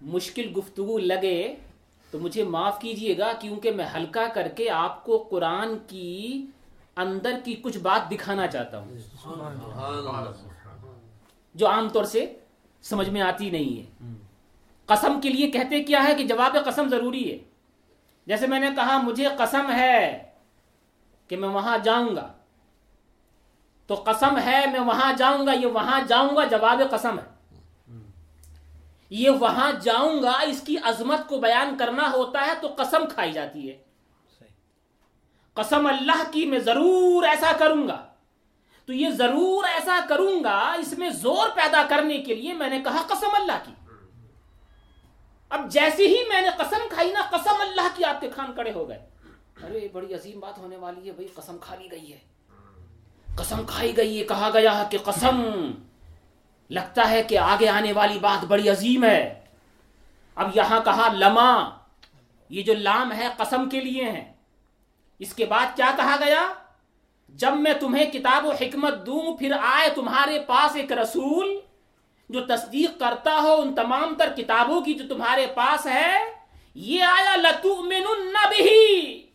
مشکل 0.00 0.52
گفتگو 0.56 0.98
لگے 0.98 1.56
تو 2.10 2.18
مجھے 2.18 2.44
معاف 2.44 2.80
کیجیے 2.80 3.18
گا 3.18 3.32
کیونکہ 3.32 3.70
میں 3.70 3.86
ہلکا 3.94 4.26
کر 4.34 4.48
کے 4.48 4.70
آپ 4.70 5.04
کو 5.04 5.26
قرآن 5.30 5.68
کی 5.86 6.46
اندر 6.96 7.38
کی 7.44 7.54
کچھ 7.54 7.78
بات 7.78 8.10
دکھانا 8.10 8.46
چاہتا 8.46 8.78
ہوں۔ 8.78 8.90
جو 11.54 11.68
عام 11.68 11.88
طور 11.88 12.04
سے 12.04 12.38
سمجھ 12.82 13.08
میں 13.08 13.20
آتی 13.20 13.50
نہیں 13.50 13.80
ہے۔ 13.80 14.12
قسم 14.86 15.20
کے 15.20 15.28
لیے 15.28 15.50
کہتے 15.50 15.82
کیا 15.82 16.04
ہے 16.04 16.14
کہ 16.14 16.24
جواب 16.24 16.56
قسم 16.66 16.88
ضروری 16.88 17.32
ہے؟ 17.32 17.38
جیسے 18.26 18.46
میں 18.46 18.60
نے 18.60 18.68
کہا 18.76 18.98
مجھے 18.98 19.28
قسم 19.38 19.72
ہے 19.72 20.30
کہ 21.28 21.36
میں 21.36 21.48
وہاں 21.48 21.78
جاؤں 21.78 22.16
گا۔ 22.16 22.32
تو 23.86 23.94
قسم 23.94 24.38
ہے 24.38 24.64
میں 24.72 24.80
وہاں 24.80 25.12
جاؤں 25.12 25.46
گا 25.46 25.52
یہ 25.52 25.66
وہاں 25.66 26.00
جاؤں 26.08 26.36
گا 26.36 26.44
جواب 26.44 26.80
قسم 26.90 27.18
ہے۔ 27.18 27.32
یہ 29.10 29.30
وہاں 29.30 29.72
جاؤں 29.72 30.22
گا 30.22 30.30
اس 30.30 30.60
کی 30.60 30.76
عظمت 30.82 31.28
کو 31.28 31.40
بیان 31.40 31.76
کرنا 31.78 32.10
ہوتا 32.12 32.46
ہے 32.46 32.52
تو 32.60 32.74
قسم 32.76 33.08
کھائی 33.14 33.32
جاتی 33.32 33.70
ہے۔ 33.70 33.78
قسم 35.54 35.86
اللہ 35.86 36.22
کی 36.30 36.46
میں 36.46 36.58
ضرور 36.58 37.22
ایسا 37.22 37.52
کروں 37.58 37.88
گا۔ 37.88 38.06
تو 38.86 38.92
یہ 38.92 39.10
ضرور 39.10 39.64
ایسا 39.64 40.00
کروں 40.08 40.44
گا 40.44 40.72
اس 40.78 40.98
میں 40.98 41.10
زور 41.10 41.48
پیدا 41.54 41.82
کرنے 41.88 42.18
کے 42.18 42.34
لیے 42.34 42.52
میں 42.52 42.68
نے 42.68 42.80
کہا 42.80 43.02
قسم 43.08 43.28
اللہ 43.34 43.58
کی۔ 43.64 43.72
اب 45.52 45.70
جیسے 45.70 46.06
ہی 46.06 46.16
میں 46.28 46.42
نے 46.42 46.48
قسم 46.58 46.88
کھائی 46.90 47.12
نا، 47.12 47.20
قسم 47.30 47.54
اللہ 47.60 47.88
کی 47.94 48.04
آپ 48.04 48.20
کے 48.20 48.30
کھان 48.30 48.52
کڑے 48.56 48.72
ہو 48.72 48.88
گئے۔ 48.88 48.98
ارے، 49.62 49.88
بڑی 49.92 50.14
عظیم 50.14 50.40
بات 50.40 50.58
ہونے 50.58 50.76
والی 50.76 51.06
ہے 51.06 51.12
بھائی، 51.12 51.28
قسم 51.28 51.58
کھا 51.58 51.74
لی 51.74 51.90
گئی 51.90 52.12
ہے۔ 52.12 52.18
قسم 53.36 53.66
کھائی 53.66 53.96
گئی 53.96 54.18
ہے، 54.18 54.24
کہا 54.24 54.50
گیا 54.54 54.84
کہ 54.90 54.98
قسم۔ 54.98 55.70
لگتا 56.70 57.10
ہے 57.10 57.22
کہ 57.22 57.38
آگے 57.38 57.68
آنے 57.68 57.92
والی 57.92 58.18
بات 58.18 58.44
بڑی 58.44 58.68
عظیم 58.68 59.04
ہے۔ 59.04 59.44
اب 60.34 60.50
یہاں 60.54 60.80
کہا 60.84 61.08
لما، 61.12 61.70
یہ 62.48 62.62
جو 62.62 62.74
لام 62.74 63.12
ہے 63.12 63.28
قسم 63.36 63.68
کے 63.68 63.80
لیے 63.80 64.04
ہے 64.04 64.32
اس 65.18 65.34
کے 65.34 65.46
بعد 65.46 65.76
کیا 65.76 65.90
کہا 65.96 66.16
گیا؟ 66.24 66.52
جب 67.28 67.52
میں 67.54 67.74
تمہیں 67.80 68.04
کتاب 68.04 68.46
و 68.46 68.50
حکمت 68.50 69.06
دوں، 69.06 69.36
پھر 69.36 69.52
آئے 69.62 69.88
تمہارے 69.90 70.38
پاس 70.46 70.76
ایک 70.76 70.92
رسول۔ 70.92 71.60
جو 72.32 72.40
تصدیق 72.46 72.98
کرتا 73.00 73.34
ہو 73.42 73.54
ان 73.60 73.74
تمام 73.74 74.14
تر 74.18 74.32
کتابوں 74.36 74.80
کی 74.80 74.94
جو 74.94 75.04
تمہارے 75.08 75.46
پاس 75.54 75.86
ہے 75.86 76.12
یہ 76.74 77.02
آیا 77.04 77.36
لتو 77.36 77.82
بھی 77.82 79.28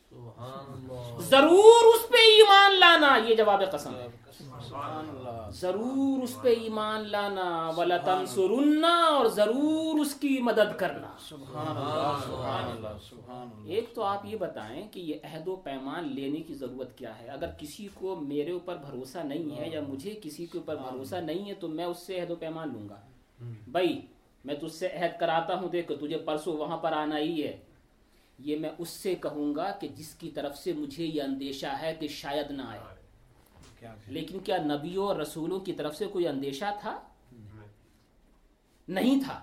ضرور 1.29 1.86
اس 1.86 2.07
پہ 2.10 2.21
ایمان 2.31 2.79
لانا 2.79 3.17
یہ 3.25 3.36
جواب 3.36 3.62
قسم 3.71 3.95
ہے۔ 3.95 4.07
ضرور 5.51 6.23
اس 6.23 6.41
پہ 6.41 6.49
ایمان 6.49 7.12
لانا 7.12 7.71
ولا 7.77 7.97
تنصرنا 7.97 9.05
اور 9.05 9.25
ضرور 9.25 9.99
اس 9.99 10.13
کی 10.13 10.38
مدد 10.41 10.79
کرنا۔ 10.79 11.07
ایک 13.65 13.89
تو 13.93 14.03
آپ 14.03 14.25
یہ 14.25 14.38
بتائیں 14.38 14.88
کہ 14.91 14.99
یہ 14.99 15.13
عہد 15.23 15.47
و 15.47 15.55
پیمان 15.55 16.13
لینے 16.13 16.38
کی 16.38 16.53
ضرورت 16.53 16.97
کیا 16.97 17.19
ہے؟ 17.19 17.29
اگر 17.29 17.47
کسی 17.57 17.88
کو 17.93 18.15
میرے 18.15 18.51
اوپر 18.51 18.75
بھروسہ 18.75 19.17
نہیں 19.17 19.57
ہے 19.57 19.69
یا 19.73 19.81
مجھے 19.88 20.19
کسی 20.23 20.45
کے 20.45 20.57
اوپر 20.57 20.75
بھروسہ 20.75 21.15
نہیں 21.15 21.49
ہے 21.49 21.53
تو 21.53 21.67
میں 21.67 21.86
اس 21.86 21.99
سے 21.99 22.19
عہد 22.19 22.31
و 22.31 22.36
پیمان 22.36 22.73
لوں 22.73 22.89
گا۔ 22.89 22.95
بھائی 23.67 24.01
میں 24.45 24.55
تجھ 24.55 24.73
سے 24.73 24.88
عہد 24.88 25.19
کراتا 25.19 25.55
ہوں 25.55 25.69
دیکھ 25.69 25.91
تجھے 25.99 26.17
پرسوں 26.17 26.57
وہاں 26.57 26.77
پر 26.77 26.91
آنا 26.91 27.17
ہی 27.17 27.47
ہے۔ 27.47 27.57
یہ 28.39 28.57
میں 28.57 28.69
اس 28.77 28.89
سے 28.89 29.15
کہوں 29.15 29.55
گا 29.55 29.71
کہ 29.71 29.88
جس 29.88 30.15
کی 30.15 30.29
طرف 30.29 30.57
سے 30.57 30.73
مجھے 30.73 31.05
یہ 31.05 31.21
اندیشہ 31.21 31.67
ہے 31.81 31.95
کہ 31.99 32.07
شاید 32.07 32.51
نہ 32.51 32.62
آئے۔ 32.62 32.96
لیکن 34.08 34.39
کیا 34.39 34.58
نبیوں 34.58 35.08
اور 35.08 35.15
رسولوں 35.15 35.60
کی 35.60 35.73
طرف 35.73 35.95
سے 35.95 36.06
کوئی 36.06 36.28
اندیشہ 36.28 36.65
تھا؟ 36.82 37.00
نہیں 38.88 39.23
تھا۔ 39.23 39.39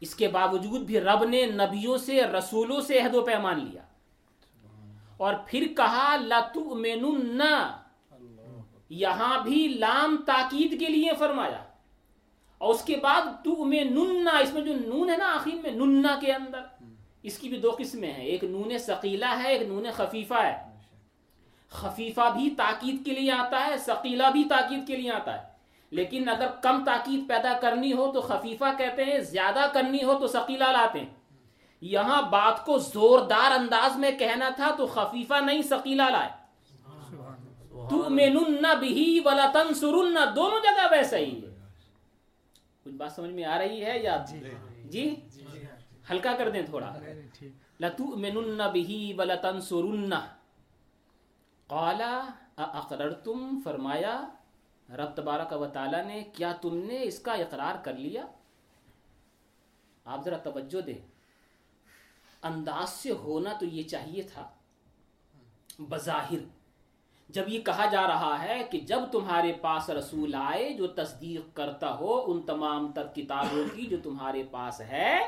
اس 0.00 0.14
کے 0.14 0.28
باوجود 0.28 0.80
بھی 0.80 1.00
رب 1.00 1.24
نے 1.24 1.46
نبیوں 1.46 1.98
سے، 1.98 2.22
رسولوں 2.22 2.80
سے 2.80 2.98
عہد 2.98 3.14
و 3.14 3.22
پیمان 3.22 3.64
لیا۔ 3.64 3.82
اور 5.16 5.34
پھر 5.46 5.66
کہا 5.76 6.16
لتو 6.16 6.74
یہاں 8.88 9.44
بھی 9.44 9.68
لام 9.68 10.16
تاکید 10.26 10.80
کے 10.80 10.86
لیے 10.86 11.10
فرمایا۔ 11.18 11.64
اور 12.58 12.74
اس 12.74 12.84
کے 12.84 12.96
بعد 12.96 13.22
تو 13.44 13.64
میں 13.64 13.84
نننا 13.84 14.30
اس 14.30 14.54
میں 14.54 14.62
جو 14.62 14.72
نون 14.74 15.10
ہے 15.10 15.16
نا 15.16 15.34
آخر 15.34 15.54
میں 15.62 15.70
نننا 15.70 16.18
کے 16.20 16.32
اندر۔ 16.32 16.60
اس 17.22 17.38
کی 17.38 17.48
بھی 17.48 17.60
دو 17.60 17.70
قسمیں 17.78 18.12
ہیں۔ 18.12 18.24
ایک 18.24 18.44
نون 18.44 18.78
ثقیلہ 18.78 19.42
ہے، 19.42 19.48
ایک 19.48 19.68
نون 19.68 19.86
خفیفہ 19.96 20.34
ہے۔ 20.34 20.73
خفیفہ 21.74 22.30
بھی 22.36 22.50
تاکید 22.50 23.04
کے 23.04 23.12
لیے 23.12 23.32
آتا 23.32 23.66
ہے 23.66 23.78
ثقیلہ 23.78 24.26
بھی 24.32 24.44
تاکید 24.44 24.86
کے 24.86 24.96
لیے 24.96 25.12
آتا 25.12 25.42
ہے۔ 25.42 25.54
لیکن 25.90 26.28
اگر 26.28 26.46
کم 26.62 26.84
تاکید 26.84 27.28
پیدا 27.28 27.58
کرنی 27.60 27.92
ہو 27.92 28.12
تو 28.12 28.20
خفیفہ 28.20 28.64
کہتے 28.78 29.04
ہیں 29.04 29.18
زیادہ 29.18 29.66
کرنی 29.72 30.04
ہو 30.04 30.18
تو 30.18 30.26
ثقیلہ 30.26 30.64
لاتے 30.64 31.00
ہیں۔ 31.00 31.06
یہاں 31.80 32.22
بات 32.22 32.64
کو 32.64 32.78
زوردار 32.78 33.50
انداز 33.50 33.98
میں 33.98 34.10
کہنا 34.10 34.48
تھا 34.48 34.74
تو 34.78 34.86
خفیفہ 34.86 35.34
نہیں 35.44 35.62
ثقیلہ 35.62 36.02
لائے۔ 36.02 36.28
تُؤْمِنُنَّ 37.88 38.66
بِهِ 38.78 39.18
وَلَا 39.24 39.50
تَنْصُرُنَّ 39.52 40.18
دونوں 40.36 40.60
جگہ 40.60 40.86
ویسا 40.90 41.16
ہی 41.16 41.40
ہے 41.42 41.54
کچھ 42.84 42.94
بات 42.94 43.12
سمجھ 43.12 43.30
میں 43.30 43.44
آ 43.44 43.58
رہی 43.58 43.84
ہے 43.84 43.98
یا؟ 43.98 44.24
جی۔ 44.84 45.14
ہلکا 46.10 46.32
کر 46.38 46.50
دیں 46.50 46.62
تھوڑا۔ 46.62 46.92
لَتُؤْمِنُنَّ 47.80 48.62
بِهِ 48.72 49.12
وَلَا 49.18 49.34
تَنْصُرُنَّ 51.68 53.20
قَالَ 53.22 53.60
فرمایا، 53.64 54.24
رب 54.90 55.14
تبارک 55.14 55.52
و 55.52 55.66
تعالی 55.66 56.02
نے، 56.06 56.24
کیا 56.24 56.52
تم 56.52 56.76
نے 56.76 57.02
اس 57.02 57.18
کا 57.18 57.32
اقرار 57.32 57.84
کر 57.84 57.92
لیا؟ 57.92 58.26
آپ 60.04 60.24
ذرا 60.24 60.36
توجہ 60.36 60.80
دیں۔ 60.80 60.98
انداز 62.42 62.90
سے 62.90 63.10
ہونا 63.10 63.52
تو 63.52 63.66
یہ 63.66 63.82
چاہیے 63.82 64.22
تھا۔ 64.22 64.48
بظاہر، 65.78 66.46
جب 67.28 67.48
یہ 67.48 67.60
کہا 67.60 67.86
جا 67.86 68.06
رہا 68.06 68.42
ہے 68.42 68.64
کہ 68.70 68.80
جب 68.80 68.98
تمہارے 69.12 69.52
پاس 69.52 69.90
رسول 69.90 70.34
آئے 70.34 70.72
جو 70.72 70.86
تصدیق 70.86 71.56
کرتا 71.56 71.94
ہو 71.94 72.32
ان 72.32 72.42
تمام 72.42 72.92
تر 72.92 73.06
کتابوں 73.06 73.76
کی 73.76 73.86
جو 73.86 73.96
تمہارے 74.02 74.42
پاس 74.50 74.80
ہے، 74.80 75.18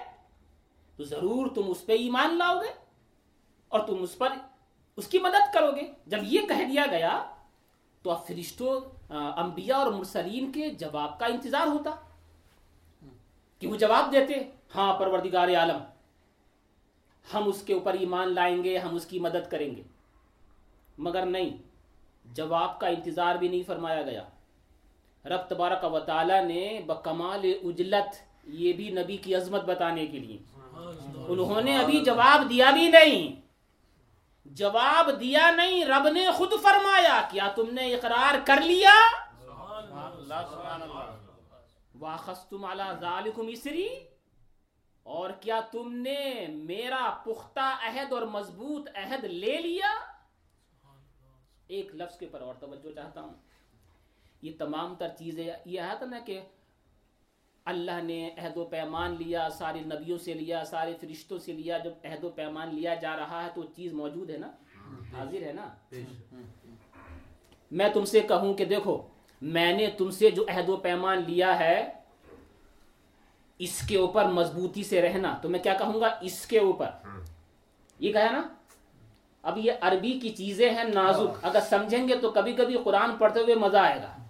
تو 0.97 1.05
ضرور 1.05 1.47
تم 1.55 1.63
اس 1.67 1.87
پہ 1.87 1.93
ایمان 1.93 2.39
لاؤ 2.39 2.63
گے 2.63 2.73
اور 3.69 3.81
تم 3.81 4.03
اس 4.03 4.19
پر 4.19 4.29
اس 4.97 5.07
کی 5.09 5.19
مدد 5.19 5.55
کرو 5.55 5.71
گے۔ 5.77 5.93
جب 6.07 6.19
یہ 6.23 6.41
کہہ 6.41 6.65
دیا 6.69 6.85
گیا 6.91 7.25
تو 8.03 8.11
اب 8.11 8.27
فرشتوں 8.27 8.81
انبیاء 9.13 9.77
اور 9.77 9.93
مرسلین 9.93 10.53
کے 10.53 10.71
جواب 10.71 11.19
کا 11.19 11.27
انتظار 11.27 11.67
ہوتا۔ 11.67 11.91
کہ 13.59 13.67
وہ 13.69 13.77
جواب 13.77 14.13
دیتے 14.13 14.35
ہاں 14.75 14.99
پروردگار 14.99 15.49
عالم 15.49 15.79
ہم 17.35 17.49
اس 17.49 17.63
کے 17.63 17.75
اوپر 17.75 17.93
ایمان 17.93 18.35
لائیں 18.35 18.65
گے 18.65 18.79
ہم 18.79 18.95
اس 18.95 19.07
کی 19.07 19.19
مدد 19.19 19.51
کریں 19.51 19.77
گے۔ 19.77 19.83
مگر 20.99 21.27
نہیں 21.27 21.57
جواب 22.25 22.81
کا 22.81 22.87
انتظار 22.87 23.35
بھی 23.35 23.49
نہیں 23.49 23.63
فرمایا 23.67 24.03
گیا۔ 24.03 24.23
رب 25.25 25.41
تبارک 25.49 25.85
و 25.93 26.01
تعالی 26.01 26.41
نے 26.41 26.81
بکمال 26.87 27.53
اجلت 27.65 28.17
یہ 28.45 28.73
بھی 28.73 28.91
نبی 28.91 29.17
کی 29.17 29.35
عظمت 29.35 29.65
بتانے 29.65 30.07
کے 30.07 30.19
لیے۔ 30.19 30.39
انہوں 31.29 31.61
نے 31.61 31.79
ابھی 31.79 32.01
جواب 32.05 32.51
دیا 32.51 32.71
بھی 32.71 32.89
نہیں۔ 32.89 33.46
جواب 34.55 35.21
دیا 35.21 35.51
نہیں 35.51 35.85
رب 35.85 36.09
نے 36.09 36.31
خود 36.31 36.53
فرمایا 36.63 37.29
کیا 37.31 37.49
تم 37.57 37.71
نے 37.71 37.95
اقرار 37.95 38.35
کر 38.47 38.61
لیا؟ 38.61 38.93
واخستم 41.99 42.65
علی 42.65 42.83
ذالکم 43.01 43.49
اسری 43.49 43.89
اور 45.03 45.31
کیا 45.31 45.61
تم 45.61 45.93
نے 45.93 46.47
میرا 46.49 47.19
پختہ 47.25 47.77
عہد 47.83 48.13
اور 48.13 48.23
مضبوط 48.23 48.89
عہد 48.95 49.25
لے 49.25 49.57
لیا؟ 49.57 49.95
ایک 51.67 51.95
لفظ 51.95 52.19
کے 52.19 52.27
پر 52.27 52.41
اور 52.41 52.55
توجہ 52.55 52.95
چاہتا 52.95 53.21
ہوں۔ 53.21 53.35
یہ 54.43 54.53
تمام 54.59 54.95
تر 54.95 55.09
چیزیں 55.09 55.53
یہ 55.65 55.81
تھا 55.99 56.07
نا 56.07 56.19
کہ 56.19 56.41
اللہ 57.67 58.03
نے 58.03 58.31
عہد 58.39 58.57
و 58.57 58.65
پیمان 58.65 59.17
لیا 59.19 59.49
سارے 59.51 59.81
نبیوں 59.81 60.19
سے 60.19 60.35
لیا 60.35 60.65
سارے 60.65 60.95
فرشتوں 61.01 61.39
سے 61.39 61.53
لیا۔ 61.53 61.79
جب 61.79 61.91
عہد 62.05 62.25
و 62.25 62.29
پیمان 62.29 62.75
لیا 62.75 62.95
جا 62.95 63.17
رہا 63.17 63.45
ہے 63.45 63.49
تو 63.55 63.63
چیز 63.63 63.93
موجود 63.93 64.31
ہے 64.31 64.37
نا؟ 64.37 64.51
حاضر 65.13 65.43
ہے 65.43 65.53
نا؟ 65.53 65.69
میں 67.71 67.89
تم 67.89 68.05
سے 68.05 68.21
کہوں 68.21 68.55
کہ 68.55 68.65
دیکھو 68.65 69.07
میں 69.43 69.73
نے 69.73 69.87
تم 69.87 70.11
سے 70.11 70.31
جو 70.31 70.45
عہد 70.49 70.69
و 70.69 70.77
پیمان 70.77 71.23
لیا 71.27 71.59
ہے 71.59 71.93
اس 73.59 73.89
کے 73.89 73.97
اوپر 73.97 74.25
مضبوطی 74.25 74.83
سے 74.83 75.03
رہنا۔ 75.03 75.39
تو 75.43 75.49
میں 75.49 75.61
کیا 75.61 75.75
کہوں 75.75 76.01
گا؟ 76.01 76.09
اس 76.21 76.47
کے 76.47 76.59
اوپر۔ 76.59 76.91
یہ 77.99 78.13
کہا 78.13 78.31
نا؟ 78.31 78.43
اب 79.43 79.59
یہ 79.59 79.73
عربی 79.81 80.19
کی 80.23 80.29
چیزیں 80.29 80.71
ہیں 80.71 80.85
نازک۔ 80.85 81.39
اگر 81.43 81.61
سمجھیں 81.61 82.09
گے 82.09 82.17
تو 82.17 82.31
کبھی 82.31 82.53
کبھی 82.53 82.77
قرآن 82.85 83.11
پڑھتے 83.19 83.41
ہوئے 83.41 83.55
مزہ 83.55 83.77
آئے 83.77 84.03
گا۔ 84.03 84.26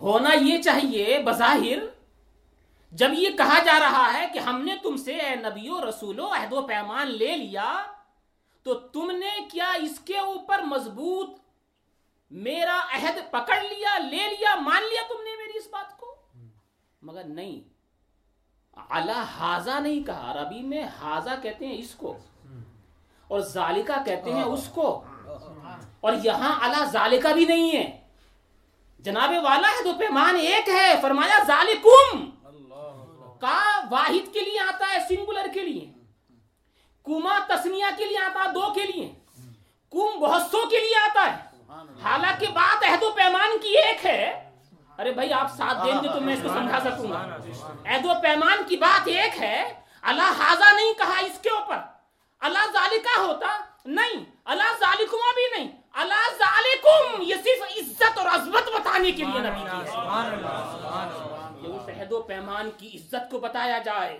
ہونا 0.00 0.34
یہ 0.34 0.62
چاہیے 0.62 1.18
بظاہر 1.24 1.86
جب 2.92 3.10
یہ 3.14 3.36
کہا 3.38 3.58
جا 3.64 3.78
رہا 3.80 4.12
ہے 4.12 4.26
کہ 4.32 4.38
ہم 4.38 4.62
نے 4.64 4.74
تم 4.82 4.96
سے 4.96 5.16
اے 5.16 5.34
نبیو 5.36 5.80
رسولو 5.88 6.32
عہد 6.34 6.52
و 6.52 6.62
پیمان 6.66 7.10
لے 7.14 7.36
لیا 7.36 7.72
تو 8.66 8.74
تم 8.92 9.10
نے 9.10 9.30
کیا 9.50 9.72
اس 9.82 9.98
کے 10.04 10.18
اوپر 10.18 10.62
مضبوط 10.62 11.38
میرا 12.30 12.78
عہد 12.92 13.18
پکڑ 13.30 13.60
لیا 13.62 13.98
لے 14.00 14.28
لیا 14.28 14.54
مان 14.60 14.82
لیا 14.82 15.02
تم 15.08 15.22
نے 15.24 15.36
میری 15.36 15.58
اس 15.58 15.68
بات 15.72 15.96
کو 16.00 16.14
مگر 17.02 17.24
نہیں 17.24 17.60
اللہ 18.90 19.24
حاضہ 19.38 19.78
نہیں 19.78 20.02
کہا 20.06 20.30
عربی 20.30 20.62
میں 20.62 20.84
حاضہ 21.00 21.40
کہتے 21.42 21.66
ہیں 21.66 21.78
اس 21.78 21.94
کو 21.94 22.16
اور 23.30 23.40
ذالکہ 23.48 24.04
کہتے 24.04 24.32
ہیں 24.32 24.42
اس 24.42 24.68
کو 24.68 24.86
اور 26.00 26.12
یہاں 26.24 26.52
اللہ 26.60 26.84
ذالکہ 26.92 27.34
بھی 27.34 27.44
نہیں 27.44 27.70
ہے 27.72 27.99
جناب 29.02 29.30
والا 29.42 29.68
ہے 29.68 29.84
تو 29.84 29.92
پیمان 29.98 30.36
ایک 30.36 30.68
ہے۔ 30.68 30.94
فرمایا 31.02 31.38
ذالکم۔ 31.46 32.30
کا 33.40 33.80
واحد 33.90 34.32
کے 34.32 34.40
لیے 34.40 34.60
آتا 34.60 34.86
ہے 34.92 34.98
سنگولر 35.08 35.46
کے 35.54 35.60
لیے۔ 35.60 35.92
کما 37.04 37.38
تسنیہ 37.48 37.84
کے 37.96 38.04
لیے 38.04 38.18
آتا 38.18 38.44
ہے 38.44 38.52
دو 38.52 38.72
کے 38.74 38.82
لیے۔ 38.82 39.12
کم 39.92 40.20
بہت 40.20 40.42
سو 40.50 40.66
کے 40.68 40.78
لیے 40.80 40.96
آتا 40.96 41.32
ہے۔ 41.32 41.42
حالانکہ 42.02 42.46
بات 42.46 42.84
عہد 42.84 43.02
و 43.02 43.10
پیمان 43.10 43.58
کی 43.58 43.68
ایک 43.68 44.06
ہے۔ 44.06 44.50
ارے 44.98 45.12
بھائی 45.12 45.32
آپ 45.32 45.56
ساتھ 45.56 45.78
دیں 45.84 46.02
گے 46.02 46.08
تو 46.14 46.20
میں 46.20 46.34
اس 46.34 46.40
کو 46.42 46.48
سمجھا 46.48 46.80
سکوں 46.80 47.10
گا۔ 47.10 47.36
عہد 47.86 48.04
و 48.04 48.12
پیمان 48.22 48.58
کی 48.68 48.76
بات 48.76 49.08
ایک 49.08 49.42
ہے۔ 49.42 49.80
اللہ 50.02 50.32
حاضہ 50.38 50.74
نہیں 50.74 50.92
کہا 50.98 51.18
اس 51.18 51.38
کے 51.42 51.50
اوپر۔ 51.50 51.76
اللہ 52.40 52.66
ذالکہ 52.72 53.20
ہوتا 53.20 53.58
نہیں 53.84 54.24
اللہ 54.44 54.72
ذالکما 54.80 55.32
بھی 55.34 55.58
نہیں۔ 55.58 55.79
اللہ 55.94 56.28
یہ 57.22 57.34
صرف 57.34 57.78
عزت 57.78 58.18
اور 58.18 58.26
عظمت 58.26 58.80
بتانے 58.80 59.10
کے 59.10 59.24
لیے 59.24 59.38
نبی۔ 59.38 59.64
کی 61.62 61.88
ہے 61.88 62.00
عہد 62.00 62.12
و 62.12 62.22
پیمان 62.22 62.70
کی 62.76 62.96
عزت 62.96 63.30
کو 63.30 63.38
بتایا 63.38 63.78
جائے۔ 63.78 64.18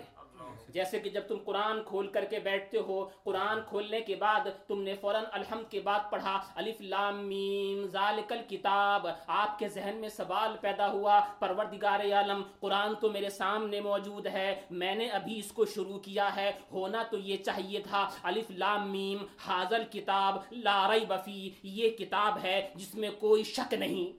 جیسے 0.73 0.99
کہ 0.99 1.09
جب 1.09 1.21
تم 1.27 1.37
قرآن 1.45 1.83
کھول 1.83 2.07
کر 2.07 2.25
کے 2.25 2.39
بیٹھتے 2.39 2.77
ہو 2.77 3.09
قرآن 3.23 3.57
کھولنے 3.69 4.01
کے 4.01 4.15
بعد 4.15 4.39
تم 4.67 4.81
نے 4.81 4.93
فوراً 5.01 5.23
الحمد 5.31 5.71
کے 5.71 5.79
بعد 5.79 5.99
پڑھا 6.11 6.41
الف 6.55 6.81
لام 6.81 7.27
میم 7.27 7.85
ذالک 7.85 8.31
الکتاب۔ 8.33 9.07
آپ 9.27 9.59
کے 9.59 9.67
ذہن 9.67 9.97
میں 9.97 10.09
سوال 10.09 10.55
پیدا 10.61 10.91
ہوا 10.91 11.19
پروردگار 11.39 11.99
عالم 11.99 12.43
قرآن 12.59 12.95
تو 12.95 13.09
میرے 13.09 13.29
سامنے 13.29 13.81
موجود 13.81 14.27
ہے 14.27 14.61
میں 14.69 14.95
نے 14.95 15.09
ابھی 15.09 15.39
اس 15.39 15.51
کو 15.51 15.65
شروع 15.65 15.99
کیا 15.99 16.35
ہے 16.35 16.51
ہونا 16.71 17.03
تو 17.03 17.17
یہ 17.17 17.37
چاہیے 17.37 17.79
تھا۔ 17.79 18.09
الف 18.23 18.51
لام 18.51 18.91
میم 18.91 19.25
حاضل 19.37 19.83
کتاب 19.91 20.37
لا 20.51 20.87
ریب 20.93 21.13
فی 21.25 21.49
یہ 21.63 21.89
کتاب 21.89 22.43
ہے 22.43 22.69
جس 22.75 22.95
میں 22.95 23.09
کوئی 23.19 23.43
شک 23.43 23.73
نہیں۔ 23.73 24.17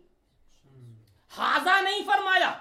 حاضہ 1.39 1.83
نہیں 1.83 2.03
فرمایا۔ 2.07 2.53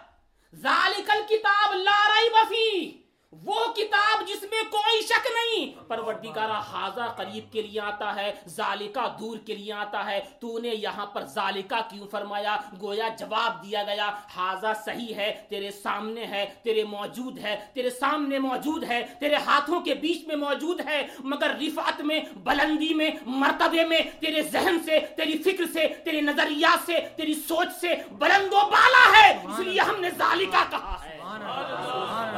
ذالک 0.55 1.09
الکتاب 1.09 1.73
لا 1.73 2.07
ریب 2.07 2.35
فی۔ 2.49 3.00
وہ 3.31 3.73
کتاب 3.75 4.27
جس 4.27 4.41
میں 4.41 4.61
کوئی 4.71 5.01
شک 5.01 5.27
نہیں۔ 5.27 5.89
پروردگارہ 5.89 6.51
حاضہ 6.51 7.01
قریب 7.17 7.51
کے 7.53 7.61
لیے 7.61 7.79
آتا 7.79 8.15
ہے 8.15 8.33
ذالکہ 8.47 9.07
دور 9.19 9.37
کے 9.37 9.55
لیے 9.55 9.73
آتا 9.73 10.05
ہے۔ 10.05 10.19
تو 10.39 10.59
نے 10.59 10.67
یہاں 10.67 11.05
پر 11.05 11.23
ذالکہ 11.25 11.81
کیوں 11.89 12.07
فرمایا؟ 12.11 12.57
گویا 12.81 13.07
جواب 13.19 13.63
دیا 13.63 13.83
گیا 13.83 14.09
حاضہ 14.35 14.73
صحیح 14.85 15.13
ہے 15.13 15.41
تیرے 15.49 15.71
سامنے 15.71 16.25
ہے 16.25 16.45
تیرے 16.63 16.83
موجود 16.83 17.39
ہے 17.39 17.65
تیرے 17.73 17.89
سامنے 17.89 18.39
موجود 18.39 18.83
ہے 18.83 19.05
تیرے 19.19 19.35
ہاتھوں 19.35 19.79
کے 19.79 19.93
بیچ 19.93 20.27
میں 20.27 20.35
موجود 20.35 20.81
ہے 20.85 21.07
مگر 21.19 21.55
رفعت 21.61 22.01
میں 22.01 22.19
بلندی 22.33 22.93
میں 22.93 23.11
مرتبے 23.25 23.85
میں 23.85 24.01
تیرے 24.19 24.41
ذہن 24.41 24.77
سے 24.85 24.99
تیری 24.99 25.37
فکر 25.37 25.63
سے 25.73 25.87
تیرے 26.03 26.21
نظریات 26.21 26.85
سے 26.85 26.99
تیری 27.15 27.33
سوچ 27.33 27.67
سے 27.81 27.95
بلند 28.11 28.53
و 28.53 28.65
بالا 28.67 29.05
ہے۔ 29.17 29.29
اس 29.43 29.59
لیے 29.59 29.81
ہم 29.81 30.01
نے 30.01 30.09
ذالکہ 30.09 30.63
کہا 30.69 30.97
ہے۔ 31.03 31.17
پہچانو 31.21 32.30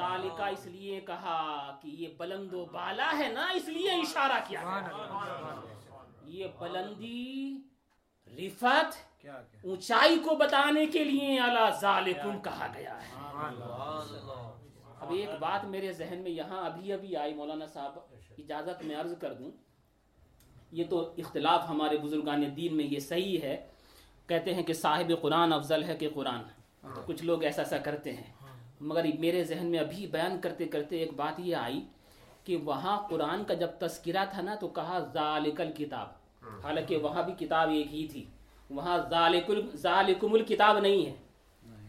ذالکہ 0.00 0.42
اس 0.42 0.66
لیے 0.66 1.00
کہا 1.00 1.76
کہ 1.82 1.88
یہ 1.88 2.08
بلند 2.16 2.52
و 2.52 2.64
بالا 2.64 3.12
ہے 3.18 3.28
نا، 3.32 3.50
اس 3.50 3.68
لیے 3.68 3.90
اشارہ 3.90 4.38
کیا 4.48 4.60
یہ 6.24 6.46
بلندی 6.58 7.58
رفت 8.26 9.24
اونچائی 9.64 10.18
کو 10.18 10.34
بتانے 10.34 10.86
کے 10.86 11.04
لیے 11.04 11.40
اعلی 11.40 11.80
ذالکم 11.80 12.40
کہا 12.40 12.66
گیا 12.74 13.02
ہے۔ 13.02 13.12
اب 15.00 15.12
ایک 15.12 15.28
بات 15.40 15.64
میرے 15.64 15.92
ذہن 15.92 16.18
میں 16.18 16.30
یہاں 16.30 16.66
ابھی 16.66 16.92
ابھی 16.92 17.16
آئی، 17.16 17.34
مولانا 17.34 17.66
صاحب، 17.66 17.98
اجازت 18.38 18.82
میں 18.82 18.96
عرض 18.96 19.14
کر 19.20 19.32
دوں۔ 19.32 19.50
یہ 20.72 20.84
تو 20.90 21.14
اختلاف 21.18 21.68
ہمارے 21.68 21.98
بزرگان 21.98 22.56
دین 22.56 22.76
میں 22.76 22.84
یہ 22.84 22.98
صحیح 22.98 23.40
ہے۔ 23.40 23.66
کہتے 24.26 24.54
ہیں 24.54 24.62
کہ 24.62 24.72
صاحب 24.72 25.12
قرآن 25.22 25.52
افضل 25.52 25.84
ہے 25.84 25.96
کہ 25.96 26.08
قرآن۔ 26.14 26.42
تو 26.94 27.02
کچھ 27.06 27.24
لوگ 27.24 27.44
ایسا 27.44 27.62
ایسا 27.62 27.78
کرتے 27.78 28.12
ہیں۔ 28.12 28.32
مگر 28.80 29.06
میرے 29.18 29.44
ذہن 29.44 29.66
میں 29.66 29.78
ابھی 29.78 30.06
بیان 30.06 30.40
کرتے 30.40 30.64
کرتے 30.64 30.96
ایک 30.96 31.12
بات 31.16 31.40
یہ 31.40 31.56
آئی 31.56 31.86
کہ 32.44 32.56
وہاں 32.56 32.96
قرآن 33.08 33.44
کا 33.44 33.54
جب 33.54 33.68
تذکرہ 33.78 34.24
تھا 34.30 34.42
نا 34.42 34.54
تو 34.54 34.68
کہا 34.68 34.98
ذالک 35.12 35.60
الکتاب 35.60 36.06
حالانکہ 36.64 36.96
وہاں 36.96 37.22
بھی 37.22 37.46
کتاب 37.46 37.70
ایک 37.70 37.94
ہی 37.94 38.06
تھی۔ 38.06 38.24
وہاں 38.70 38.98
ذالک 39.10 39.50
ال- 39.50 39.74
ذالکم 39.74 40.34
الکتاب 40.34 40.78
نہیں 40.78 41.06
ہے۔ 41.06 41.12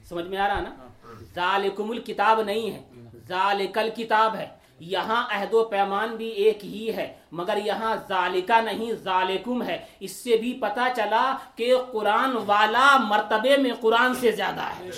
سمجھ 0.04 0.26
میں 0.26 0.38
آ 0.38 0.48
رہا 0.48 0.60
نا؟ 0.60 0.88
ذالکم 1.36 1.92
الکتاب 1.92 2.42
نہیں 2.42 2.72
ہے۔ 2.72 2.82
ذالک 3.28 3.78
الکتاب 3.78 4.36
ہے۔ 4.36 4.48
یہاں 4.80 5.28
عہد 5.30 5.54
و 5.54 5.66
پیمان 5.66 6.16
بھی 6.16 6.28
ایک 6.28 6.66
ہی 6.66 6.96
ہے 6.96 7.14
مگر 7.32 7.58
یہاں 7.66 7.96
ذالکہ 8.10 8.62
نہیں 8.62 8.94
ذالکم 8.94 9.64
ہے۔ 9.64 9.86
اس 10.00 10.12
سے 10.12 10.38
بھی 10.38 10.58
پتا 10.62 10.88
چلا 10.96 11.38
کہ 11.56 11.76
قرآن 11.92 12.38
والا 12.46 12.98
مرتبے 12.98 13.58
میں 13.58 13.72
قرآن 13.80 14.16
سے 14.16 14.32
زیادہ 14.32 14.62
ہے۔ 14.62 14.90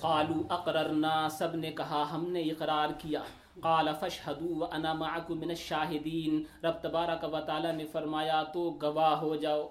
قالوا 0.00 0.54
اقررنا 0.54 1.28
سب 1.28 1.54
نے 1.54 1.72
کہا، 1.72 2.04
ہم 2.12 2.30
نے 2.30 2.40
اقرار 2.40 2.88
کیا۔ 2.98 3.22
قال 3.60 3.88
فاشهدوا 4.00 4.58
وانا 4.58 4.92
معكم 4.92 5.38
من 5.38 5.50
الشاهدين 5.50 6.42
رب 6.64 6.82
تبارک 6.82 7.34
و 7.34 7.40
تعالی 7.40 7.72
نے 7.72 7.86
فرمایا، 7.86 8.42
تو 8.42 8.78
گواہ 8.82 9.14
ہو 9.14 9.36
جاؤ۔ 9.36 9.68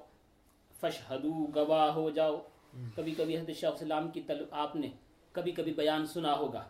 فاشهدوا 0.79 1.45
گواہ 1.55 1.91
ہو 1.91 2.09
جاؤ۔ 2.09 2.41
کبھی 2.95 3.15
کبھی 3.15 3.37
حضرت 3.37 3.55
شیخ 3.55 3.71
السلام 3.71 4.11
کی 4.11 4.21
طلب 4.21 4.47
آپ 4.51 4.75
نے 4.75 4.87
کبھی 5.31 5.51
کبھی 5.51 5.73
بیان 5.73 6.05
سنا 6.05 6.33
ہوگا۔ 6.33 6.63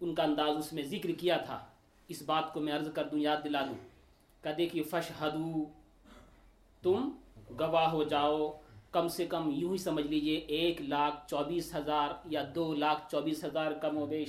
ان 0.00 0.14
کا 0.14 0.22
انداز 0.22 0.56
اس 0.56 0.72
میں 0.72 0.82
ذکر 0.82 1.10
کیا 1.18 1.36
تھا۔ 1.36 1.64
اس 2.08 2.22
بات 2.22 2.52
کو 2.54 2.60
میں 2.60 2.72
عرض 2.72 2.92
کر 2.92 3.04
دوں 3.04 3.18
یاد 3.18 3.36
دلا 3.44 3.62
دوں۔ 3.62 3.74
کہ 4.42 4.52
دیکھیے 4.52 4.82
فشہدو 4.82 5.64
تم 6.82 7.10
گواہ 7.60 7.88
ہو 7.88 8.04
جاؤ۔ 8.04 8.52
کم 8.90 9.08
سے 9.08 9.26
کم 9.26 9.50
یوں 9.54 9.72
ہی 9.72 9.78
سمجھ 9.78 10.06
لیجیے 10.06 10.36
ایک 10.36 10.82
لاکھ 10.82 11.30
چوبیس 11.30 11.74
ہزار 11.74 12.08
یا 12.24 12.42
دو 12.54 12.74
لاکھ 12.74 13.10
چوبیس 13.10 13.44
ہزار 13.44 13.72
کم 13.72 13.98
و 13.98 14.06
بیش۔ 14.06 14.28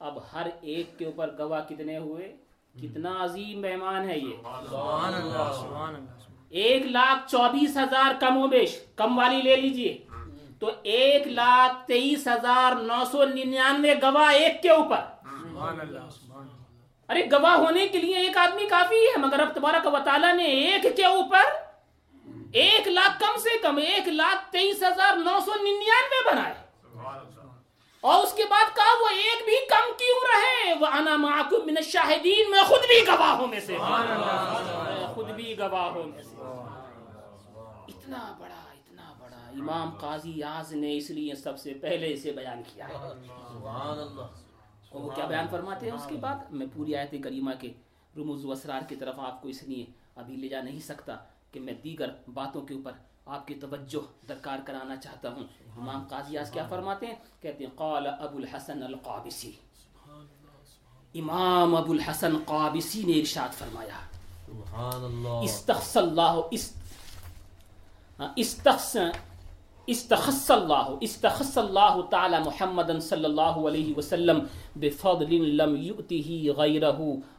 اب 0.00 0.18
ہر 0.32 0.46
ایک 0.60 0.98
کے 0.98 1.04
اوپر 1.04 1.30
گواہ 1.38 1.60
کتنے 1.68 1.98
ہوئے؟ 1.98 2.36
کتنا 2.82 3.24
عظیم 3.24 3.60
مہمان 3.60 4.10
ہے 4.10 4.18
یہ۔ 4.18 4.36
سبحان 4.68 5.14
اللہ 5.14 5.52
سبحان 5.60 5.94
اللہ 5.94 6.10
ایک 6.48 6.86
لاکھ 6.86 7.30
چوبیس 7.30 7.76
ہزار 7.76 8.12
کم 8.20 8.36
و 8.36 8.46
بیش۔ 8.46 8.80
کم 8.96 9.18
والی 9.18 9.42
لے 9.42 9.56
لیجیے۔ 9.56 9.98
تو 10.58 10.70
ایک 10.82 11.26
لاکھ 11.26 11.86
تیئیس 11.86 12.28
ہزار 12.28 12.82
نو 12.82 13.04
سو 13.10 13.24
ننانوے 13.24 13.94
گواہ 14.02 14.34
ایک 14.34 14.62
کے 14.62 14.70
اوپر 14.70 15.00
سبحان 15.22 15.80
اللہ 15.80 16.08
سبحان 16.10 16.42
اللہ 16.42 16.62
ارے 17.08 17.22
گواہ 17.32 17.56
ہونے 17.56 17.88
کے 17.88 17.98
لیے 17.98 18.16
ایک 18.16 18.36
آدمی 18.36 18.66
کافی 18.66 18.94
ہے، 18.94 19.18
مگر 19.18 19.40
اب 19.40 19.54
تبارک 19.54 19.86
و 19.86 19.96
تعالیٰ 20.04 20.34
نے 20.34 20.44
ایک 20.44 20.96
کے 20.96 21.06
اوپر 21.06 21.42
ایک 22.52 22.88
لاکھ 22.88 23.20
کم 23.20 23.40
سے 23.40 23.58
کم 23.58 23.76
ایک 23.76 24.08
لاکھ 24.08 24.52
تیئیس 24.52 24.82
ہزار 24.82 25.16
نو 25.16 25.38
سو 25.44 25.54
ننانوے 25.54 26.30
بنائے۔ 26.32 26.54
اور 28.00 28.22
اس 28.22 28.32
کے 28.32 28.42
بعد 28.50 28.76
کہا، 28.76 28.92
وہ 29.00 29.08
ایک 29.08 29.44
بھی 29.44 29.66
کم 29.68 29.92
کیوں 29.98 30.20
رہے؟ 30.34 30.72
وہ 30.80 30.86
انا 30.86 31.16
معکم 31.16 31.66
من 31.66 31.74
الشاہدین 31.76 32.50
میں 32.50 32.62
خود 32.62 32.80
بھی 32.80 33.06
گواہوں 33.06 33.46
میں 33.46 33.60
سے۔ 33.60 33.76
خود 35.14 35.30
بھی 35.30 35.58
گواہوں 35.58 36.04
میں 36.04 36.22
سے۔ 36.22 36.36
اتنا 37.88 38.34
بڑا 38.38 38.62
اتنا 38.72 39.12
بڑا۔ 39.20 39.36
امام 39.36 39.90
قاضی 39.90 40.32
یاز 40.34 40.72
نے 40.72 40.96
اس 40.96 41.10
لیے 41.10 41.34
سب 41.34 41.58
سے 41.58 41.74
پہلے 41.74 42.12
اسے 42.12 42.32
بیان 42.32 42.62
کیا۔ 42.62 42.88
ہے 42.88 42.94
سبحان 43.52 43.98
اللہ۔ 43.98 44.41
اور 44.92 45.00
وہ 45.00 45.10
کیا 45.10 45.26
بیان 45.26 45.46
فرماتے 45.50 45.86
ہیں 45.86 45.92
اس 45.92 46.06
کے 46.06 46.16
بعد؟ 46.16 46.36
میں 46.50 46.66
پوری 46.76 46.96
آیت 46.96 47.14
کریمہ 47.24 47.50
کے 47.60 47.72
رموز 48.16 48.44
و 48.44 48.52
اسرار 48.52 48.80
کی 48.88 48.96
طرف 48.96 49.14
آپ 49.18 49.42
کو 49.42 49.48
اس 49.48 49.62
لیے 49.62 49.86
ابھی 50.16 50.36
لے 50.36 50.48
جا 50.48 50.62
نہیں 50.62 50.80
سکتا 50.80 51.16
کہ 51.52 51.60
میں 51.60 51.72
دیگر 51.84 52.10
باتوں 52.34 52.62
کے 52.62 52.74
اوپر 52.74 52.92
آپ 53.26 53.46
کی 53.46 53.54
توجہ 53.54 54.26
درکار 54.28 54.58
کرانا 54.64 54.96
چاہتا 54.96 55.30
ہوں۔ 55.30 55.44
امام 55.78 56.04
قاضی 56.08 56.38
آز 56.38 56.50
کیا 56.50 56.66
فرماتے 56.68 57.06
ہیں؟ 57.06 57.14
کہتے 57.40 57.64
ہیں 57.64 57.70
قال 57.76 58.06
ابو 58.06 58.38
الحسن 58.38 58.82
القابسی۔ 58.82 59.52
امام 61.14 61.74
ابو 61.76 61.92
الحسن 61.92 62.38
قابسی 62.46 63.02
نے 63.06 63.12
ارشاد 63.12 63.54
فرمایا۔ 63.54 63.98
سبحان 64.46 65.04
اللہ۔ 65.04 65.42
استخص 65.44 65.96
اللہ 65.96 66.36
است 66.50 66.76
استخص 68.36 68.96
استخص 69.86 70.50
اللہ 70.50 70.88
استخص 71.00 71.58
اللہ 71.58 72.00
تعالی 72.10 72.36
محمد 72.44 73.00
صلی 73.02 73.24
اللہ 73.24 73.40
علیہ 73.40 73.94
وسلم 73.96 74.38
بفضل 74.76 75.56
لم 75.56 75.76
یؤتہ 75.76 76.60
غیرہ 76.60 76.92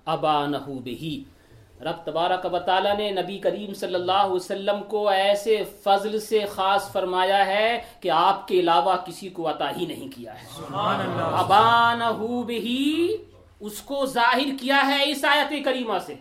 ابانہ 0.06 0.58
بہی۔ 0.58 1.24
رب 1.82 2.06
تبارک 2.06 2.54
و 2.54 2.60
تعالی 2.60 2.90
نے 2.98 3.12
نبی 3.12 3.38
کریم 3.40 3.74
صلی 3.74 3.96
اللہ 3.96 4.12
علیہ 4.12 4.34
وسلم 4.34 4.84
کو 4.88 5.10
ایسے 5.10 5.64
فضل 5.84 6.20
سے 6.20 6.46
خاص 6.46 6.92
فرمایا 6.92 7.46
ہے 7.46 7.82
کہ 8.00 8.10
آپ 8.10 8.48
کے 8.48 8.60
علاوہ 8.60 8.96
کسی 9.06 9.30
کو 9.30 9.50
عطا 9.50 9.70
ہی 9.78 9.86
نہیں 9.86 10.08
کیا 10.16 10.42
ہے۔ 10.42 10.48
سبحان 10.56 11.02
اللہ۔ 11.02 11.22
ابانہ 11.22 12.26
بہی 12.48 13.08
اس 13.60 13.82
کو 13.82 14.06
ظاہر 14.06 14.50
کیا 14.62 14.82
ہے 14.88 15.12
اس 15.12 15.26
آیت 15.26 15.66
کریمہ 15.66 16.00
سے۔ 16.06 16.16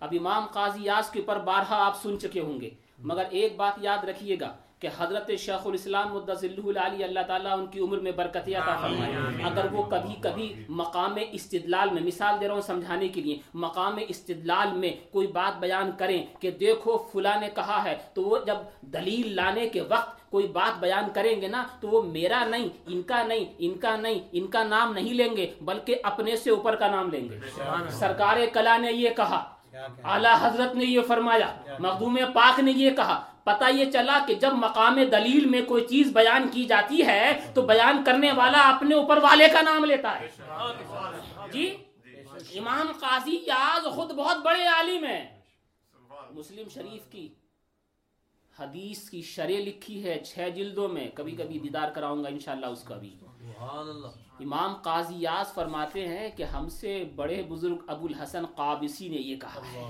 اب 0.00 0.14
امام 0.20 0.46
قاضی 0.52 0.84
یاس 0.84 1.10
کے 1.10 1.20
اوپر 1.20 1.38
بارہا 1.38 1.86
آپ 1.86 2.02
سن 2.02 2.20
چکے 2.20 2.40
ہوں 2.40 2.60
گے 2.60 2.70
مگر 2.98 3.24
ایک 3.30 3.56
بات 3.56 3.72
یاد 3.80 4.04
رکھیے 4.04 4.36
گا۔ 4.40 4.52
کہ 4.82 4.88
حضرت 4.98 5.30
شیخ 5.38 5.66
الاسلام 5.66 6.16
العلی 6.16 7.04
اللہ 7.04 7.20
تعالیٰ 7.26 7.58
ان 7.58 7.66
کی 7.66 7.80
عمر 7.80 7.98
میں 7.98 8.12
برکت 8.12 8.48
عطا 8.48 8.76
فرمائے۔ 8.80 9.44
اگر 9.44 9.72
وہ 9.72 9.82
کبھی 9.82 10.14
کبھی 10.20 10.54
مقام 10.68 11.18
استدلال 11.30 11.90
میں 11.90 12.02
مثال 12.02 12.40
دے 12.40 12.46
رہا 12.48 12.54
ہوں 12.54 12.60
سمجھانے 12.60 13.08
کے 13.08 13.20
لیے 13.20 13.36
مقام 13.54 13.98
استدلال 14.08 14.72
میں 14.72 14.92
کوئی 15.12 15.26
بات 15.26 15.60
بیان 15.60 15.90
کریں 15.98 16.22
کہ 16.40 16.50
دیکھو 16.50 16.96
فلاں 17.12 17.40
نے 17.40 17.48
کہا 17.54 17.84
ہے 17.84 17.96
تو 18.14 18.22
وہ 18.22 18.38
جب 18.46 18.56
دلیل 18.80 19.36
لانے 19.36 19.68
کے 19.68 19.80
وقت 19.80 20.30
کوئی 20.30 20.46
بات 20.46 20.80
بیان 20.80 21.04
کریں 21.14 21.40
گے 21.40 21.48
نا 21.48 21.64
تو 21.80 21.88
وہ 21.88 22.02
میرا 22.02 22.44
نہیں 22.44 22.68
ان 22.86 23.02
کا 23.02 23.22
نہیں 23.22 23.44
ان 23.58 23.74
کا 23.78 23.96
نہیں 23.96 24.18
ان 24.32 24.46
کا 24.46 24.64
نام 24.64 24.92
نہیں 24.92 25.14
لیں 25.14 25.36
گے 25.36 25.46
بلکہ 25.60 26.00
اپنے 26.02 26.36
سے 26.36 26.50
اوپر 26.50 26.76
کا 26.76 26.88
نام 26.88 27.10
لیں 27.10 27.28
گے۔ 27.28 27.38
سرکار 27.90 28.36
کلا 28.52 28.76
نے 28.76 28.92
یہ 28.92 29.10
کہا۔ 29.16 29.42
اعلیٰ 30.04 30.36
حضرت 30.40 30.74
نے 30.74 30.84
یہ 30.84 31.00
فرمایا 31.06 31.54
مخدوم 31.78 32.18
پاک 32.34 32.60
نے 32.60 32.72
یہ 32.72 32.90
کہا 32.90 33.20
پتہ 33.44 33.64
یہ 33.70 33.90
چلا 33.90 34.18
کہ 34.26 34.34
جب 34.34 34.52
مقام 34.52 34.94
دلیل 35.12 35.46
میں 35.46 35.62
کوئی 35.62 35.86
چیز 35.86 36.12
بیان 36.12 36.48
کی 36.48 36.64
جاتی 36.64 37.06
ہے 37.06 37.40
تو 37.54 37.62
بیان 37.62 38.04
کرنے 38.04 38.32
والا 38.32 38.58
اپنے 38.58 38.94
اوپر 38.94 39.18
والے 39.22 39.48
کا 39.52 39.62
نام 39.62 39.84
لیتا 39.84 40.20
ہے۔ 40.20 40.28
جی؟ 41.52 41.76
امام 42.58 42.92
قاضی 43.00 43.38
یاز 43.46 43.94
خود 43.94 44.10
بہت 44.10 44.36
بڑے 44.36 44.66
عالم 44.66 45.04
ہیں۔ 45.04 45.40
مسلم 46.30 46.68
شریف 46.68 47.12
کی 47.12 47.28
حدیث 48.58 49.10
کی 49.10 49.22
شرح 49.22 49.60
لکھی 49.66 50.04
ہے 50.04 50.22
چھ 50.24 50.48
جلدوں 50.56 50.88
میں 50.88 51.08
کبھی 51.14 51.32
کبھی 51.32 51.58
دیدار 51.58 51.90
کراؤں 51.90 52.24
گا 52.24 52.28
انشاءاللہ 52.28 52.66
اس 52.66 52.82
کا 52.82 52.96
بھی۔ 52.96 53.16
امام 54.40 54.74
قاضی 54.74 55.14
یاز 55.16 55.54
فرماتے 55.54 56.08
ہیں 56.08 56.30
کہ 56.36 56.42
ہم 56.42 56.68
سے 56.68 57.04
بڑے 57.16 57.42
بزرگ 57.48 57.76
ابو 57.86 58.06
الحسن 58.06 58.46
قابسی 58.46 59.08
نے 59.08 59.16
یہ 59.16 59.36
کہا 59.36 59.60
ہے۔ 59.72 59.82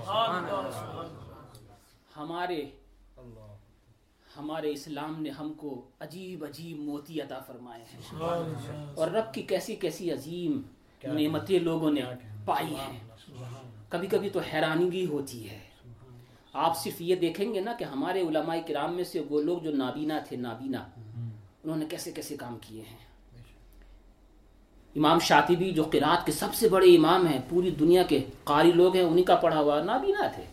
ہمارے 2.17 2.65
ہمارے 4.37 4.71
اسلام 4.71 5.21
نے 5.21 5.29
ہم 5.29 5.53
کو 5.53 5.81
عجیب 5.99 6.43
عجیب 6.43 6.77
موتی 6.79 7.21
عطا 7.21 7.39
فرمائے 7.39 7.83
ہیں۔ 7.83 8.01
اور 8.95 9.07
رب 9.07 9.33
کی 9.33 9.41
کیسی 9.41 9.75
کیسی 9.75 10.11
عظیم 10.11 10.61
نعمتیں 11.03 11.59
لوگوں 11.59 11.91
نے 11.91 12.01
پائی 12.45 12.75
ہیں۔ 12.75 12.99
کبھی 13.89 14.07
کبھی 14.07 14.29
تو 14.29 14.39
حیرانی 14.39 14.89
بھی 14.89 15.05
ہوتی 15.05 15.49
ہے۔ 15.49 15.59
آپ 16.53 16.77
صرف 16.77 17.01
یہ 17.01 17.15
دیکھیں 17.15 17.53
گے 17.53 17.61
نا 17.61 17.73
کہ 17.79 17.83
ہمارے 17.83 18.21
علماء 18.21 18.55
کرام 18.67 18.95
میں 18.95 19.03
سے 19.03 19.21
وہ 19.29 19.41
لوگ 19.41 19.57
جو 19.57 19.71
نابینا 19.71 20.19
تھے 20.19 20.37
نابینا 20.37 20.79
انہوں 21.63 21.77
نے 21.77 21.85
کیسے 21.89 22.11
کیسے 22.11 22.37
کام 22.37 22.57
کیے 22.61 22.81
ہیں۔ 22.81 23.02
امام 24.95 25.19
شاطبی 25.19 25.69
جو 25.71 25.83
قرآت 25.91 26.25
کے 26.25 26.31
سب 26.31 26.53
سے 26.53 26.69
بڑے 26.69 26.95
امام 26.95 27.27
ہیں 27.27 27.39
پوری 27.49 27.69
دنیا 27.69 28.03
کے 28.03 28.23
قاری 28.43 28.71
لوگ 28.71 28.95
ہیں 28.95 29.03
انہی 29.03 29.23
کا 29.23 29.35
پڑھا 29.35 29.59
ہوا 29.59 29.81
نابینا 29.83 30.27
تھے۔ 30.27 30.43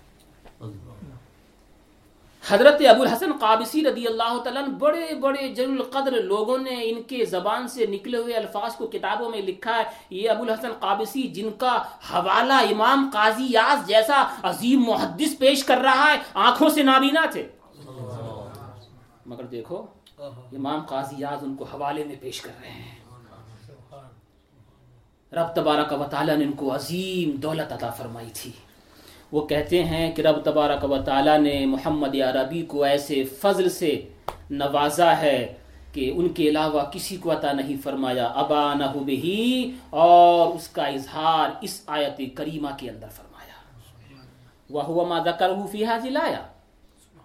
حضرت 2.45 2.83
ابو 2.89 3.03
الحسن 3.03 3.33
قابسی 3.41 3.85
رضی 3.85 4.07
اللہ 4.07 4.39
تعالیٰ 4.45 4.63
بڑے 4.79 5.15
بڑے 5.15 5.49
جل 5.49 5.71
القدر 5.71 6.13
لوگوں 6.23 6.57
نے 6.59 6.77
ان 6.83 7.03
کے 7.03 7.25
زبان 7.25 7.69
سے 7.69 7.87
نکلے 7.87 8.19
ہوئے 8.19 8.35
الفاظ 8.35 8.75
کو 8.77 8.87
کتابوں 8.87 9.29
میں 9.31 9.43
لکھا 9.43 9.77
ہے۔ 9.77 9.85
یہ 10.11 10.31
ابو 10.31 10.43
الحسن 10.43 10.73
قابسی 10.81 11.23
جن 11.23 11.51
کا 11.59 11.77
حوالہ 12.13 12.59
امام 12.71 13.09
قاضی 13.13 13.47
یاز 13.51 13.87
جیسا 13.87 14.23
عظیم 14.43 14.85
محدث 14.87 15.39
پیش 15.39 15.65
کر 15.65 15.79
رہا 15.79 16.13
ہے 16.13 16.17
آنکھوں 16.47 16.69
سے 16.69 16.83
نابینا 16.83 17.25
تھے۔ 17.33 17.47
مگر 19.27 19.45
دیکھو 19.45 19.85
امام 20.19 20.81
قاضی 20.89 21.17
یاز 21.19 21.45
ان 21.45 21.55
کو 21.55 21.65
حوالے 21.65 22.05
میں 22.05 22.17
پیش 22.21 22.41
کر 22.41 22.53
رہے 22.61 22.71
ہیں۔ 22.71 23.00
رب 25.33 25.47
تبارک 25.55 26.01
و 26.01 26.05
تعالیٰ 26.11 26.37
نے 26.37 26.45
ان 26.45 26.53
کو 26.53 26.75
عظیم 26.75 27.31
دولت 27.31 27.73
عطا 27.73 27.91
فرمائی 27.91 28.31
تھی۔ 28.35 28.51
وہ 29.33 29.47
کہتے 29.47 29.85
ہیں 29.85 30.13
کہ 30.13 30.23
رب 30.23 30.41
تبارک 30.45 30.85
و 30.85 30.99
تعالیٰ 30.99 31.39
نے 31.39 31.67
محمد 31.67 32.15
عربی 32.15 32.63
کو 32.63 32.85
ایسے 32.85 33.25
فضل 33.25 33.69
سے 33.69 34.09
نوازا 34.51 35.21
ہے 35.21 35.55
کہ 35.93 36.13
ان 36.15 36.29
کے 36.29 36.49
علاوہ 36.49 36.83
کسی 36.93 37.17
کو 37.17 37.33
عطا 37.33 37.53
نہیں 37.53 37.77
فرمایا۔ 37.83 38.27
ابا 38.27 38.75
نہ 38.75 38.85
بہی 38.95 39.71
اور 39.91 40.55
اس 40.55 40.69
کا 40.69 40.87
اظہار 40.87 41.51
اس 41.61 41.83
آیت 41.87 42.21
کریمہ 42.35 42.69
کے 42.77 42.91
اندر 42.91 43.09
فرمایا۔ 43.09 43.31
وہ 44.71 44.85
ہوا 44.85 45.05
مادہ 45.05 45.31
کر 45.39 45.51
فی 45.73 45.85
حاضل 45.85 46.17
آیا 46.17 46.43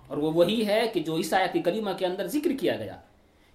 اور 0.08 0.18
وہ 0.18 0.34
وہی 0.34 0.68
ہے 0.68 0.88
کہ 0.94 1.00
جو 1.00 1.16
اس 1.16 1.34
آیت 1.34 1.58
کریمہ 1.66 1.90
کے 1.98 2.06
اندر 2.06 2.28
ذکر 2.28 2.52
کیا 2.60 2.76
گیا 2.76 2.96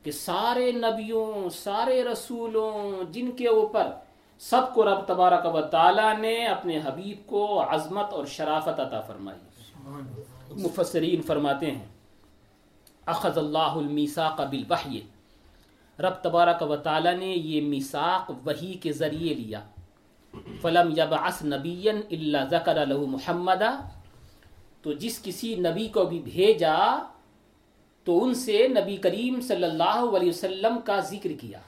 کہ 0.03 0.11
سارے 0.11 0.73
نبیوں، 0.73 1.51
سارے 1.51 2.05
رسولوں، 2.05 3.13
جن 3.13 3.31
کے 3.31 3.49
اوپر 3.49 3.87
سب 4.41 4.75
کو 4.75 4.85
رب 4.85 5.01
تبارک 5.07 5.55
و 5.55 5.61
تعالی 5.61 6.21
نے 6.21 6.47
اپنے 6.47 6.81
حبیب 6.85 7.27
کو 7.27 7.63
عظمت 7.75 8.13
اور 8.13 8.27
شرافت 8.27 8.81
عطا 8.81 9.01
فرمائی۔ 9.01 9.41
مفسرین 10.51 11.23
فرماتے 11.23 11.71
ہیں، 11.71 11.87
اخذ 13.07 13.39
اللہ 13.39 13.59
المیساق 13.59 14.41
بالوحی۔ 14.41 15.01
رب 15.99 16.15
تبارک 16.23 16.63
و 16.71 16.77
تعالی 16.77 17.17
نے 17.17 17.27
یہ 17.27 17.61
میساق 17.61 18.31
وحی 18.47 18.75
کے 18.75 18.93
ذریعے 18.93 19.35
لیا۔ 19.35 19.61
فلم 20.63 20.91
یبعث 20.97 21.45
نبیا 21.45 21.93
الا 22.11 22.45
ذکر 22.45 22.87
له 22.87 23.05
محمدا 23.07 23.89
تو 24.83 24.93
جس 24.93 25.23
کسی 25.23 25.55
نبی 25.55 25.89
کو 25.89 26.05
بھی 26.05 26.19
بھیجا، 26.19 26.99
تو 28.05 28.25
ان 28.25 28.35
سے 28.35 28.69
نبی 28.69 28.97
کریم 28.97 29.41
صلی 29.41 29.65
اللہ 29.65 30.17
علیہ 30.17 30.29
وسلم 30.29 30.79
کا 30.85 31.01
ذکر 31.01 31.31
کیا۔ 31.41 31.59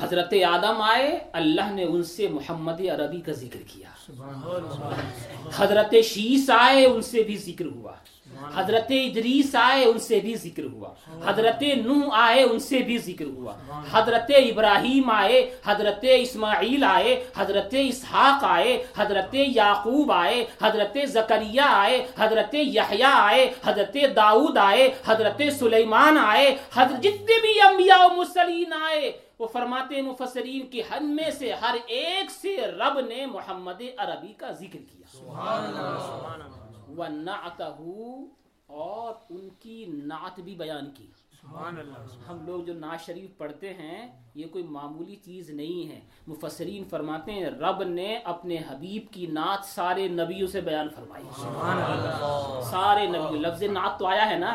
حضرت 0.00 0.34
آدم 0.48 0.82
آئے، 0.82 1.18
اللہ 1.32 1.72
نے 1.72 1.84
ان 1.84 2.02
سے 2.02 2.28
محمد 2.28 2.80
عربی 2.80 3.20
کا 3.20 3.32
ذکر 3.32 3.60
کیا۔ 3.66 4.12
حضرت 5.56 5.94
شیس 6.04 6.50
آئے، 6.50 6.86
ان 6.86 7.02
سے 7.02 7.22
بھی 7.22 7.36
ذکر 7.36 7.64
ہوا۔ 7.64 7.92
حضرت 8.54 8.90
ادریس 8.90 9.56
آئے، 9.60 9.84
ان 9.84 9.98
سے 9.98 10.20
بھی 10.20 10.34
ذکر 10.34 10.62
ہوا۔ 10.64 10.88
حضرت 11.24 11.62
نوح 11.62 12.08
آئے، 12.12 12.42
ان 12.42 12.58
سے 12.58 12.78
بھی 12.78 12.98
ذکر 12.98 13.24
ہوا۔ 13.24 13.52
حضرت 13.92 14.32
ابراہیم 14.36 15.10
آئے، 15.10 15.50
حضرت 15.64 16.04
اسماعیل 16.18 16.84
آئے، 16.84 17.24
حضرت 17.36 17.74
اسحاق 17.80 18.44
آئے، 18.44 18.84
حضرت 18.96 19.34
یعقوب 19.34 20.12
آئے، 20.12 20.44
حضرت 20.62 20.96
زکریہ 21.08 21.60
آئے، 21.60 22.06
حضرت 22.18 22.54
یحییٰ 22.54 23.14
آئے، 23.14 23.50
حضرت 23.64 23.96
داؤد 24.16 24.58
آئے، 24.58 24.90
حضرت 25.06 25.42
سلیمان 25.58 26.18
آئے، 26.18 26.56
حضرت 26.74 26.98
جتنے 27.02 27.40
بھی 27.40 27.60
انبیاء 27.60 28.04
و 28.04 28.08
مرسلین 28.16 28.72
آئے 28.72 29.25
وہ 29.38 29.46
فرماتے 29.46 29.94
ہیں 29.94 30.02
مفسرین 30.02 30.66
کی 30.66 30.80
حد 30.80 31.00
میں 31.00 31.30
سے 31.30 31.52
ہر 31.52 31.74
ایک 31.86 32.30
سے 32.30 32.56
رب 32.56 33.00
نے 33.00 33.26
محمد 33.26 33.82
عربی 33.96 34.32
کا 34.32 34.50
ذکر 34.50 34.78
کیا۔ 34.92 35.22
وَنَعْتَهُ 36.96 37.86
اور 38.66 39.14
ان 39.30 39.48
کی 39.58 39.86
نعت 40.04 40.40
بھی 40.40 40.54
بیان 40.54 40.90
کی۔ 40.90 41.06
ہم 42.28 42.46
لوگ 42.46 42.62
جو 42.62 42.74
نعت 42.74 43.00
شریف 43.06 43.36
پڑھتے 43.38 43.74
ہیں 43.74 44.22
یہ 44.34 44.46
کوئی 44.46 44.64
معمولی 44.64 45.16
چیز 45.16 45.50
نہیں 45.50 45.90
ہے۔ 45.90 46.00
مفسرین 46.26 46.84
فرماتے 46.84 47.32
ہیں 47.32 47.46
رب 47.46 47.82
نے 47.82 48.16
اپنے 48.16 48.56
حبیب 48.68 49.12
کی 49.12 49.26
نعت 49.26 49.64
سارے 49.64 50.08
نبیوں 50.08 50.46
سے 50.46 50.60
بیان 50.60 50.88
فرمائی۔ 50.88 51.24
سارے 52.62 53.06
نبیوں 53.06 53.40
لفظ 53.40 53.62
نعت 53.62 53.98
تو 53.98 54.06
آیا 54.06 54.30
ہے 54.30 54.38
نا؟ 54.38 54.52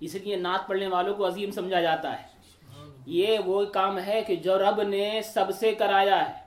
اس 0.00 0.14
لیے 0.14 0.36
نعت 0.36 0.68
پڑھنے 0.68 0.86
والوں 0.86 1.14
کو 1.14 1.26
عظیم 1.26 1.50
سمجھا 1.50 1.80
جاتا 1.80 2.22
ہے۔ 2.22 2.33
یہ 3.06 3.38
وہ 3.46 3.64
کام 3.64 3.98
ہے 3.98 4.22
کہ 4.26 4.36
جو 4.36 4.58
رب 4.58 4.82
نے 4.82 5.20
سب 5.22 5.44
سے 5.58 5.74
کرایا 5.74 6.28
ہے۔ 6.28 6.44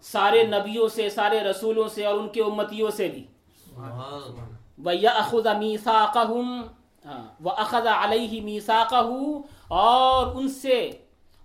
سارے 0.00 0.42
نبیوں 0.42 0.88
سے، 0.88 1.10
سارے 1.10 1.40
رسولوں 1.40 1.88
سے 1.88 2.06
اور 2.06 2.14
ان 2.14 2.28
کے 2.28 2.42
امتیوں 2.42 2.90
سے 2.90 3.08
بھی۔ 3.08 3.26
وَيَأْخُذَ 4.84 5.48
مِيثَاقَهُمْ 5.58 6.66
ہاں، 7.06 7.44
وَأَخَذَ 7.44 7.88
عَلَيْهِ 7.88 8.40
مِيثَاقَهُ، 8.40 9.40
اور 9.68 10.26
ان 10.34 10.48
سے 10.48 10.90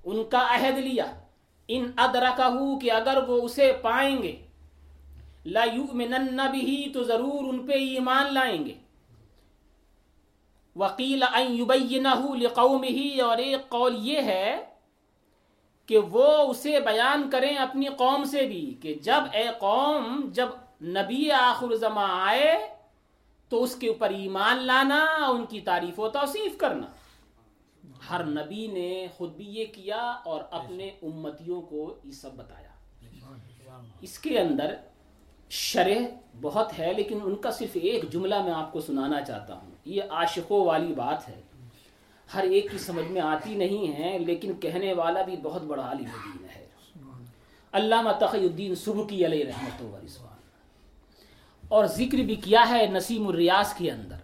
ان 0.05 0.23
کا 0.23 0.47
عہد 0.49 0.77
لیا۔ 0.77 1.05
ان 1.67 1.91
ادرکہو 1.97 2.79
کہ 2.79 2.91
اگر 2.91 3.17
وہ 3.27 3.41
اسے 3.41 3.73
پائیں 3.81 4.23
گے۔ 4.23 4.35
لا 5.45 5.63
یؤمنن 5.63 6.37
بِهِ، 6.37 6.93
تو 6.93 7.03
ضرور 7.03 7.53
ان 7.53 7.67
پہ 7.67 7.73
ایمان 7.73 8.33
لائیں 8.33 8.65
گے۔ 8.65 8.73
وکیل 10.77 11.23
یبینہ 11.49 12.35
لقومه 12.39 13.27
اور 13.27 13.37
ایک 13.37 13.69
قول 13.69 13.97
یہ 13.99 14.21
ہے 14.21 14.65
کہ 15.85 15.97
وہ 15.97 16.27
اسے 16.27 16.79
بیان 16.79 17.29
کریں 17.29 17.55
اپنی 17.55 17.85
قوم 17.85 18.23
سے 18.23 18.45
بھی 18.45 18.77
کہ 18.81 18.93
جب 18.93 19.21
اے 19.33 19.45
قوم، 19.59 20.29
جب 20.33 20.49
نبی 20.81 21.31
آخر 21.31 21.75
زماں 21.75 22.07
آئے، 22.27 22.75
تو 23.49 23.63
اس 23.63 23.75
کے 23.75 23.87
اوپر 23.87 24.09
ایمان 24.09 24.57
لانا، 24.57 25.05
ان 25.29 25.45
کی 25.45 25.61
تعریف 25.61 25.99
و 25.99 26.09
توصیف 26.09 26.57
کرنا۔ 26.57 26.87
ہر 28.09 28.23
نبی 28.23 28.67
نے 28.67 29.07
خود 29.17 29.35
بھی 29.35 29.45
یہ 29.45 29.65
کیا 29.65 30.15
اور 30.25 30.43
اپنے 30.51 30.89
امتیوں 31.03 31.61
کو 31.61 31.95
یہ 32.03 32.11
سب 32.11 32.33
بتایا۔ 32.35 32.69
اس 34.01 34.19
کے 34.19 34.39
اندر 34.39 34.75
شرح 35.49 35.99
بہت 36.41 36.79
ہے، 36.79 36.93
لیکن 36.93 37.19
ان 37.23 37.35
کا 37.35 37.51
صرف 37.51 37.77
ایک 37.81 38.11
جملہ 38.11 38.43
میں 38.43 38.53
آپ 38.53 38.71
کو 38.71 38.81
سنانا 38.81 39.21
چاہتا 39.21 39.53
ہوں۔ 39.53 39.76
یہ 39.87 40.01
عاشقوں 40.09 40.65
والی 40.65 40.93
بات 40.93 41.29
ہے۔ 41.29 41.41
ہر 42.33 42.43
ایک 42.43 42.71
کی 42.71 42.77
سمجھ 42.77 43.11
میں 43.11 43.21
آتی 43.21 43.55
نہیں 43.55 43.99
ہے، 43.99 44.17
لیکن 44.17 44.53
کہنے 44.53 44.93
والا 44.93 45.21
بھی 45.21 45.35
بہت 45.43 45.61
بڑا 45.61 45.83
عالم 45.83 46.03
دین 46.03 46.47
ہے۔ 46.55 46.67
علامہ 47.71 48.09
تقی 48.19 48.37
الدین 48.37 48.75
سبکی 48.75 49.25
علیہ 49.25 49.45
رحمت 49.45 49.81
و 49.81 49.97
رضوان۔ 50.03 50.37
اور 51.67 51.85
ذکر 51.85 52.17
بھی 52.17 52.35
کیا 52.35 52.65
ہے 52.69 52.87
نسیم 52.91 53.27
الریاض 53.27 53.73
کے 53.73 53.91
اندر۔ 53.91 54.15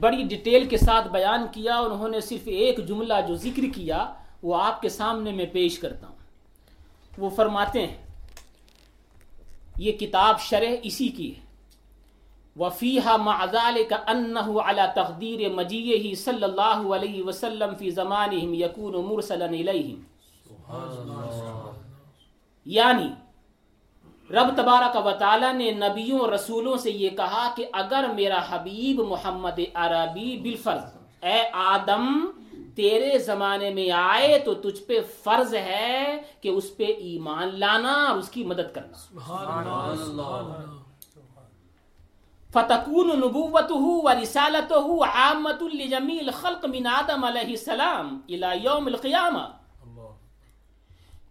بڑی 0.00 0.22
ڈیٹیل 0.22 0.68
کے 0.68 0.76
ساتھ 0.76 1.08
بیان 1.08 1.46
کیا، 1.52 1.78
انہوں 1.78 2.08
نے 2.08 2.20
صرف 2.20 2.40
ایک 2.44 2.88
جملہ 2.88 3.14
جو 3.28 3.34
ذکر 3.34 3.62
کیا، 3.74 4.14
وہ 4.42 4.62
آپ 4.62 4.82
کے 4.82 4.88
سامنے 4.88 5.32
میں 5.32 5.46
پیش 5.46 5.78
کرتا 5.78 6.06
ہوں۔ 6.06 6.16
وہ 7.18 7.30
فرماتے 7.30 7.86
ہیں، 7.86 7.96
یہ 9.76 9.92
کتاب 9.92 10.40
شرح 10.40 10.74
اسی 10.82 11.08
کی 11.08 11.36
ہے۔ 11.36 11.49
وفیحہ 12.60 13.16
معذال 13.16 13.82
کا 13.88 13.96
انہ 14.08 14.48
رب 42.56 42.66
تبارک 42.66 42.88
و 42.88 43.02
فتکون 43.02 43.18
نبوته 43.20 44.02
ورسالته 44.04 45.06
عامت 45.06 45.62
لجمیل 45.62 46.30
خلق 46.30 46.64
من 46.66 46.86
آدم 46.86 47.24
علیہ 47.24 47.50
السلام 47.56 48.20
الى 48.28 48.64
یوم 48.64 48.86
القیامہ 48.86 49.46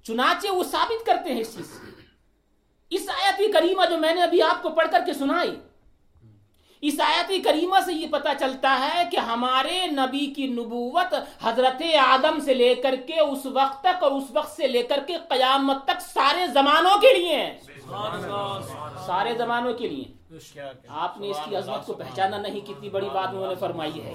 چنانچہ 0.03 0.51
وہ 0.51 0.63
ثابت 0.63 1.05
کرتے 1.05 1.33
ہیں 1.33 1.41
اس 1.41 1.55
چیز 1.55 1.65
سے۔ 1.71 1.87
اس 2.91 3.09
آیت 3.15 3.41
کریمہ 3.53 3.85
جو 3.89 3.97
میں 3.97 4.13
نے 4.13 4.21
ابھی 4.23 4.41
آپ 4.41 4.61
کو 4.61 4.69
پڑھ 4.77 4.87
کر 4.91 5.01
کے 5.05 5.13
سنائی 5.13 5.55
اس 6.83 6.99
آیت 7.05 7.31
کریمہ 7.43 7.79
سے 7.85 7.93
یہ 7.93 8.07
پتا 8.11 8.33
چلتا 8.39 8.71
ہے 8.79 9.03
کہ 9.11 9.17
ہمارے 9.17 9.87
نبی 9.87 10.25
کی 10.35 10.47
نبوت 10.47 11.13
حضرت 11.41 11.81
آدم 12.03 12.39
سے 12.45 12.53
لے 12.53 12.73
کر 12.83 12.95
کے 13.07 13.19
اس 13.19 13.45
وقت 13.45 13.81
تک 13.83 14.03
اور 14.03 14.11
اس 14.11 14.31
وقت 14.33 14.55
سے 14.55 14.67
لے 14.67 14.83
کر 14.83 14.99
کے 15.07 15.17
قیامت 15.29 15.83
تک 15.85 15.99
سارے 16.01 16.47
زمانوں 16.53 16.95
کے 17.01 17.13
لیے 17.17 17.35
ہیں۔ 17.35 17.53
سارے 19.07 19.33
زمانوں 19.37 19.73
کے 19.73 19.87
لیے۔ 19.87 20.07
آپ 20.87 21.17
نے 21.17 21.29
اس 21.29 21.37
کی 21.45 21.55
عظمت 21.55 21.85
کو 21.85 21.93
پہچانا 21.93 22.37
نہیں 22.37 22.59
کتنی 22.59 22.89
بڑی 22.89 23.09
بات 23.13 23.27
انہوں 23.27 23.47
نے 23.47 23.55
فرمائی 23.55 24.03
ہے۔ 24.03 24.13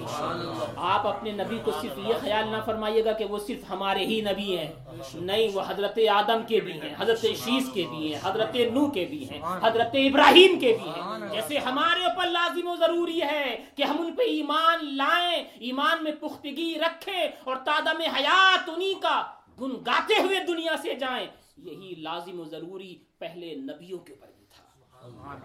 آپ 0.75 1.07
اپنے 1.07 1.31
نبی 1.31 1.59
کو 1.63 1.71
صرف 1.81 1.97
یہ 1.97 2.13
خیال 2.19 2.47
نہ 2.47 2.57
فرمائیے 2.65 3.05
گا 3.05 3.11
کہ 3.11 3.25
وہ 3.25 3.39
صرف 3.39 3.69
ہمارے 3.69 4.05
ہی 4.05 4.21
نبی 4.21 4.57
ہیں۔ 4.57 4.71
نہیں، 5.13 5.47
وہ 5.53 5.61
حضرت 5.67 5.99
آدم 6.11 6.41
کے 6.47 6.59
بھی 6.59 6.81
ہیں، 6.81 6.93
حضرت 6.97 7.21
شیش 7.21 7.63
کے 7.73 7.83
بھی 7.89 8.13
ہیں، 8.13 8.19
حضرت 8.23 8.55
نو 8.73 8.89
کے 8.91 9.05
بھی 9.05 9.29
ہیں، 9.29 9.41
حضرت 9.61 9.95
ابراہیم 9.95 10.59
کے 10.59 10.77
بھی 10.83 10.89
ہیں۔ 10.89 11.01
جیسے 11.31 11.57
ہمارے 11.57 12.05
اوپر 12.05 12.27
لازم 12.27 12.67
و 12.67 12.75
ضروری 12.75 13.21
ہے 13.21 13.65
کہ 13.75 13.83
ہم 13.83 13.95
ان 13.99 14.15
پہ 14.15 14.23
ایمان 14.23 14.95
لائیں، 14.95 15.43
ایمان 15.59 16.03
میں 16.03 16.11
پختگی 16.11 16.73
رکھیں 16.79 17.27
اور 17.43 17.55
تادم 17.55 18.01
حیات 18.01 18.69
انہی 18.69 18.93
کا 18.93 19.23
گن 19.61 19.71
گاتے 19.85 20.13
ہوئے 20.23 20.39
دنیا 20.47 20.75
سے 20.81 20.93
جائیں۔ 20.93 21.27
یہی 21.57 21.95
لازم 21.97 22.39
و 22.39 22.43
ضروری 22.43 22.97
پہلے 23.19 23.55
نبیوں 23.55 23.99
کے 23.99 24.13
اوپر 24.13 24.34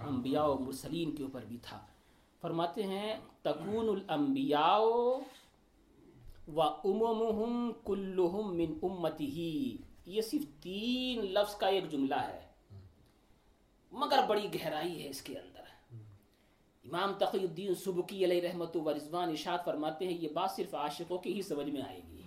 انبیاء 0.07 0.45
و 0.45 0.59
مرسلین 0.59 1.15
کے 1.17 1.23
اوپر 1.23 1.45
بھی 1.45 1.57
تھا۔ 1.63 1.87
فرماتے 2.41 2.83
ہیں، 2.83 3.17
تکون 3.43 3.89
الانبیاء 3.89 4.79
و 6.55 6.63
اممہم 6.63 7.73
کلہم 7.85 8.57
من 8.57 8.79
امتی 8.83 9.77
یہ 10.07 10.23
صرف 10.23 10.63
تین 10.63 11.25
لفظ 11.25 11.55
کا 11.55 11.67
ایک 11.67 11.91
جملہ 11.91 12.15
ہے، 12.15 12.41
مگر 13.93 14.19
بڑی 14.29 14.49
گہرائی 14.55 15.05
ہے 15.05 15.09
اس 15.09 15.23
کے 15.23 15.39
اندر۔ 15.39 15.61
امام 16.85 17.13
تقی 17.19 17.39
الدین 17.39 17.75
سبکی 17.75 18.25
علیہ 18.25 18.41
رحمت 18.41 18.77
و 18.77 18.95
رضوان 18.95 19.29
ارشاد 19.29 19.59
فرماتے 19.65 20.07
ہیں، 20.07 20.19
یہ 20.19 20.29
بات 20.29 20.51
صرف 20.51 20.75
عاشقوں 20.75 21.19
کی 21.19 21.35
ہی 21.35 21.43
سمجھ 21.43 21.71
میں 21.71 21.83
آئے 21.83 22.01
گی۔ 22.09 22.23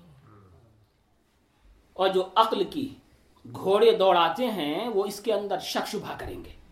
اور 1.93 2.07
جو 2.09 2.23
عقل 2.36 2.63
کی 2.63 2.95
گھوڑے 3.53 3.97
دوڑاتے 3.97 4.47
ہیں، 4.47 4.88
وہ 4.88 5.05
اس 5.05 5.19
کے 5.19 5.34
اندر 5.34 5.59
شک 5.59 5.88
شبہ 5.88 6.15
کریں 6.19 6.43
گے۔ 6.45 6.62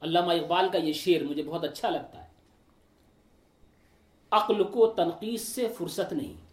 علامہ 0.00 0.32
اقبال 0.32 0.68
کا 0.72 0.78
یہ 0.78 0.92
شعر 0.92 1.22
مجھے 1.22 1.42
بہت 1.42 1.64
اچھا 1.64 1.90
لگتا 1.90 2.22
ہے۔ 2.22 2.26
عقل 4.30 4.64
کو 4.64 4.86
تنقید 4.86 5.40
سے 5.40 5.68
فرصت 5.78 6.12
نہیں۔ 6.12 6.46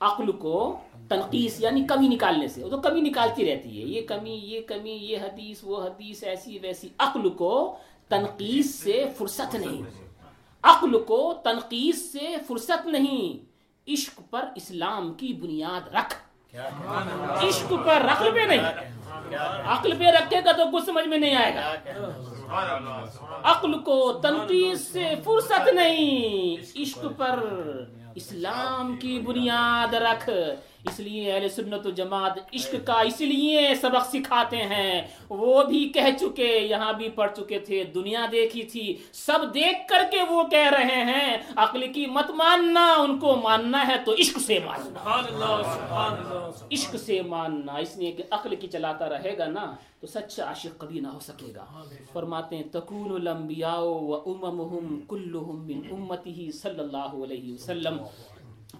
عقل 0.00 0.32
کو 0.32 0.78
تنقیس 1.08 1.60
یعنی 1.60 1.84
کمی 1.84 2.08
نکالنے 2.08 2.48
سے۔ 2.48 2.64
وہ 2.64 2.70
تو 2.70 2.80
کمی 2.80 3.00
نکالتی 3.00 3.54
رہتی 3.54 3.82
ہے۔ 3.82 3.86
یہ 3.86 4.06
کمی 4.06 4.30
یہ 4.30 4.60
کمی 4.60 4.90
یہ 4.90 5.18
حدیث 5.18 5.60
وہ 5.62 5.82
حدیث 5.82 6.24
ایسی 6.24 6.58
ویسی۔ 6.58 6.88
عقل 6.98 7.28
کو 7.28 7.78
تنقید 8.08 8.64
سے 8.64 9.04
فرصت 9.18 9.54
نہیں۔ 9.54 9.82
عقل 10.62 11.04
کو 11.04 11.34
تنقید 11.44 11.96
سے 11.96 12.36
فرصت 12.48 12.86
نہیں۔ 12.86 13.46
عشق 13.90 14.20
پر 14.30 14.48
اسلام 14.54 15.14
کی 15.14 15.32
بنیاد 15.32 15.94
رکھ۔ 15.94 16.14
عشق 17.44 17.72
پر 17.84 18.00
عقل 18.00 18.30
پہ 18.34 18.40
نہیں۔ 18.40 18.95
عقل 19.64 19.96
پہ 19.98 20.04
رکھے 20.04 20.40
گا 20.44 20.52
تو 20.52 20.62
کچھ 20.72 20.84
سمجھ 20.84 21.08
میں 21.08 21.18
نہیں 21.18 21.36
آئے 21.36 21.54
گا۔ 21.54 21.74
عقل 23.44 23.78
کو 23.78 24.12
تنقید 24.12 24.76
سے 24.76 25.14
فرصت 25.24 25.68
نہیں۔ 25.68 26.56
عشق 26.82 27.06
پر 27.16 27.40
اسلام 28.14 28.96
کی 28.96 29.18
بنیاد 29.18 29.94
رکھ۔ 29.94 30.30
اس 30.88 30.98
لیے 31.00 31.32
اہل 31.32 31.48
سنت 31.48 31.86
و 31.86 31.90
جماعت 31.90 32.38
عشق 32.54 32.74
کا 32.86 33.00
اس 33.00 33.20
لیے 33.20 33.74
سبق 33.80 34.06
سکھاتے 34.12 34.56
ہیں۔ 34.72 35.02
وہ 35.30 35.62
بھی 35.62 35.88
کہہ 35.94 36.16
چکے 36.20 36.48
یہاں 36.70 36.92
بھی 36.92 37.08
پڑھ 37.14 37.30
چکے 37.36 37.58
تھے 37.58 37.82
دنیا 37.94 38.26
دیکھی 38.32 38.62
تھی۔ 38.62 38.86
سب 39.12 39.54
دیکھ 39.54 39.86
کر 39.88 40.02
کے 40.10 40.22
وہ 40.30 40.42
کہہ 40.50 40.70
رہے 40.70 41.02
ہیں 41.04 41.36
عقل 41.56 41.86
کی 41.92 42.06
مت 42.06 42.30
ماننا 42.30 42.86
ان 42.98 43.18
کو 43.18 43.34
ماننا 43.36 43.86
ہے 43.88 43.96
تو 44.04 44.12
عشق 44.12 44.38
سے 44.40 44.58
ماننا۔ 44.64 45.00
عشق 46.72 46.96
سے 46.96 47.20
ماننا 47.22 47.76
اس 47.76 47.96
لیے 47.96 48.12
کہ 48.12 48.22
عقل 48.30 48.54
کی 48.54 48.66
چلاتا 48.66 49.08
رہے 49.08 49.36
گا 49.38 49.46
نا 49.46 49.64
تو 50.00 50.06
سچا 50.06 50.44
عاشق 50.44 50.78
کبھی 50.80 51.00
نہ 51.00 51.08
ہو 51.08 51.20
سکے 51.20 51.52
گا۔ 51.56 51.64
فرماتے 52.12 52.56
ہیں 52.56 52.68
تکون 52.72 53.10
الانبیاء 53.14 53.78
و 53.80 54.14
اممہم 54.14 55.00
کلہم 55.08 55.66
من 55.66 55.80
امتی 55.90 56.50
صلی 56.52 56.80
اللہ 56.80 57.12
علیہ 57.24 57.52
وسلم۔ 57.54 57.96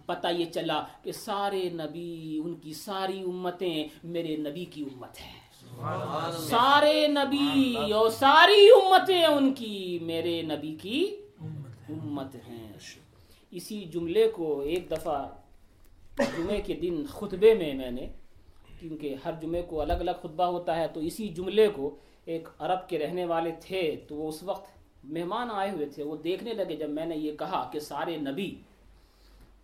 پتہ 0.06 0.28
یہ 0.28 0.44
چلا 0.44 0.82
کہ 1.02 1.12
سارے 1.12 1.68
نبی، 1.72 2.40
ان 2.44 2.54
کی 2.54 2.72
ساری 2.72 3.20
امتیں 3.20 3.88
میرے 4.04 4.36
نبی 4.36 4.64
کی 4.64 4.82
امت 4.82 5.20
ہیں۔ 5.20 5.40
سارے 6.48 7.06
نبی 7.08 7.92
اور 7.92 8.10
ساری 8.10 8.68
امتیں 8.74 9.24
ان 9.24 9.52
کی 9.54 9.98
میرے 10.02 10.42
نبی 10.42 10.74
کی 10.82 11.16
امت 11.88 12.34
ہیں۔ 12.48 12.72
اسی 13.50 13.84
جملے 13.84 14.28
کو 14.28 14.60
ایک 14.60 14.90
دفعہ 14.90 15.18
جمعے 16.36 16.60
کے 16.60 16.74
دن 16.74 17.04
خطبے 17.08 17.54
میں 17.54 17.72
میں 17.74 17.90
نے، 17.90 18.06
کیونکہ 18.80 19.14
ہر 19.24 19.32
جمعے 19.40 19.62
کو 19.62 19.80
الگ 19.80 19.92
الگ 19.92 20.16
خطبہ 20.22 20.44
ہوتا 20.44 20.76
ہے، 20.76 20.86
تو 20.88 21.00
اسی 21.00 21.28
جملے 21.28 21.68
کو 21.68 21.96
ایک 22.24 22.48
عرب 22.58 22.88
کے 22.88 22.98
رہنے 22.98 23.24
والے 23.24 23.52
تھے، 23.60 23.82
تو 24.08 24.14
وہ 24.14 24.28
اس 24.28 24.42
وقت 24.42 25.04
مہمان 25.04 25.50
آئے 25.50 25.70
ہوئے 25.70 25.86
تھے، 25.86 26.02
وہ 26.02 26.16
دیکھنے 26.16 26.52
لگے 26.54 26.76
جب 26.76 26.90
میں 26.90 27.06
نے 27.06 27.16
یہ 27.16 27.36
کہا 27.36 27.68
کہ 27.72 27.80
سارے 27.80 28.16
نبی 28.16 28.54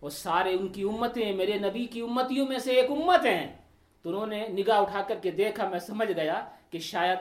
اور 0.03 0.11
سارے 0.11 0.53
ان 0.53 0.67
کی 0.67 0.83
امتیں 0.83 1.31
میرے 1.31 1.57
نبی 1.57 1.85
کی 1.85 2.01
امتیوں 2.01 2.47
میں 2.47 2.59
سے 2.59 2.71
ایک 2.71 2.91
امت 2.91 3.25
ہیں۔ 3.25 3.57
تو 4.01 4.09
انہوں 4.09 4.27
نے 4.27 4.47
نگاہ 4.47 4.77
اٹھا 4.77 5.01
کر 5.01 5.15
کے 5.21 5.31
دیکھا 5.31 5.69
میں 5.69 5.79
سمجھ 5.79 6.11
گیا 6.11 6.45
کہ 6.69 6.79
شاید 6.79 7.17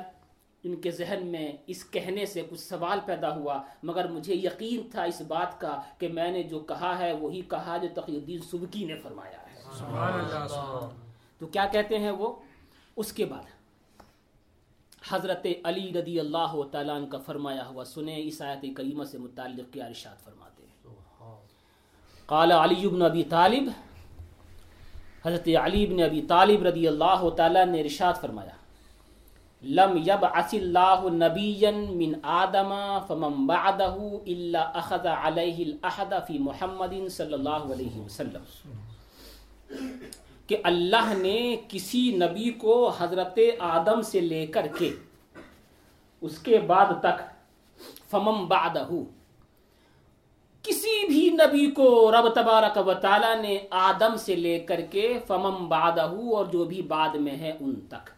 ان 0.65 0.77
کے 0.77 0.91
ذہن 0.91 1.27
میں 1.27 1.53
اس 1.67 1.91
کہنے 1.91 2.27
سے 2.27 2.43
کچھ 2.51 2.61
سوال 2.61 2.99
پیدا 3.05 3.37
ہوا 3.37 3.63
مگر 3.83 4.09
مجھے 4.09 4.35
یقین 4.35 4.91
تھا 4.91 5.03
اس 5.03 5.23
بات 5.23 5.61
کا 5.61 5.83
کہ 5.99 6.09
میں 6.09 6.31
نے 6.33 6.43
جو 6.43 6.61
کہا 6.61 6.99
ہے 6.99 7.13
وہی 7.13 7.43
کہا 7.49 7.77
جو 7.77 7.89
تقی 7.95 8.17
الدین 8.17 8.39
سبکی 8.39 8.85
نے 8.85 8.95
فرمایا 8.97 9.39
ہے۔ 9.39 9.63
تو 11.39 11.47
کیا 11.47 11.67
کہتے 11.73 11.99
ہیں 11.99 12.11
وہ؟ 12.11 12.37
اس 12.97 13.13
کے 13.13 13.25
بعد 13.25 13.43
حضرت 15.09 15.47
علی 15.65 15.93
رضی 16.01 16.21
اللہ 16.21 16.63
تعالیٰ 16.73 17.09
کا 17.11 17.19
فرمایا 17.19 17.67
ہوا 17.67 17.85
سنیں 17.85 18.17
اس 18.17 18.43
آیت 18.43 18.77
کریمہ 18.77 19.05
سے 19.05 19.19
متعلق 19.19 19.73
کیا 19.73 19.87
ارشاد 19.87 20.29
ہیں۔ 20.29 20.52
قال 22.33 22.53
علی 22.53 22.89
بن 22.89 23.03
ابی 23.03 23.23
طالب، 23.25 23.69
حضرت 25.25 25.49
علی 25.63 25.87
بن 25.87 26.03
ابی 26.03 26.21
طالب 26.29 26.63
رضی 26.67 26.87
اللہ 26.89 27.29
تعالیٰ 27.37 27.65
نے 27.67 27.81
ارشاد 27.81 28.21
فرمایا، 28.21 28.57
لم 29.63 29.97
یبعث 30.07 30.55
اللہ 30.55 31.05
نبیا 31.13 31.71
من 31.71 32.13
آدم 32.23 32.73
فمن 33.07 33.47
بعدہ 33.47 33.93
الا 34.27 34.63
اخذ 34.75 35.07
علیہ 35.07 35.65
الاحد 35.65 36.13
فی 36.27 36.39
محمد 36.39 36.95
صلی 37.11 37.33
اللہ 37.33 37.69
علیہ 37.75 38.01
وسلم۔ 38.01 38.45
کہ 40.47 40.57
اللہ 40.65 41.13
نے 41.17 41.57
کسی 41.69 42.05
نبی 42.17 42.51
کو 42.51 42.77
حضرت 42.99 43.39
آدم 43.59 44.03
سے 44.03 44.21
لے 44.21 44.47
کر 44.47 44.67
کے، 44.79 44.91
اس 46.21 46.39
کے 46.39 46.59
بعد 46.67 47.01
تک 47.01 47.23
فمم 48.11 48.47
بعدہ 48.49 48.87
کسی 50.63 51.07
بھی 51.07 51.29
نبی 51.31 51.67
کو 51.67 52.13
رب 52.13 52.29
تبارک 52.29 52.89
و 52.89 52.95
تعالی 52.95 53.41
نے 53.43 53.59
آدم 53.71 54.17
سے 54.17 54.35
لے 54.37 54.59
کر 54.59 54.81
کے 54.81 55.19
فمم 55.27 55.69
بعدہ 55.69 56.03
اور 56.03 56.47
جو 56.47 56.65
بھی 56.65 56.83
بعد 56.83 57.15
میں 57.15 57.37
ہے 57.37 57.53
ان 57.61 57.75
تک۔ 57.89 58.11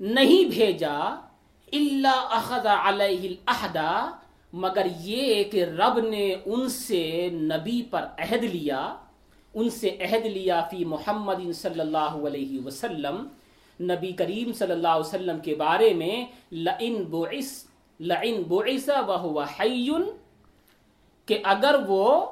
نہیں 0.00 0.44
بھیجا 0.44 0.98
اللہ 1.72 2.20
اخذ 2.30 2.66
علیہ 2.66 3.28
الاحدہ، 3.28 4.10
مگر 4.52 4.86
یہ 5.00 5.44
کہ 5.44 5.64
رب 5.64 5.98
نے 5.98 6.34
ان 6.46 6.68
سے 6.68 7.30
نبی 7.32 7.82
پر 7.90 8.04
عہد 8.18 8.44
لیا، 8.44 8.94
ان 9.54 9.70
سے 9.70 9.96
عہد 10.00 10.26
لیا 10.26 10.60
فی 10.70 10.84
محمد 10.84 11.52
صلی 11.54 11.80
اللہ 11.80 12.14
علیہ 12.26 12.66
وسلم۔ 12.66 13.26
نبی 13.80 14.12
کریم 14.12 14.52
صلی 14.52 14.72
اللہ 14.72 14.88
علیہ 14.88 15.08
وسلم 15.08 15.40
کے 15.40 15.54
بارے 15.54 15.94
میں 15.94 16.24
لئن 16.52 17.02
بعث 17.04 17.64
لئن 18.00 18.42
بعث 18.42 18.88
وهو 19.08 19.40
حی 19.40 19.88
کہ 21.28 21.38
اگر 21.44 21.74
وہ 21.88 22.26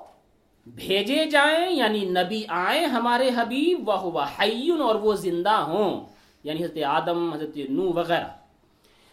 بھیجے 0.66 1.24
جائیں 1.24 1.70
یعنی 1.70 2.05
نبی 2.05 2.43
آئیں 2.49 2.86
ہمارے 2.86 3.30
حبیب 3.36 3.88
وہ 3.88 4.24
حی 4.38 4.70
اور 4.70 4.95
وہ 4.95 5.14
زندہ 5.14 5.57
ہوں 5.68 6.01
یعنی 6.45 6.64
حضرت 6.64 6.78
آدم، 6.86 7.32
حضرت 7.32 7.57
نو 7.70 7.93
وغیرہ، 7.93 8.28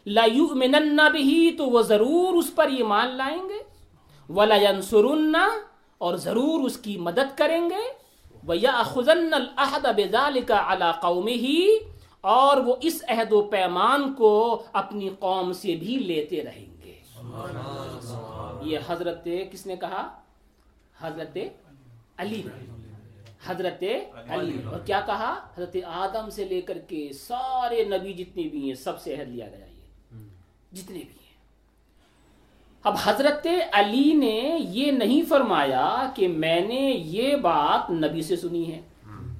لا 0.05 0.25
یؤمنن 0.25 0.99
بھی 1.11 1.51
تو 1.57 1.65
وہ 1.65 1.81
ضرور 1.81 2.37
اس 2.37 2.55
پر 2.55 2.67
ایمان 2.67 3.07
لائیں 3.15 3.43
گے، 3.49 3.59
ولا 4.29 4.55
ینصرن، 4.55 5.35
اور 5.97 6.15
ضرور 6.15 6.65
اس 6.65 6.77
کی 6.77 6.97
مدد 6.97 7.37
کریں 7.37 7.69
گے 7.69 7.83
وَيَأْخُذَنَّ 8.47 9.33
الْأَحْدَ 9.35 9.85
بِذَلِكَ 9.95 10.51
عَلَى 10.53 10.89
قَوْمِهِ 11.01 11.45
اور 12.21 12.57
وہ 12.57 12.75
اس 12.81 13.03
عہد 13.07 13.31
و 13.33 13.41
پیمان 13.41 14.13
کو 14.13 14.63
اپنی 14.73 15.09
قوم 15.19 15.51
سے 15.53 15.75
بھی 15.75 15.97
لیتے 15.97 16.43
رہیں 16.43 16.65
گے۔ 16.65 16.78
یہ 18.61 18.79
حضرت 18.87 19.27
کس 19.51 19.65
نے 19.65 19.75
کہا؟ 19.75 20.19
حضرت 21.01 21.37
علی۔ 22.17 22.41
حضرت 23.45 23.83
علی۔ 24.29 24.61
اور 24.71 24.79
کیا 24.79 25.01
کہا؟ 25.05 25.39
حضرت 25.57 25.77
آدم 25.85 26.29
سے 26.29 26.43
لے 26.43 26.61
کر 26.61 26.77
کے 26.77 27.09
سارے 27.19 27.83
نبی 27.83 28.13
جتنے 28.13 28.43
بھی 28.43 28.67
ہیں، 28.67 28.75
سب 28.75 29.01
سے 29.01 29.19
عہد 29.19 29.27
لیا 29.27 29.47
گیا 29.47 29.65
یہ۔ 29.65 30.17
جتنے 30.71 30.99
بھی 30.99 31.13
ہیں۔ 31.13 31.19
اب 32.83 32.95
حضرت 33.03 33.47
علی 33.71 34.13
نے 34.13 34.57
یہ 34.69 34.91
نہیں 34.91 35.21
فرمایا 35.29 36.11
کہ 36.15 36.27
میں 36.27 36.61
نے 36.61 36.91
یہ 36.91 37.35
بات 37.35 37.91
نبی 37.91 38.21
سے 38.21 38.35
سنی 38.35 38.73
ہے۔ 38.73 38.81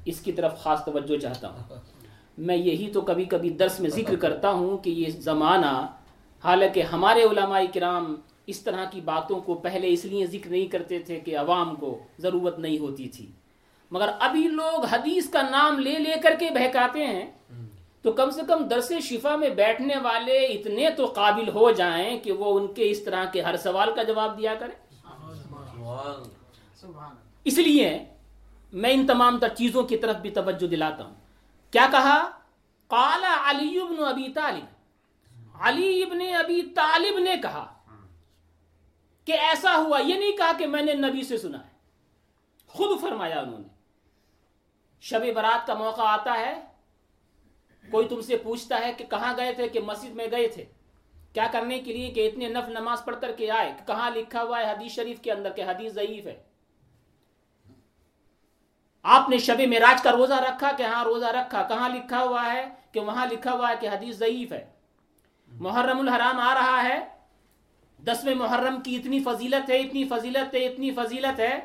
اس 0.06 0.20
کی 0.20 0.32
طرف 0.32 0.64
خاص 0.64 0.86
توجہ 0.86 1.18
چاہتا 1.18 1.50
ہوں۔ 1.50 1.76
میں 2.38 2.56
یہی 2.56 2.92
تو 2.94 3.02
کبھی 3.02 3.26
کبھی 3.26 3.50
درس 3.50 3.80
میں 3.80 3.90
ذکر 3.90 4.16
کرتا 4.16 4.50
ہوں 4.50 4.78
کہ 4.78 4.90
یہ 4.90 5.10
زمانہ 5.10 5.88
حالانکہ 6.44 6.82
ہمارے 6.82 7.24
علماء 7.24 7.62
کرام 7.74 8.16
اس 8.48 8.62
طرح 8.62 8.86
کی 8.86 9.02
باتوں 9.02 9.40
کو 9.42 9.54
پہلے 9.56 9.94
اس 9.94 10.06
لیے 10.06 10.26
ذکر 10.26 10.50
نہیں 10.50 10.66
کرتے 10.66 11.00
تھے 11.00 11.20
کہ 11.20 11.38
عوام 11.38 11.76
کو 11.76 12.00
ضرورت 12.20 12.60
نہیں 12.60 12.80
ہوتی 12.80 13.10
تھی۔ 13.10 13.32
مگر 13.92 14.10
ابھی 14.20 14.48
لوگ 14.48 14.86
حدیث 14.86 15.30
کا 15.30 15.42
نام 15.42 15.80
لے 15.80 16.00
لے 16.00 16.16
کر 16.24 16.34
کے 16.40 16.50
بہکاتے 16.50 17.08
ہیں۔ 17.08 17.32
تو 18.02 18.12
کم 18.12 18.30
سے 18.30 18.42
کم 18.48 18.64
درس 18.64 18.92
شفا 19.02 19.36
میں 19.36 19.50
بیٹھنے 19.50 19.96
والے 20.04 20.38
اتنے 20.38 20.90
تو 20.90 21.06
قابل 21.06 21.50
ہو 21.50 21.72
جائیں 21.72 22.20
کہ 22.20 22.32
وہ 22.32 22.60
ان 22.60 22.74
کے 22.74 22.92
اس 22.92 23.04
طرح 23.04 23.26
کے 23.26 23.42
ہر 23.42 23.58
سوال 23.58 23.90
کا 23.96 24.04
جواب 24.04 24.38
دیا 24.38 24.56
کریں۔ 24.56 24.96
اس 27.44 27.58
لیے 27.58 28.06
میں 28.74 28.92
ان 28.94 29.08
تمام 29.08 29.38
تر 29.38 29.48
چیزوں 29.48 29.84
کی 29.84 29.98
طرف 29.98 30.16
بھی 30.16 30.30
توجہ 30.30 30.68
دلاتا 30.68 31.04
ہوں۔ 31.04 31.14
کیا 31.72 31.88
کہا؟ 31.92 32.30
قال 32.88 33.24
علی 33.24 33.80
ابن 33.80 34.04
ابی 34.04 34.30
طالب۔ 34.34 34.79
علی 35.60 36.04
ابن 36.04 36.22
ابی 36.40 36.62
طالب 36.62 37.20
نے 37.20 37.36
کہا 37.42 37.74
کہ 39.26 39.32
ایسا 39.32 39.76
ہوا، 39.78 40.00
یہ 40.00 40.16
نہیں 40.16 40.32
کہا 40.32 40.52
کہ 40.58 40.68
میں 40.68 40.82
نے 40.82 40.94
نبی 40.94 41.24
سے 41.24 41.38
سنا 41.38 41.64
ہے، 41.64 41.72
خود 42.68 43.02
فرمایا 43.02 43.40
انہوں 43.40 43.60
نے۔ 43.60 43.68
شب 45.02 45.22
برات 45.36 45.68
کا 45.68 45.74
موقع 45.74 46.02
آتا 46.02 46.34
ہے، 46.34 46.66
کوئی 47.92 48.08
تم 48.08 48.22
سے 48.22 48.38
پوچھتا 48.38 48.80
ہے 48.80 48.94
کہ 48.94 49.06
کہاں 49.06 49.34
گئے 49.38 49.54
تھے، 49.54 49.70
کہ 49.70 49.80
مسجد 49.80 50.10
میں 50.10 50.28
گئے 50.32 50.48
تھے۔ 50.48 50.66
کیا 51.34 51.48
کرنے 51.52 51.80
کے 51.80 51.94
لیے 51.94 52.12
کہ 52.12 52.28
اتنے 52.28 52.48
نف 52.48 52.70
نماز 52.70 53.06
پڑھ 53.06 53.16
کر 53.22 53.32
کے 53.32 53.52
آئے؟ 53.52 53.74
کہاں 53.88 54.12
لکھا 54.12 54.44
ہوا 54.44 54.60
ہے 54.60 54.72
حدیث 54.72 54.92
شریف 54.92 55.22
کے 55.22 55.32
اندر 55.32 55.52
کہ 55.52 55.62
حدیث 55.62 55.94
ضعیف 55.94 56.26
ہے؟ 56.26 56.44
آپ 59.04 59.30
نے 59.30 59.38
شب 59.38 59.60
معراج 59.60 60.04
کا 60.04 60.12
روزہ 60.12 60.34
رکھا 60.34 60.72
کہ 60.78 60.84
ہاں 60.84 61.04
روزہ 61.04 61.26
رکھا۔ 61.26 61.64
کہاں 61.64 61.90
لکھا 61.90 62.24
ہوا 62.24 62.54
ہے 62.54 62.66
کہ 62.92 63.00
وہاں 63.00 63.26
لکھا 63.26 63.52
ہوا 63.52 63.70
ہے 63.70 63.76
کہ 63.80 63.90
حدیث 63.90 64.16
ضعیف 64.16 64.52
ہے؟ 64.52 64.79
محرم 65.60 66.00
الحرام 66.00 66.40
آ 66.40 66.54
رہا 66.54 66.84
ہے۔ 66.84 67.06
دسویں 68.04 68.36
محرم 68.36 68.82
کی 68.82 68.96
اتنی 68.96 69.20
فضیلت 69.20 69.70
ہے، 69.70 69.80
اتنی 69.80 70.04
فضیلت 70.04 70.54
ہے، 70.54 70.66
اتنی 70.66 70.92
فضیلت 70.92 71.40
ہے۔ 71.40 71.60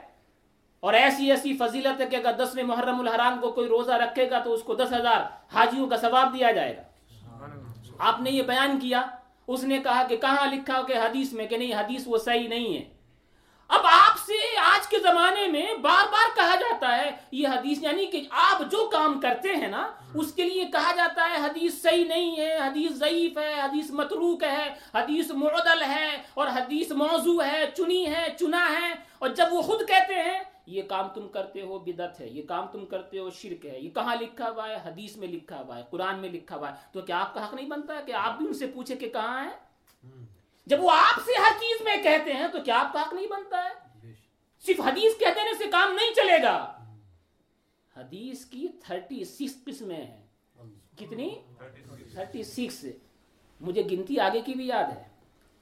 اور 0.81 0.95
ایسی 0.95 1.31
ایسی 1.31 1.57
فضیلت 1.57 2.01
ہے 2.01 2.07
کہ 2.07 2.17
اگر 2.17 2.33
دسویں 2.33 2.65
محرم 2.65 3.01
الحرام 3.01 3.39
کو 3.41 3.53
کوئی 3.53 3.69
روزہ 3.69 3.93
رکھے 3.93 4.31
گا 4.31 4.39
تو 4.39 4.53
اس 4.53 4.63
کو 4.63 4.75
دس 4.75 4.93
ہزار 4.93 5.21
حاجیوں 5.55 5.87
کا 5.87 5.97
ثواب 5.97 6.35
دیا 6.35 6.51
جائے 6.53 6.77
گا۔ 6.77 6.83
آپ 7.99 8.21
نے 8.21 8.31
یہ 8.31 8.43
بیان 8.43 8.79
کیا، 8.79 9.07
اس 9.47 9.65
نے 9.65 9.79
کہا 9.79 10.03
کہ 10.09 10.17
کہاں 10.17 10.47
لکھا 10.47 10.83
کہ 10.83 10.93
حدیث 10.93 11.33
میں 11.33 11.47
کہ 11.47 11.57
نہیں، 11.57 11.75
حدیث 11.75 12.03
وہ 12.07 12.19
صحیح 12.19 12.49
نہیں 12.49 12.79
ہے۔ 12.79 12.94
اب 13.69 13.81
آپ 13.85 14.19
سے 14.27 14.59
آج 14.59 14.89
کے 14.89 14.99
زمانے 14.99 15.47
میں 15.47 15.75
بار 15.75 16.07
بار 16.13 16.37
کہا 16.37 16.55
جاتا 16.55 16.97
ہے، 16.97 17.11
یہ 17.33 17.49
حدیث 17.49 17.83
یعنی 17.83 18.07
کہ 18.07 18.23
آپ 18.31 18.63
جو 18.71 18.89
کام 18.93 19.21
کرتے 19.21 19.49
ہیں 19.49 19.69
نا، 19.69 19.91
اس 20.15 20.33
کے 20.33 20.45
لیے 20.45 20.65
کہا 20.65 20.93
جاتا 20.97 21.29
ہے، 21.31 21.37
حدیث 21.37 21.83
صحیح 21.83 22.05
نہیں 22.05 22.37
ہے، 22.37 22.57
حدیث 22.57 22.93
ضعیف 22.93 23.39
ہے، 23.39 23.61
حدیث 23.61 23.91
متروک 23.91 24.45
ہے، 24.45 24.69
حدیث 24.95 25.31
معدل 25.31 25.83
ہے 25.83 26.23
اور 26.35 26.47
حدیث 26.47 26.91
موضوع 26.93 27.43
ہے، 27.43 27.65
چنی 27.77 28.07
ہے، 28.07 28.27
چنا 28.39 28.69
ہے۔ 28.81 28.93
اور 29.19 29.29
جب 29.29 29.47
وہ 29.51 29.63
خود 29.63 29.89
کہتے 29.89 30.15
ہیں، 30.15 30.41
یہ 30.67 30.83
کام 30.83 31.09
تم 31.09 31.29
کرتے 31.29 31.63
ہو 31.63 31.79
بدت 31.79 32.21
ہے، 32.21 32.29
یہ 32.29 32.43
کام 32.49 32.67
تم 32.67 32.87
کرتے 32.87 33.19
ہو 33.19 33.31
شرک 33.31 33.67
ہے، 33.67 33.81
یہ 33.81 33.91
کہاں 33.91 34.17
لکھا 34.21 34.51
ہوا 34.51 34.69
ہے؟ 34.69 34.75
حدیث 34.75 35.17
میں 35.17 35.29
لکھا 35.29 35.61
ہوا 35.61 35.79
ہے، 35.79 35.83
قرآن 35.91 36.19
میں 36.19 36.29
لکھا 36.29 36.57
ہوا 36.57 36.71
ہے۔ 36.71 36.75
تو 36.93 37.01
کیا 37.01 37.19
آپ 37.19 37.35
کا 37.35 37.45
حق 37.45 37.55
نہیں 37.55 37.67
بنتا 37.67 37.97
ہے 37.97 38.03
کہ 38.07 38.13
آپ 38.13 38.39
بھی 38.39 38.47
ان 38.47 38.55
سے 38.55 38.67
پوچھے 38.67 38.97
کہ 38.97 39.09
کہاں 39.09 39.45
ہے؟ 39.45 39.64
جب 40.67 40.85
وہ 40.85 40.91
آپ 40.91 41.21
سے 41.25 41.33
ہر 41.41 41.61
چیز 41.61 41.83
میں 41.85 42.03
کہتے 42.03 42.33
ہیں 42.33 42.49
تو 42.49 42.59
کیا 42.65 42.79
آپ 42.79 42.93
کا 42.93 43.03
حق 43.03 43.15
نہیں 43.15 43.27
بنتا 43.27 43.65
ہے؟ 43.65 43.85
صرف 44.67 44.81
حدیث 44.81 45.19
کہہ 45.19 45.35
دینے 45.35 45.55
سے 45.59 45.65
کام 45.67 45.93
نہیں 45.93 46.15
چلے 46.15 46.43
گا۔ 46.43 46.73
حدیث 47.97 48.45
کی 48.45 48.69
تھرٹی 48.81 49.25
سکس 49.25 49.65
قسمیں 49.65 49.97
ہیں۔ 49.97 50.27
کتنی؟ 50.99 51.31
Thirty 52.13 52.43
six. 52.43 52.85
مجھے 53.61 53.83
گنتی 53.93 54.21
آگے 54.21 54.41
کی 54.41 54.55
بھی 54.55 54.67
یاد 54.67 54.85
ہے۔ 54.85 55.03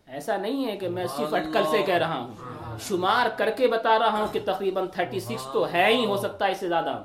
ایسا 0.07 0.37
نہیں 0.37 0.67
ہے 0.67 0.77
کہ 0.77 0.89
میں 0.89 1.07
صرف 1.07 1.35
اٹکل 1.35 1.65
سے 1.71 1.83
کہہ 1.83 1.95
رہا 1.95 2.19
ہوں۔ 2.19 2.35
شمار 2.79 3.27
کر 3.37 3.51
کے 3.51 3.69
بتا 3.69 3.99
رہا 3.99 4.19
ہوں 4.19 4.27
کہ 4.33 4.41
تقریباً 4.45 4.89
تھرٹی 4.89 5.21
سکس 5.21 5.49
تو 5.53 5.73
ہے 5.73 5.87
ہی، 5.87 6.07
ہو 6.07 6.17
سکتا 6.17 6.47
ہے 6.47 6.53
اس 6.53 6.59
سے 6.59 6.69
زیادہ۔ 6.69 7.03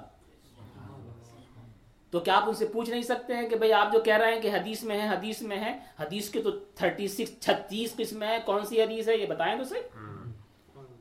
تو 2.11 2.19
کیا 2.19 2.35
آپ 2.35 2.43
ان 2.47 2.53
سے 2.53 2.65
پوچھ 2.65 2.89
نہیں 2.89 3.01
سکتے 3.01 3.35
ہیں 3.35 3.49
کہ 3.49 3.55
بھئی 3.55 3.73
آپ 3.73 3.93
جو 3.93 4.01
کہہ 4.01 4.17
رہے 4.17 4.33
ہیں 4.33 4.41
کہ 4.41 4.47
حدیث 4.47 4.83
میں 4.83 5.01
ہے 5.01 5.07
حدیث 5.07 5.41
میں 5.41 5.57
ہے 5.57 5.79
حدیث 5.99 6.29
کے 6.29 6.41
تو 6.41 6.51
تھرٹی 6.51 7.07
سکس 7.07 7.39
چھتیس 7.39 7.95
قسم 7.95 8.23
ہے 8.23 8.37
کون 8.45 8.65
سی 8.65 8.81
حدیث 8.81 9.07
ہے؟ 9.07 9.17
یہ 9.17 9.25
بتائیں 9.25 9.57
تو 9.57 9.63
صحیح۔ 9.63 9.99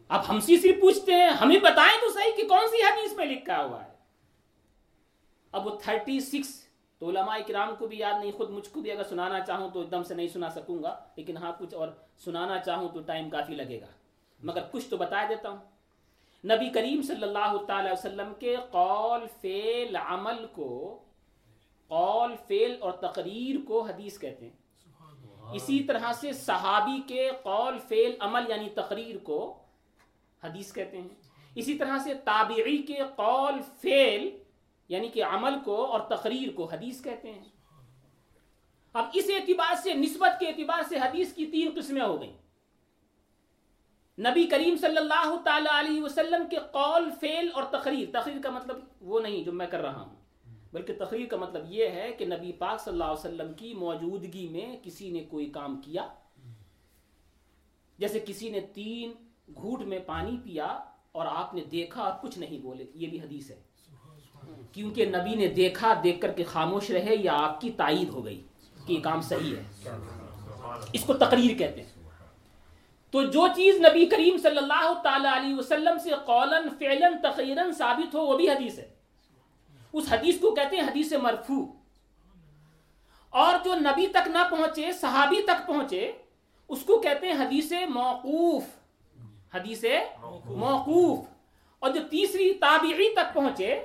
اب 0.08 0.28
ہم 0.28 0.40
سے 0.40 0.56
صرف 0.56 0.80
پوچھتے 0.80 1.12
ہیں 1.12 1.28
ہمیں 1.28 1.56
بتائیں 1.56 2.00
تو 2.00 2.12
صحیح 2.12 2.36
کہ 2.36 2.48
کون 2.48 2.68
سی 2.70 2.82
حدیث 2.82 3.12
میں 3.16 3.26
لکھا 3.26 3.64
ہوا 3.64 3.84
ہے۔ 3.84 3.90
اب 5.52 5.66
وہ 5.66 5.78
تھرٹی 5.82 6.20
سکس 6.20 6.66
تو 6.98 7.08
علماء 7.08 7.38
کرام 7.46 7.74
کو 7.78 7.86
بھی 7.86 7.98
یاد 7.98 8.14
نہیں 8.20 8.32
خود 8.32 8.50
مجھ 8.50 8.68
کو 8.68 8.80
بھی 8.80 8.92
اگر 8.92 9.04
سنانا 9.04 9.40
چاہوں 9.40 9.70
تو 9.70 9.80
ایک 9.80 9.90
دم 9.90 10.02
سے 10.02 10.14
نہیں 10.14 10.28
سنا 10.28 10.50
سکوں 10.50 10.82
گا 10.82 11.00
لیکن 11.16 11.36
ہاں 11.36 11.52
کچھ 11.58 11.74
اور 11.74 11.88
سنانا 12.24 12.58
چاہوں 12.58 12.88
تو 12.88 13.00
ٹائم 13.00 13.30
کافی 13.30 13.54
لگے 13.54 13.80
گا۔ 13.80 13.86
مگر 14.42 14.60
کچھ 14.70 14.86
تو 14.90 14.96
بتا 14.96 15.26
دیتا 15.28 15.48
ہوں۔ 15.48 15.75
نبی 16.46 16.68
کریم 16.70 17.02
صلی 17.02 17.22
اللہ 17.22 17.56
تعالی 17.66 17.90
وسلم 17.90 18.32
کے 18.38 18.56
قول 18.70 19.26
فعل 19.40 19.96
عمل 19.96 20.46
کو 20.52 21.02
قول 21.88 22.34
فعل 22.48 22.76
اور 22.80 22.92
تقریر 22.92 23.66
کو 23.68 23.82
حدیث 23.82 24.18
کہتے 24.18 24.48
ہیں۔ 24.48 24.56
اسی 25.54 25.82
طرح 25.82 26.12
سے 26.12 26.32
صحابی 26.32 27.02
کے 27.06 27.30
قول 27.42 27.78
فعل 27.78 28.12
عمل 28.20 28.42
یعنی 28.48 28.68
تقریر 28.68 29.18
کو 29.18 29.58
حدیث 30.44 30.72
کہتے 30.72 31.00
ہیں۔ 31.00 31.08
اسی 31.54 31.78
طرح 31.78 31.98
سے 31.98 32.14
تابعی 32.14 32.78
کے 32.78 32.98
قول 33.16 33.54
فعل 33.82 34.28
یعنی 34.88 35.08
کہ 35.08 35.24
عمل 35.24 35.54
کو 35.64 35.84
اور 35.84 36.00
تقریر 36.00 36.52
کو 36.56 36.64
حدیث 36.64 37.02
کہتے 37.02 37.32
ہیں۔ 37.32 37.44
اب 38.92 39.04
اس 39.14 39.24
اعتبار 39.34 39.74
سے 39.74 39.94
نسبت 39.94 40.40
کے 40.40 40.46
اعتبار 40.46 40.82
سے 40.88 40.96
حدیث 40.96 41.32
کی 41.32 41.46
تین 41.46 41.70
قسمیں 41.76 42.02
ہو 42.02 42.20
گئیں۔ 42.20 42.45
نبی 44.18 44.46
کریم 44.46 44.76
صلی 44.76 44.96
اللہ 44.96 45.36
تعالی 45.44 45.68
علیہ 45.72 46.02
وسلم 46.02 46.48
کے 46.50 46.56
قول، 46.72 47.10
فعل 47.20 47.48
اور 47.54 47.62
تقریر 47.62 48.08
تقریر 48.12 48.36
کا 48.42 48.50
مطلب 48.50 48.76
وہ 49.00 49.20
نہیں 49.20 49.44
جو 49.44 49.52
میں 49.52 49.66
کر 49.66 49.80
رہا 49.80 50.00
ہوں، 50.00 50.16
بلکہ 50.72 50.92
تقریر 50.98 51.26
کا 51.26 51.36
مطلب 51.36 51.64
یہ 51.68 51.88
ہے 51.88 52.12
کہ 52.18 52.26
نبی 52.26 52.52
پاک 52.52 52.80
صلی 52.80 52.92
اللہ 52.92 53.04
علیہ 53.04 53.24
وسلم 53.24 53.52
کی 53.52 53.74
موجودگی 53.74 54.48
میں 54.48 54.76
کسی 54.82 55.10
نے 55.10 55.24
کوئی 55.24 55.46
کام 55.46 55.80
کیا، 55.80 56.08
جیسے 57.98 58.20
کسی 58.26 58.50
نے 58.50 58.60
تین 58.60 59.12
گھوٹ 59.54 59.82
میں 59.82 59.98
پانی 59.98 60.36
پیا 60.44 60.66
اور 61.12 61.26
آپ 61.26 61.54
نے 61.54 61.64
دیکھا 61.64 62.02
اور 62.02 62.12
کچھ 62.22 62.38
نہیں 62.38 62.58
بولے، 62.58 62.84
یہ 62.94 63.06
بھی 63.06 63.20
حدیث 63.20 63.50
ہے۔ 63.50 63.60
کیونکہ 64.72 65.06
نبی 65.06 65.34
نے 65.34 65.46
دیکھا، 65.46 65.94
دیکھ 66.04 66.20
کر 66.20 66.32
کے 66.32 66.44
خاموش 66.44 66.90
رہے 66.90 67.16
یا 67.20 67.32
آپ 67.34 67.60
کی 67.60 67.70
تائید 67.70 68.08
ہو 68.08 68.24
گئی 68.24 68.42
کہ 68.86 68.92
یہ 68.92 69.00
کام 69.02 69.20
صحیح 69.20 69.56
ہے۔ 69.56 69.90
اس 70.92 71.04
کو 71.04 71.14
تقریر 71.14 71.58
کہتے 71.58 71.82
ہیں۔ 71.82 71.95
تو 73.16 73.22
جو 73.22 73.46
چیز 73.46 73.80
نبی 73.80 74.06
کریم 74.06 74.38
صلی 74.38 74.58
اللہ 74.58 75.00
تعالی 75.04 75.28
علیہ 75.32 75.54
وسلم 75.54 75.98
سے 75.98 76.10
قولن 76.26 76.68
فعلن 76.78 77.18
تقریرن 77.22 77.72
ثابت 77.72 78.14
ہو، 78.14 78.26
وہ 78.26 78.36
بھی 78.36 78.50
حدیث 78.50 78.78
ہے۔ 78.78 78.94
اس 79.92 80.12
حدیث 80.12 80.40
کو 80.40 80.54
کہتے 80.54 80.76
ہیں 80.76 80.82
حدیث 80.82 81.12
مرفوع۔ 81.12 81.66
اور 83.30 83.54
جو 83.64 83.74
نبی 83.74 84.06
تک 84.06 84.28
نہ 84.28 84.38
پہنچے، 84.50 84.92
صحابی 84.92 85.42
تک 85.42 85.66
پہنچے، 85.66 86.12
اس 86.68 86.82
کو 86.82 86.98
کہتے 86.98 87.32
ہیں 87.32 87.46
حدیث 87.46 87.72
موقوف۔ 87.88 88.64
حدیث 89.54 89.84
موقوف۔ 90.44 91.18
اور 91.78 91.90
جو 91.90 92.00
تیسری 92.10 92.54
تابعی 92.54 93.14
تک 93.14 93.34
پہنچے، 93.34 93.84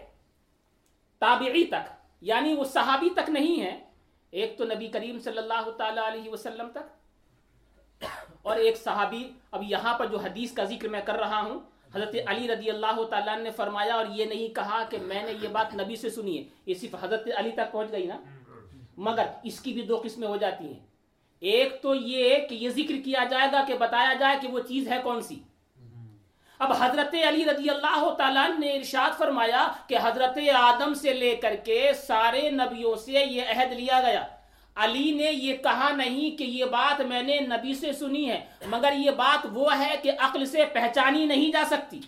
تابعی 1.20 1.64
تک 1.64 1.90
یعنی 2.22 2.54
وہ 2.54 2.64
صحابی 2.64 3.10
تک 3.16 3.30
نہیں 3.30 3.62
ہے 3.62 3.84
ایک 4.32 4.58
تو 4.58 4.64
نبی 4.64 4.88
کریم 4.88 5.20
صلی 5.20 5.38
اللہ 5.38 5.70
تعالی 5.78 6.02
علیہ 6.08 6.30
وسلم 6.30 6.70
تک۔ 6.70 7.01
اور 8.42 8.56
ایک 8.56 8.78
صحابی، 8.78 9.32
اب 9.52 9.64
یہاں 9.64 9.98
پر 9.98 10.06
جو 10.06 10.18
حدیث 10.18 10.54
کا 10.54 10.64
ذکر 10.64 10.88
میں 10.88 11.02
کر 11.06 11.16
رہا 11.16 11.42
ہوں، 11.42 11.60
حضرت 11.96 12.16
علی 12.26 12.48
رضی 12.48 12.70
اللہ 12.70 13.04
تعالیٰ 13.04 13.40
نے 13.40 13.52
فرمایا 13.52 13.96
اور 13.96 14.06
یہ 14.12 14.26
نہیں 14.26 14.56
کہا 14.56 14.84
کہ 14.90 14.98
میں 14.98 15.24
نے 15.24 15.34
یہ 15.42 15.48
بات 15.48 15.76
نبی 15.76 15.96
سے 15.96 16.10
سنی 16.10 16.38
ہے، 16.38 16.44
یہ 16.66 16.74
صرف 16.74 16.96
حضرت 17.02 17.28
علی 17.36 17.52
تک 17.52 17.72
پہنچ 17.72 17.92
گئی 17.92 18.06
نا۔ 18.06 18.18
مگر 18.98 19.24
اس 19.44 19.60
کی 19.60 19.74
بھی 19.74 19.82
دو 19.82 20.02
قسمیں 20.04 20.28
ہو 20.28 20.38
جاتی 20.38 20.66
ہیں۔ 20.66 20.80
ایک 21.40 21.82
تو 21.82 21.96
یہ 21.96 22.36
کہ 22.50 22.56
یہ 22.56 22.70
ذکر 22.70 22.94
کیا 23.06 23.24
جائے 23.30 23.48
گا 23.52 23.64
کہ 23.68 23.78
بتایا 23.78 24.14
جائے 24.14 24.38
کہ 24.42 24.48
وہ 24.48 24.60
چیز 24.60 24.92
ہے 24.92 25.00
کون 25.04 25.22
سی۔ 25.22 25.36
اب 26.60 26.72
حضرت 26.80 27.16
علی 27.28 27.46
رضی 27.46 27.70
اللہ 27.70 28.14
تعالیٰ 28.18 28.60
نے 28.60 28.78
ارشاد 28.78 29.18
فرمایا 29.18 29.68
کہ 29.88 29.98
حضرت 30.04 30.38
آدم 30.54 30.94
سے 30.94 31.14
لے 31.14 31.36
کر 31.36 31.56
کے 31.56 31.92
سارے 32.08 32.52
نبیوں 32.52 32.96
سے 32.96 33.12
یہ 33.12 33.42
عہد 33.42 33.74
لیا 33.74 34.02
گیا۔ 34.02 34.28
علی 34.76 35.12
نے 35.12 35.32
یہ 35.32 35.58
کہا 35.58 35.90
نہیں 35.96 36.38
کہ 36.38 36.44
یہ 36.44 36.66
بات 36.66 37.02
میں 37.02 37.24
نے 37.24 37.40
نبی 37.40 37.74
سے 37.74 37.94
سنی 37.94 38.30
ہے، 38.30 38.46
مگر 38.68 38.94
یہ 38.98 39.12
بات 39.12 39.48
وہ 39.54 39.78
ہے 39.78 39.96
کہ 40.02 40.12
عقل 40.20 40.46
سے 40.46 40.66
پہچانی 40.74 41.26
نہیں 41.26 41.52
جا 41.52 41.64
سکتی۔ 41.70 42.00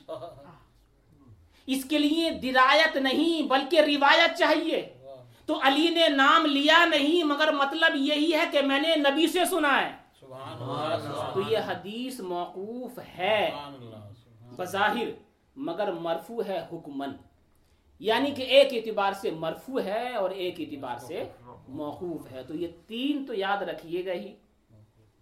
اس 1.68 1.86
کے 1.86 1.97
لیے 1.97 2.30
درایت 2.30 2.97
نہیں، 2.97 3.41
بلکہ 3.47 3.80
روایت 3.80 4.38
چاہیے۔ 4.38 4.93
تو 5.45 5.59
علی 5.61 5.89
نے 5.89 6.09
نام 6.09 6.45
لیا 6.45 6.86
نہیں، 6.86 7.24
مگر 7.24 7.51
مطلب 7.51 7.95
یہی 7.95 8.34
ہے 8.34 8.43
کہ 8.51 8.61
میں 8.61 8.80
نے 8.80 8.95
نبی 8.95 9.28
سے 9.28 9.45
سنا 9.45 9.82
ہے۔ 9.82 9.91
تو 11.34 11.41
یہ 11.49 11.57
حدیث 11.57 12.20
موقوف 12.20 12.99
ہے، 13.18 13.51
بظاہر، 14.55 15.07
مگر 15.55 15.91
مرفو 15.91 16.41
ہے 16.47 16.66
حکمن 16.72 17.09
یعنی 17.99 18.32
کہ 18.32 18.41
ایک 18.41 18.74
اعتبار 18.74 19.11
سے 19.14 19.32
مرفو 19.32 19.80
ہے 19.80 20.16
اور 20.16 20.30
ایک 20.30 20.55
اعتبار 20.59 20.97
سے 20.97 21.24
موقوف 21.68 22.32
ہے۔ 22.32 22.43
تو 22.43 22.55
یہ 22.55 22.68
تین 22.88 23.26
تو 23.26 23.34
یاد 23.34 23.57
رکھیے 23.57 24.05
گا 24.05 24.11
ہی۔ 24.11 24.36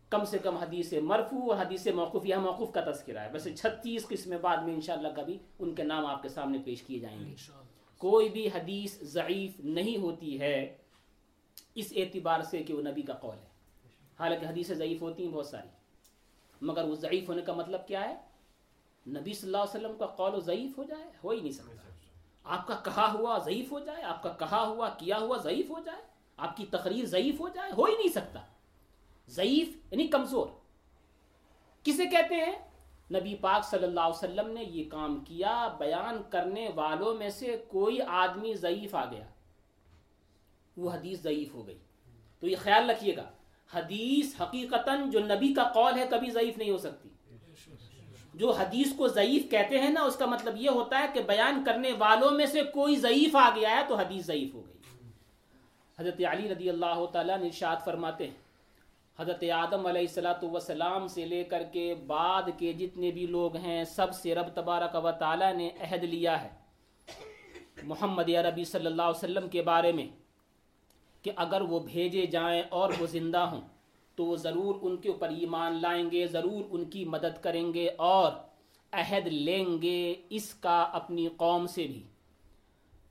کم 0.09 0.25
سے 0.25 0.39
کم 0.39 0.57
حدیث 0.57 0.93
مرفو 0.93 1.51
اور 1.51 1.61
حدیث 1.61 1.87
موقوف 1.87 2.25
یہ 2.25 2.35
موقوف 2.35 2.71
کا 2.71 2.91
تذکرہ 2.91 3.19
ہے۔ 3.19 3.29
ویسے 3.31 3.55
چھتیس 3.55 4.07
قسم 4.07 4.33
بعد 4.41 4.57
میں 4.57 4.73
انشاءاللہ 4.73 5.07
کبھی 5.15 5.37
ان 5.59 5.75
کے 5.75 5.83
نام 5.83 6.05
آپ 6.05 6.21
کے 6.21 6.29
سامنے 6.29 6.57
پیش 6.65 6.83
کیے 6.83 6.99
جائیں 6.99 7.19
گے۔ 7.19 7.35
کوئی 7.97 8.29
بھی 8.29 8.47
حدیث 8.47 9.01
ضعیف 9.01 9.59
نہیں 9.59 9.97
ہوتی 9.97 10.39
ہے 10.39 10.77
اس 11.75 11.93
اعتبار 11.95 12.41
سے 12.41 12.63
کہ 12.63 12.73
وہ 12.73 12.81
نبی 12.81 13.01
کا 13.01 13.13
قول 13.13 13.35
ہے۔ 13.35 13.51
حالانکہ 14.19 14.45
حدیثیں 14.45 14.75
ضعیف 14.75 15.01
ہوتی 15.01 15.25
ہیں 15.25 15.31
بہت 15.31 15.45
ساری۔ 15.45 15.67
مگر 16.61 16.83
وہ 16.83 16.95
ضعیف 16.95 17.29
ہونے 17.29 17.41
کا 17.41 17.53
مطلب 17.53 17.87
کیا 17.87 18.09
ہے؟ 18.09 18.15
نبی 19.07 19.33
صلی 19.33 19.47
اللہ 19.47 19.57
علیہ 19.57 19.87
وسلم 19.87 19.97
کا 19.99 20.05
قول 20.05 20.35
و 20.35 20.39
ضعیف 20.39 20.77
ہو 20.77 20.83
جائے 20.83 21.11
ہو 21.23 21.29
ہی 21.29 21.39
نہیں 21.39 21.51
سکتا۔ 21.51 21.93
آپ 22.43 22.67
کا 22.67 22.75
کہا 22.85 23.13
ہوا 23.13 23.37
ضعیف 23.37 23.71
ہو 23.71 23.79
جائے 23.79 24.03
آپ 24.03 24.23
کا 24.23 24.29
کہا 24.29 24.67
ہوا 24.67 24.89
کیا 24.89 25.17
ہوا 25.17 25.37
ضعیف 25.37 25.69
ہو 25.69 25.79
جائے۔ 25.85 26.10
آپ 26.41 26.57
کی 26.57 26.65
تقریر 26.65 27.05
ضعیف 27.05 27.39
ہو 27.39 27.49
جائے، 27.49 27.71
ہو 27.77 27.85
ہی 27.85 27.93
نہیں 27.97 28.11
سکتا۔ 28.11 28.39
ضعیف 29.27 29.69
یعنی 29.91 30.07
کمزور۔ 30.07 30.47
کسے 31.83 32.05
کہتے 32.05 32.35
ہیں؟ 32.35 32.51
نبی 33.11 33.35
پاک 33.35 33.65
صلی 33.65 33.83
اللہ 33.83 33.99
علیہ 33.99 34.29
وسلم 34.29 34.51
نے 34.51 34.63
یہ 34.63 34.89
کام 34.89 35.19
کیا، 35.19 35.67
بیان 35.67 36.21
کرنے 36.29 36.69
والوں 36.75 37.13
میں 37.13 37.29
سے 37.29 37.65
کوئی 37.67 38.01
آدمی 38.01 38.53
ضعیف 38.53 38.95
آ 38.95 39.05
گیا۔ 39.05 39.23
وہ 40.77 40.91
حدیث 40.91 41.21
ضعیف 41.21 41.53
ہو 41.53 41.67
گئی۔ 41.67 41.77
تو 42.39 42.47
یہ 42.47 42.55
خیال 42.59 42.89
رکھیے 42.89 43.15
گا، 43.15 43.29
حدیث 43.73 44.41
حقیقتاً 44.41 45.09
جو 45.09 45.19
نبی 45.19 45.53
کا 45.53 45.63
قول 45.63 45.99
ہے 45.99 46.07
کبھی 46.09 46.29
ضعیف 46.29 46.57
نہیں 46.57 46.71
ہو 46.71 46.77
سکتی۔ 46.77 47.09
جو 48.33 48.51
حدیث 48.51 48.93
کو 48.97 49.07
ضعیف 49.07 49.51
کہتے 49.51 49.77
ہیں 49.77 49.89
نا، 49.89 50.01
اس 50.01 50.15
کا 50.15 50.25
مطلب 50.25 50.55
یہ 50.57 50.69
ہوتا 50.69 50.99
ہے 50.99 51.05
کہ 51.13 51.21
بیان 51.21 51.63
کرنے 51.63 51.91
والوں 51.91 52.31
میں 52.31 52.45
سے 52.45 52.63
کوئی 52.63 52.95
ضعیف 52.95 53.35
آ 53.35 53.49
گیا 53.55 53.69
ہے 53.69 53.81
تو 53.87 53.95
حدیث 53.95 54.25
ضعیف 54.25 54.53
ہو 54.53 54.67
گئی۔ 54.67 54.80
حضرت 56.01 56.21
علی 56.29 56.47
رضی 56.49 56.69
اللہ 56.69 57.05
تعالیٰ 57.11 57.37
نے 57.37 57.47
ارشاد 57.47 57.83
فرماتے 57.85 58.27
ہیں، 58.27 58.39
حضرت 59.17 59.43
آدم 59.55 59.85
علیہ 59.85 60.01
السلاۃ 60.01 60.43
وسلام 60.51 61.07
سے 61.07 61.25
لے 61.25 61.43
کر 61.43 61.63
کے 61.71 61.83
بعد 62.07 62.49
کے 62.57 62.71
جتنے 62.73 63.11
بھی 63.11 63.25
لوگ 63.27 63.55
ہیں، 63.55 63.83
سب 63.83 64.13
سے 64.13 64.33
رب 64.35 64.47
تبارک 64.53 64.95
و 65.05 65.11
تعالیٰ 65.19 65.53
نے 65.53 65.69
عہد 65.79 66.03
لیا 66.03 66.41
ہے۔ 66.43 66.49
محمد 67.83 68.29
عربی 68.39 68.63
صلی 68.63 68.85
اللہ 68.85 69.01
علیہ 69.01 69.23
وسلم 69.23 69.49
کے 69.49 69.61
بارے 69.61 69.91
میں 69.91 70.07
کہ 71.25 71.31
اگر 71.35 71.61
وہ 71.61 71.79
بھیجے 71.79 72.25
جائیں 72.25 72.61
اور 72.69 72.89
وہ 72.99 73.05
زندہ 73.07 73.43
ہوں، 73.51 73.61
تو 74.17 74.25
وہ 74.25 74.35
ضرور 74.37 74.75
ان 74.81 74.97
کے 74.97 75.09
اوپر 75.09 75.29
ایمان 75.29 75.81
لائیں 75.81 76.05
گے، 76.11 76.25
ضرور 76.27 76.63
ان 76.71 76.85
کی 76.85 77.05
مدد 77.05 77.41
کریں 77.43 77.73
گے 77.73 77.87
اور 77.97 78.31
عہد 78.93 79.27
لیں 79.27 79.81
گے 79.81 80.01
اس 80.29 80.53
کا 80.55 80.81
اپنی 80.93 81.27
قوم 81.37 81.67
سے 81.67 81.87
بھی۔ 81.87 82.03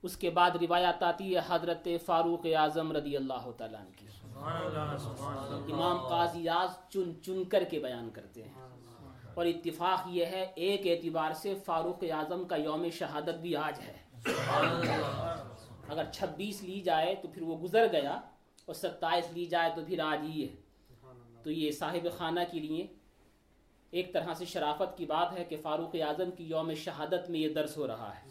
اس 0.03 0.17
کے 0.17 0.29
بعد 0.29 0.51
روایات 0.61 1.03
آتی 1.03 1.35
ہے 1.35 1.41
حضرت 1.47 1.87
فاروق 2.05 2.47
اعظم 2.55 2.91
رضی 2.91 3.17
اللہ 3.17 3.51
تعالیٰ 3.57 3.79
عنہ 3.79 3.89
کی۔ 3.97 4.07
امام 5.73 6.07
قاضی 6.07 6.49
آز 6.49 6.89
چن 6.89 7.23
چن 7.23 7.43
کر 7.43 7.63
کے 7.63 7.79
بیان 7.79 8.09
کرتے 8.09 8.43
ہیں۔ 8.43 8.53
اور 9.33 9.45
اتفاق 9.45 10.07
یہ 10.07 10.25
ہے، 10.25 10.51
ایک 10.55 10.81
اعتبار 10.85 11.31
سے 11.31 11.55
فاروق 11.55 12.03
اعظم 12.11 12.45
کا 12.45 12.55
یوم 12.55 12.89
شہادت 12.89 13.35
بھی 13.41 13.55
آج 13.55 13.79
ہے۔ 13.79 13.97
اگر 15.87 16.03
چھبیس 16.11 16.63
لی 16.63 16.81
جائے 16.81 17.15
تو 17.21 17.27
پھر 17.27 17.41
وہ 17.41 17.57
گزر 17.57 17.87
گیا 17.91 18.13
اور 18.65 18.73
ستائیس 18.73 19.31
لی 19.31 19.45
جائے 19.45 19.71
تو 19.75 19.81
پھر 19.87 19.99
آج 19.99 20.19
ہی 20.23 20.47
ہے۔ 20.47 20.55
تو 21.43 21.51
یہ 21.51 21.71
صاحب 21.71 22.07
خانہ 22.17 22.39
کے 22.51 22.59
لیے 22.59 22.87
ایک 23.91 24.13
طرح 24.13 24.33
سے 24.33 24.45
شرافت 24.45 24.97
کی 24.97 25.05
بات 25.05 25.33
ہے 25.33 25.43
کہ 25.43 25.57
فاروق 25.61 25.95
اعظم 26.07 26.31
کی 26.31 26.43
یوم 26.43 26.73
شہادت 26.73 27.29
میں 27.29 27.39
یہ 27.39 27.53
درس 27.53 27.77
ہو 27.77 27.87
رہا 27.87 28.11
ہے۔ 28.15 28.29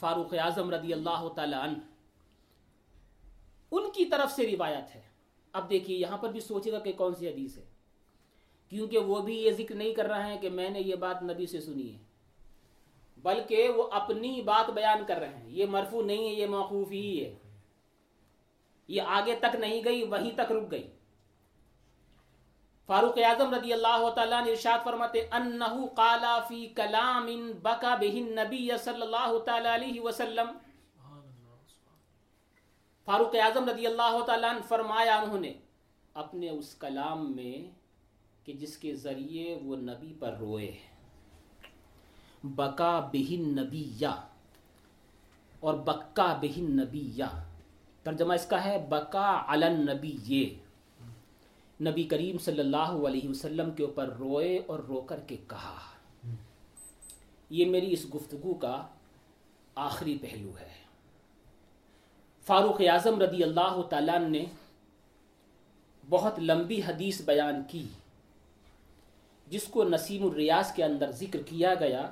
فاروق 0.00 0.34
اعظم 0.34 0.70
رضی 0.70 0.92
اللہ 0.92 1.28
تعالی 1.36 1.56
عنہ، 1.60 1.78
ان 3.70 3.90
کی 3.90 4.04
طرف 4.04 4.32
سے 4.32 4.46
روایت 4.46 4.94
ہے۔ 4.94 5.02
اب 5.52 5.70
دیکھیے، 5.70 5.98
یہاں 5.98 6.18
پر 6.18 6.28
بھی 6.28 6.40
سوچے 6.40 6.72
گا 6.72 6.78
کہ 6.78 6.92
کون 6.92 7.14
سی 7.14 7.28
حدیث 7.28 7.58
ہے۔ 7.58 7.64
کیونکہ 8.68 8.98
وہ 8.98 9.20
بھی 9.20 9.42
یہ 9.42 9.50
ذکر 9.50 9.74
نہیں 9.74 9.94
کر 9.94 10.06
رہے 10.06 10.32
ہیں 10.32 10.40
کہ 10.40 10.50
میں 10.50 10.70
نے 10.70 10.80
یہ 10.80 10.94
بات 10.94 11.22
نبی 11.22 11.46
سے 11.46 11.60
سنی 11.60 11.92
ہے، 11.92 11.98
بلکہ 13.16 13.68
وہ 13.68 13.88
اپنی 13.90 14.42
بات 14.42 14.70
بیان 14.70 15.04
کر 15.06 15.16
رہے 15.16 15.36
ہیں۔ 15.36 15.50
یہ 15.50 15.66
مرفو 15.66 16.02
نہیں 16.02 16.28
ہے، 16.28 16.34
یہ 16.34 16.46
موقوف 16.46 16.92
ہی 16.92 17.24
ہے۔ 17.24 17.34
یہ 18.88 19.02
آگے 19.02 19.36
تک 19.40 19.56
نہیں 19.56 19.84
گئی، 19.84 20.02
وہیں 20.02 20.30
تک 20.34 20.52
رک 20.52 20.70
گئی۔ 20.70 20.90
فاروق 22.88 23.18
اعظم 23.24 23.54
رضی 23.54 23.72
اللہ 23.72 24.08
تعالیٰ 24.14 24.44
نے 24.44 24.50
ارشاد 24.50 24.84
فرماتے 24.84 25.20
انہو 25.32 25.86
قالا 25.96 26.38
فی 26.48 26.66
کلام 26.76 27.26
بکا 27.62 27.94
بہن 27.94 28.26
نبی 28.34 28.68
صلی 28.84 29.02
اللہ 29.02 29.38
تعالیٰ 29.46 29.72
علیہ 29.74 30.00
وسلم۔ 30.00 30.50
فاروق 33.06 33.34
اعظم 33.42 33.68
رضی 33.68 33.86
اللہ 33.86 34.18
تعالیٰ 34.26 34.52
نے 34.54 34.60
فرمایا 34.68 35.14
انہوں 35.20 35.40
نے، 35.40 35.52
اپنے 36.14 36.48
اس 36.50 36.74
کلام 36.74 37.24
میں 37.36 37.56
کہ 38.46 38.52
جس 38.52 38.76
کے 38.78 38.94
ذریعے 38.94 39.54
وہ 39.62 39.76
نبی 39.76 40.12
پر 40.18 40.34
روئے 40.40 40.70
بکا 42.44 42.98
بہن 43.12 43.48
نبی 43.60 43.84
یا، 43.98 44.14
اور 45.60 45.74
بکا 45.84 46.26
بہن 46.40 46.70
نبی 46.80 47.02
یا۔ 47.14 47.28
ترجمہ 48.02 48.34
اس 48.34 48.46
کا 48.46 48.64
ہے، 48.64 48.78
بکا 48.88 49.28
علن 49.48 49.80
نبی 49.86 50.16
یہ۔ 50.24 50.63
نبی 51.84 52.04
کریم 52.04 52.38
صلی 52.38 52.60
اللہ 52.60 52.92
علیہ 53.08 53.28
وسلم 53.28 53.70
کے 53.70 53.82
اوپر 53.82 54.08
روئے 54.18 54.58
اور 54.66 54.78
رو 54.78 55.00
کر 55.00 55.20
کے 55.20 55.36
کہا، 55.48 55.78
یہ 57.50 57.66
میری 57.66 57.92
اس 57.92 58.04
گفتگو 58.14 58.54
کا 58.54 58.86
آخری 59.74 60.16
پہلو 60.20 60.50
ہے۔ 60.60 60.72
فاروق 62.46 62.80
اعظم 62.80 63.20
رضی 63.20 63.42
اللہ 63.42 63.80
تعالیٰ 63.90 64.18
نے 64.28 64.44
بہت 66.08 66.38
لمبی 66.38 66.80
حدیث 66.82 67.20
بیان 67.22 67.62
کی، 67.68 67.86
جس 69.46 69.64
کو 69.64 69.84
نسیم 69.84 70.26
الریاض 70.26 70.72
کے 70.72 70.84
اندر 70.84 71.10
ذکر 71.10 71.42
کیا 71.42 71.74
گیا۔ 71.74 72.06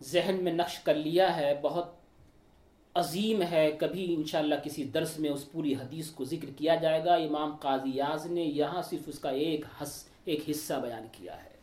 ذہن 0.00 0.36
میں 0.42 0.52
نقش 0.52 0.78
کر 0.78 0.94
لیا 0.94 1.36
ہے، 1.36 1.58
بہت 1.62 1.95
عظیم 2.96 3.42
ہے، 3.42 3.76
کبھی 3.80 4.14
انشاءاللہ 4.14 4.54
کسی 4.64 4.84
درس 4.84 5.18
میں 5.18 5.30
اس 5.30 5.52
پوری 5.52 5.72
حدیث 5.72 6.10
کو 6.10 6.24
ذکر 6.24 6.50
کیا 6.56 6.74
جائے 6.74 7.04
گا۔ 7.04 7.14
امام 7.14 7.56
قاضی 7.56 7.90
یاز 7.94 8.26
نے 8.26 8.42
یہاں 8.42 8.82
صرف 8.82 9.00
اس 9.06 9.18
کا 9.18 9.30
ایک 9.30 9.64
حس 9.82 10.04
ایک 10.24 10.50
حصہ 10.50 10.74
بیان 10.74 11.06
کیا 11.12 11.44
ہے۔ 11.44 11.56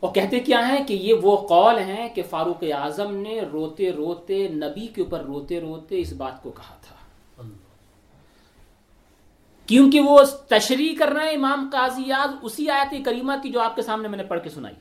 اور 0.00 0.14
کہتے 0.14 0.40
کیا 0.40 0.68
ہیں 0.68 0.84
کہ 0.84 0.94
یہ 0.94 1.14
وہ 1.14 1.48
قول 1.48 1.78
ہیں 1.78 2.08
کہ 2.14 2.22
فاروق 2.30 2.64
اعظم 2.76 3.16
نے 3.16 3.40
روتے 3.40 3.92
روتے، 3.92 4.48
نبی 4.48 4.86
کے 4.86 5.02
اوپر 5.02 5.20
روتے 5.20 5.60
روتے 5.60 6.00
اس 6.00 6.12
بات 6.12 6.42
کو 6.42 6.50
کہا 6.50 6.76
تھا۔ 6.82 6.96
کیونکہ 9.66 10.00
وہ 10.00 10.22
تشریح 10.48 10.94
کر 10.98 11.08
رہے 11.08 11.24
ہیں 11.24 11.34
امام 11.34 11.68
قاضی 11.72 12.02
یاز، 12.06 12.30
اسی 12.42 12.70
آیت 12.70 13.04
کریمہ 13.04 13.32
کی 13.42 13.50
جو 13.50 13.60
آپ 13.60 13.76
کے 13.76 13.82
سامنے 13.82 14.08
میں 14.08 14.16
نے 14.16 14.24
پڑھ 14.24 14.40
کے 14.42 14.50
سنائی۔ 14.50 14.74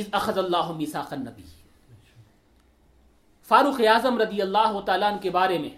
از 0.00 0.08
اخذ 0.12 0.38
اللہ 0.38 0.72
میساق 0.72 1.12
النبی۔ 1.12 1.42
فاروق 3.44 3.80
اعظم 3.80 4.20
رضی 4.20 4.42
اللہ 4.42 4.80
تعالیٰ 4.86 5.20
کے 5.20 5.30
بارے 5.30 5.58
میں 5.58 5.68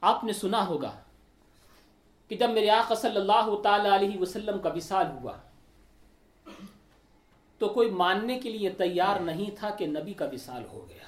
آپ 0.00 0.24
نے 0.24 0.32
سنا 0.32 0.66
ہوگا 0.66 0.92
کہ 2.28 2.36
جب 2.36 2.50
میرے 2.50 2.70
آقا 2.70 2.94
صلی 2.94 3.16
اللہ 3.16 3.54
تعالی 3.62 3.88
علیہ 3.94 4.18
وسلم 4.18 4.58
کا 4.58 4.70
وصال 4.76 5.06
ہوا 5.06 5.32
تو 7.58 7.68
کوئی 7.68 7.90
ماننے 7.90 8.38
کے 8.38 8.50
لیے 8.50 8.70
تیار 8.70 9.20
نہیں 9.20 9.50
تھا 9.56 9.70
کہ 9.70 9.86
نبی 9.86 10.12
کا 10.12 10.24
وصال 10.32 10.62
ہو 10.72 10.86
گیا۔ 10.88 10.98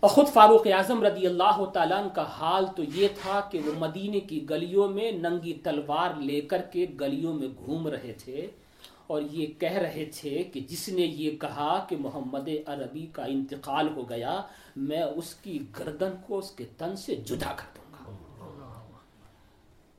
اور 0.00 0.10
خود 0.10 0.28
فاروق 0.28 0.66
اعظم 0.66 1.02
رضی 1.02 1.26
اللہ 1.26 1.64
تعالیٰ 1.74 2.06
کا 2.14 2.22
حال 2.22 2.66
تو 2.76 2.82
یہ 2.94 3.08
تھا 3.22 3.40
کہ 3.50 3.58
وہ 3.58 3.72
مدینے 3.78 4.20
کی 4.20 4.50
گلیوں 4.50 4.88
میں 4.88 5.12
ننگی 5.12 5.52
تلوار 5.54 6.20
لے 6.20 6.40
کر 6.40 6.62
کے 6.62 6.86
گلیوں 7.00 7.34
میں 7.34 7.48
گھوم 7.64 7.88
رہے 7.88 8.12
تھے۔ 8.12 8.50
اور 9.10 9.22
یہ 9.22 9.46
کہہ 9.46 9.72
رہے 9.72 10.10
تھے 10.14 10.42
کہ 10.42 10.60
جس 10.60 10.88
نے 10.88 11.02
یہ 11.02 11.36
کہا 11.36 11.86
کہ 11.88 11.96
محمد 11.96 12.48
عربی 12.66 13.06
کا 13.06 13.24
انتقال 13.24 13.88
ہو 13.88 14.08
گیا، 14.08 14.42
میں 14.76 15.02
اس 15.02 15.34
کی 15.34 15.58
گردن 15.78 16.10
کو 16.26 16.38
اس 16.38 16.50
کے 16.50 16.64
تن 16.78 16.96
سے 16.96 17.14
جدا 17.14 17.52
کر 17.56 17.66
دوں 17.76 17.92
گا۔ 17.92 18.14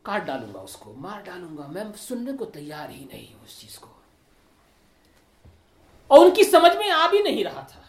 کاٹ 0.01 0.25
ڈالوں 0.25 0.53
گا 0.53 0.59
اس 0.59 0.75
کو، 0.75 0.93
مار 0.93 1.21
ڈالوں 1.21 1.57
گا۔ 1.57 1.67
میں 1.67 1.83
سننے 1.97 2.31
کو 2.39 2.45
تیار 2.45 2.89
ہی 2.89 3.05
نہیں 3.11 3.33
ہوں 3.33 3.39
اس 3.45 3.59
چیز 3.59 3.79
کو۔ 3.79 3.89
اور 6.07 6.25
ان 6.25 6.31
کی 6.31 6.43
سمجھ 6.43 6.77
میں 6.77 6.91
آ 6.91 7.07
بھی 7.09 7.19
نہیں 7.19 7.43
رہا 7.43 7.61
تھا۔ 7.61 7.81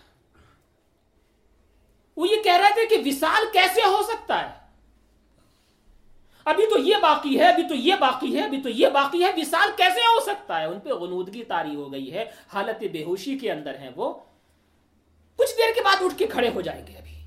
وہ 2.16 2.29
یہ 2.29 2.43
کہہ 2.43 2.57
رہے 2.57 2.75
تھے 2.75 2.97
کہ 2.97 3.09
وصال 3.09 3.45
کیسے 3.53 3.81
ہو 3.81 4.03
سکتا 4.03 4.51
ہے؟ 4.51 4.62
ابھی 6.45 6.66
تو 6.66 6.78
یہ 6.78 6.95
باقی 7.03 7.38
ہے، 7.38 7.49
ابھی 7.49 7.62
تو 7.68 7.74
یہ 7.74 7.95
باقی 8.01 8.36
ہے، 8.36 8.45
ابھی 8.45 8.62
تو 8.62 8.68
یہ 8.68 8.88
باقی 8.88 9.24
ہے، 9.24 9.30
وصال 9.36 9.68
کیسے 9.76 10.01
ہو 10.01 10.20
سکتا 10.20 10.61
ہے؟ 10.61 10.64
ان 10.64 10.80
پہ 10.80 10.88
غنودگی 10.88 11.45
تاری 11.45 11.74
ہو 11.74 11.93
گئی 11.93 12.12
ہے، 12.12 12.24
حالت 12.53 12.84
بے 12.93 13.05
ہوشی 13.05 13.38
کے 13.38 13.53
اندر 13.53 13.78
ہیں 13.78 13.90
وہ۔ 13.97 14.14
کچھ 15.36 15.59
دیر 15.59 15.74
کے 15.74 15.80
بعد 15.80 15.97
اٹھ 16.01 16.18
کے 16.18 16.26
کھڑے 16.26 16.49
ہو 16.55 16.61
جائیں 16.61 16.86
گے 16.86 16.93
ابھی۔ 16.93 17.22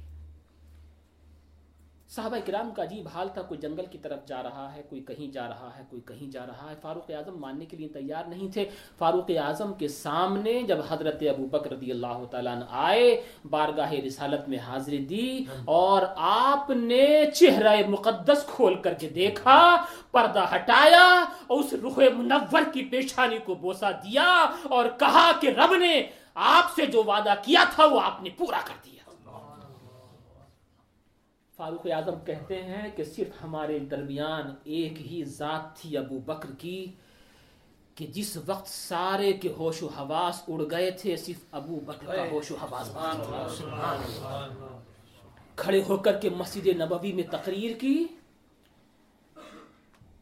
صحابہ 2.15 2.35
کرام 2.45 2.71
کا 2.71 2.83
عجیب 2.83 3.07
حال 3.13 3.29
تھا، 3.29 3.41
کوئی 3.41 3.59
جنگل 3.59 3.85
کی 3.85 3.97
طرف 3.97 4.25
جا 4.25 4.43
رہا 4.43 4.75
ہے، 4.75 4.81
کوئی 4.89 5.01
کہیں 5.01 5.31
جا 5.31 5.47
رہا 5.47 5.69
ہے، 5.77 5.83
کوئی 5.89 6.01
کہیں 6.05 6.31
جا 6.31 6.45
رہا 6.45 6.69
ہے۔ 6.69 6.75
فاروق 6.81 7.11
اعظم 7.11 7.39
ماننے 7.39 7.65
کے 7.65 7.77
لیے 7.77 7.87
تیار 7.87 8.23
نہیں 8.27 8.53
تھے۔ 8.53 8.69
فاروق 8.97 9.31
اعظم 9.39 9.73
کے 9.73 9.87
سامنے 9.87 10.61
جب 10.61 10.77
حضرت 10.89 11.23
ابو 11.29 11.45
بکر 11.45 11.71
رضی 11.71 11.91
اللہ 11.91 12.23
تعالیٰ 12.31 12.55
نے 12.55 12.65
آئے، 12.69 13.23
بارگاہ 13.49 13.91
رسالت 13.91 14.49
میں 14.49 14.57
حاضری 14.57 14.97
دی 14.97 15.43
اور 15.65 16.01
آپ 16.17 16.69
نے 16.69 17.31
چہرہ 17.33 17.75
مقدس 17.87 18.45
کھول 18.47 18.75
کر 18.75 18.93
کے 18.93 19.09
دیکھا، 19.09 19.85
پردہ 20.11 20.45
ہٹایا 20.55 21.25
اور 21.47 21.59
اس 21.59 21.73
رخ 21.73 21.99
منور 22.15 22.61
کی 22.73 22.83
پیشانی 22.83 23.37
کو 23.37 23.55
بوسا 23.55 23.91
دیا 23.91 24.45
اور 24.63 24.85
کہا 24.99 25.31
کہ 25.39 25.47
رب 25.47 25.75
نے 25.75 26.03
آپ 26.35 26.73
سے 26.75 26.85
جو 26.85 27.03
وعدہ 27.03 27.33
کیا 27.41 27.63
تھا 27.75 27.85
وہ 27.85 28.01
آپ 28.01 28.23
نے 28.23 28.29
پورا 28.29 28.59
کر 28.65 28.75
دیا۔ 28.85 28.94
فاروق 31.57 31.87
اعظم 31.93 32.19
کہتے 32.25 32.61
ہیں 32.63 32.89
کہ 32.95 33.03
صرف 33.03 33.43
ہمارے 33.43 33.79
درمیان 33.79 34.55
ایک 34.63 35.11
ہی 35.11 35.23
ذات 35.23 35.75
تھی 35.75 35.97
ابو 35.97 36.19
بکر 36.19 36.51
کی 36.57 36.85
کہ 37.95 38.07
جس 38.07 38.37
وقت 38.45 38.67
سارے 38.67 39.33
کے 39.33 39.53
ہوش 39.57 39.83
و 39.83 39.87
حواس 39.87 40.43
اڑ 40.47 40.63
گئے 40.71 40.91
تھے 40.91 41.15
صرف 41.15 41.45
ابو 41.51 41.79
بکر 41.79 42.15
کا 42.15 42.29
ہوش 42.31 42.51
و 42.51 42.55
حواس 42.55 42.91
کھڑے 45.55 45.81
ہو 45.89 45.97
کر 45.97 46.19
کے 46.19 46.29
مسجد 46.29 46.67
نبوی 46.67 47.13
میں 47.13 47.23
تقریر 47.31 47.77
کی۔ 47.77 48.05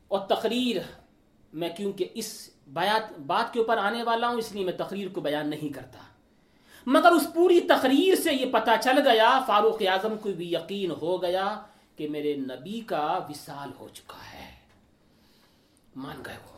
اور 0.08 0.20
تقریر 0.20 0.78
میں 1.54 1.70
کیونکہ 1.78 2.10
اس 2.14 2.50
بات 2.74 3.54
کے 3.54 3.60
اوپر 3.60 3.78
آنے 3.78 4.04
والا 4.04 4.28
ہوں 4.30 4.38
اس 4.38 4.52
لیے 4.52 4.66
میں 4.66 4.74
تقریر 4.74 5.08
کو 5.08 5.22
بیان 5.22 5.50
نہیں 5.50 5.74
کرتا۔ 5.74 6.00
مگر 6.86 7.12
اس 7.12 7.28
پوری 7.34 7.60
تقریر 7.60 8.16
سے 8.16 8.34
یہ 8.34 8.46
پتہ 8.52 8.72
چل 8.84 9.08
گیا، 9.08 9.40
فاروق 9.48 9.82
اعظم 9.82 10.18
کو 10.22 10.30
بھی 10.38 10.54
یقین 10.54 10.92
ہو 10.92 11.22
گیا 11.22 11.62
کہ 11.96 12.10
میرے 12.10 12.36
نبی 12.36 12.82
کا 12.82 13.20
وصال 13.30 13.70
ہو 13.80 13.88
چکا 13.94 14.40
ہے۔ 14.40 14.52
مان 15.96 16.16
گئے 16.26 16.34
وہ۔ 16.34 16.54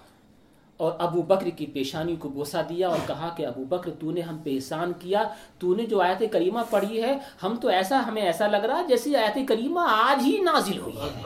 اور 0.77 0.91
ابو 0.99 1.21
بکر 1.21 1.49
کی 1.49 1.65
پیشانی 1.65 2.15
کو 2.15 2.29
بوسا 2.29 2.61
دیا 2.61 2.89
اور 2.89 2.97
کہا 3.07 3.33
کہ 3.37 3.45
ابو 3.45 3.63
بکر، 3.63 3.91
تو 3.99 4.11
نے 4.11 4.21
ہم 4.21 4.37
پہ 4.37 4.55
احسان 4.55 4.93
کیا، 4.99 5.23
تو 5.59 5.75
نے 5.75 5.85
جو 5.85 6.01
آیت 6.01 6.23
کریمہ 6.31 6.59
پڑھی 6.69 7.03
ہے، 7.03 7.17
ہم 7.43 7.55
تو 7.61 7.67
ایسا، 7.67 8.01
ہمیں 8.07 8.21
ایسا 8.21 8.47
لگ 8.47 8.57
رہا 8.57 8.81
جیسے 8.81 9.17
آیت 9.17 9.47
کریمہ 9.47 9.79
آج 9.79 10.23
ہی 10.25 10.39
نازل 10.39 10.79
ہوئی 10.79 10.97
ہے۔ 10.97 11.21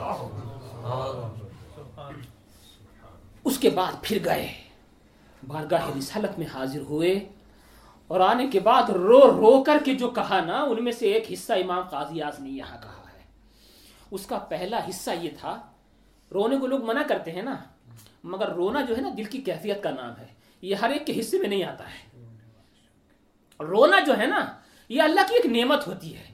اس 3.44 3.58
کے 3.58 3.70
بعد 3.70 3.92
پھر 4.02 4.18
گئے۔ 4.24 4.52
بارگاہ 5.46 5.90
رسالت 5.98 6.38
میں 6.38 6.46
حاضر 6.46 6.80
ہوئے۔ 6.80 7.28
اور 8.10 8.20
آنے 8.20 8.46
کے 8.46 8.60
بعد 8.60 8.90
رو 8.90 9.20
رو 9.20 9.64
کر 9.64 9.76
کے 9.84 9.94
جو 9.94 10.10
کہا 10.10 10.40
نا 10.44 10.62
ان 10.62 10.84
میں 10.84 10.92
سے 10.92 11.12
ایک 11.12 11.32
حصہ 11.32 11.52
امام 11.52 11.88
قاضی 11.88 12.22
آز 12.22 12.40
نے 12.40 12.50
یہاں 12.50 12.78
کہا 12.82 13.04
ہے۔ 13.12 13.22
اس 14.10 14.26
کا 14.26 14.38
پہلا 14.38 14.78
حصہ 14.88 15.10
یہ 15.20 15.30
تھا 15.40 15.62
رونے 16.34 16.56
کو 16.56 16.66
لوگ 16.66 16.84
منع 16.84 17.02
کرتے 17.08 17.32
ہیں 17.32 17.42
نا 17.42 17.56
مگر 18.24 18.48
رونا 18.48 18.80
جو 18.80 18.96
ہے 18.96 19.00
نا 19.00 19.08
دل 19.16 19.24
کی 19.24 19.38
کیفیت 19.38 19.82
کا 19.82 19.90
نام 19.90 20.16
ہے۔ 20.18 20.26
یہ 20.62 20.74
ہر 20.74 20.90
ایک 20.90 21.06
کے 21.06 21.20
حصے 21.20 21.38
میں 21.38 21.48
نہیں 21.48 21.64
آتا 21.64 21.84
ہے۔ 21.84 22.26
رونا 23.60 24.00
جو 24.00 24.18
ہے 24.18 24.26
نا 24.26 24.46
یہ 24.88 25.02
اللہ 25.02 25.20
کی 25.28 25.34
ایک 25.34 25.46
نعمت 25.46 25.86
ہوتی 25.86 26.16
ہے۔ 26.16 26.26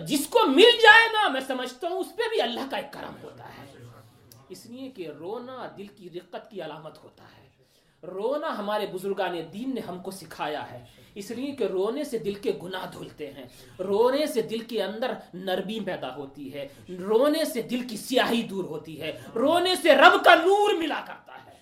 جس 0.00 0.26
کو 0.26 0.38
مل 0.46 0.70
جائے 0.82 1.08
نا 1.12 1.28
میں 1.28 1.40
سمجھتا 1.40 1.88
ہوں 1.88 1.98
اس 2.00 2.16
پہ 2.16 2.22
بھی 2.30 2.40
اللہ 2.42 2.60
کا 2.70 2.76
ایک 2.76 2.92
کرم 2.92 3.14
ہوتا 3.22 3.44
ہے۔ 3.44 3.84
اس 4.48 4.66
لیے 4.66 4.90
کہ 4.90 5.08
رونا 5.08 5.68
دل 5.78 5.86
کی 5.86 6.10
رقت 6.10 6.50
کی 6.50 6.62
علامت 6.62 7.04
ہوتا 7.04 7.24
ہے۔ 7.24 7.43
رونا 8.06 8.58
ہمارے 8.58 8.86
بزرگان 8.86 9.36
دین 9.52 9.74
نے 9.74 9.80
ہم 9.80 9.98
کو 9.98 10.10
سکھایا 10.10 10.70
ہے۔ 10.70 10.84
اس 11.14 11.30
لیے 11.30 11.52
کہ 11.52 11.64
رونے 11.64 12.04
سے 12.04 12.18
دل 12.18 12.34
کے 12.34 12.52
گناہ 12.62 12.86
دھلتے 12.92 13.30
ہیں۔ 13.30 13.44
رونے 13.78 14.26
سے 14.26 14.42
دل 14.42 14.58
کے 14.58 14.82
اندر 14.82 15.14
نرمی 15.34 15.80
پیدا 15.80 16.16
ہوتی 16.16 16.54
ہے۔ 16.54 16.68
رونے 16.88 17.44
سے 17.44 17.62
دل 17.62 17.88
کی 17.88 17.96
سیاہی 17.96 18.42
دور 18.42 18.64
ہوتی 18.64 19.00
ہے۔ 19.00 19.20
رونے 19.34 19.76
سے 19.76 19.94
رب 19.96 20.24
کا 20.24 20.34
نور 20.34 20.74
ملا 20.74 21.04
کرتا 21.06 21.46
ہے۔ 21.46 21.54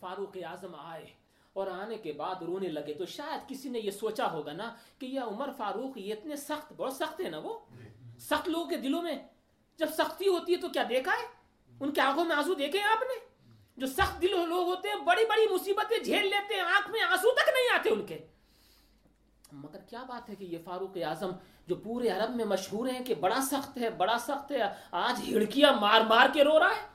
فاروق 0.00 0.36
اعظم 0.44 0.74
آئے 0.74 1.06
اور 1.52 1.66
آنے 1.66 1.96
کے 1.96 2.12
بعد 2.12 2.42
رونے 2.42 2.68
لگے۔ 2.68 2.94
تو 2.94 3.06
شاید 3.06 3.48
کسی 3.48 3.68
نے 3.68 3.78
یہ 3.78 3.90
سوچا 3.90 4.32
ہوگا 4.32 4.52
نا 4.52 4.74
کہ 4.98 5.06
یہ 5.06 5.20
عمر 5.20 5.48
فاروق 5.56 5.98
یہ 5.98 6.14
اتنے 6.14 6.36
سخت، 6.36 6.72
بہت 6.76 6.92
سخت 6.92 7.20
ہے 7.20 7.30
نا 7.30 7.38
وہ؟ 7.38 7.58
سخت 8.18 8.48
لوگوں 8.48 8.66
کے 8.66 8.76
دلوں 8.76 9.02
میں 9.02 9.18
جب 9.76 9.86
سختی 9.98 10.28
ہوتی 10.28 10.52
ہے 10.52 10.58
تو 10.58 10.68
کیا 10.68 10.82
دیکھا 10.88 11.12
ہے؟ 11.12 11.42
ان 11.80 11.92
کے 11.92 12.00
آنکھوں 12.00 12.24
میں 12.24 12.36
آنسو 12.36 12.54
دیکھے 12.54 12.80
آپ 12.80 13.02
نے؟ 13.02 13.31
جو 13.82 13.88
سخت 13.88 14.22
دل 14.22 14.48
لوگ 14.48 14.68
ہوتے 14.68 14.88
ہیں، 14.88 14.96
بڑی 14.96 15.24
بڑی 15.24 15.54
مصیبتیں 15.54 16.04
جھیل 16.04 16.26
لیتے 16.26 16.54
ہیں، 16.54 16.60
آنکھ 16.60 16.90
میں 16.90 17.00
آنسو 17.00 17.34
تک 17.34 17.48
نہیں 17.48 17.78
آتے 17.78 17.90
ان 17.90 18.06
کے۔ 18.06 18.18
مگر 19.52 19.78
کیا 19.78 20.02
بات 20.02 20.30
ہے 20.30 20.34
کہ 20.34 20.44
یہ 20.44 20.58
فاروق 20.64 20.96
اعظم 20.96 21.30
جو 21.66 21.74
پورے 21.74 22.08
عرب 22.08 22.36
میں 22.36 22.44
مشہور 22.44 22.88
ہیں 22.88 23.04
کہ 23.04 23.14
بڑا 23.14 23.40
سخت 23.40 23.78
ہے، 23.78 23.90
بڑا 23.90 24.18
سخت 24.18 24.52
ہے، 24.52 24.58
آج 24.90 25.34
ہڑکیاں 25.34 25.72
مار 25.72 26.00
مار 26.00 26.26
کے 26.32 26.44
رو 26.44 26.58
رہا 26.58 26.68
ہے؟ 26.68 26.86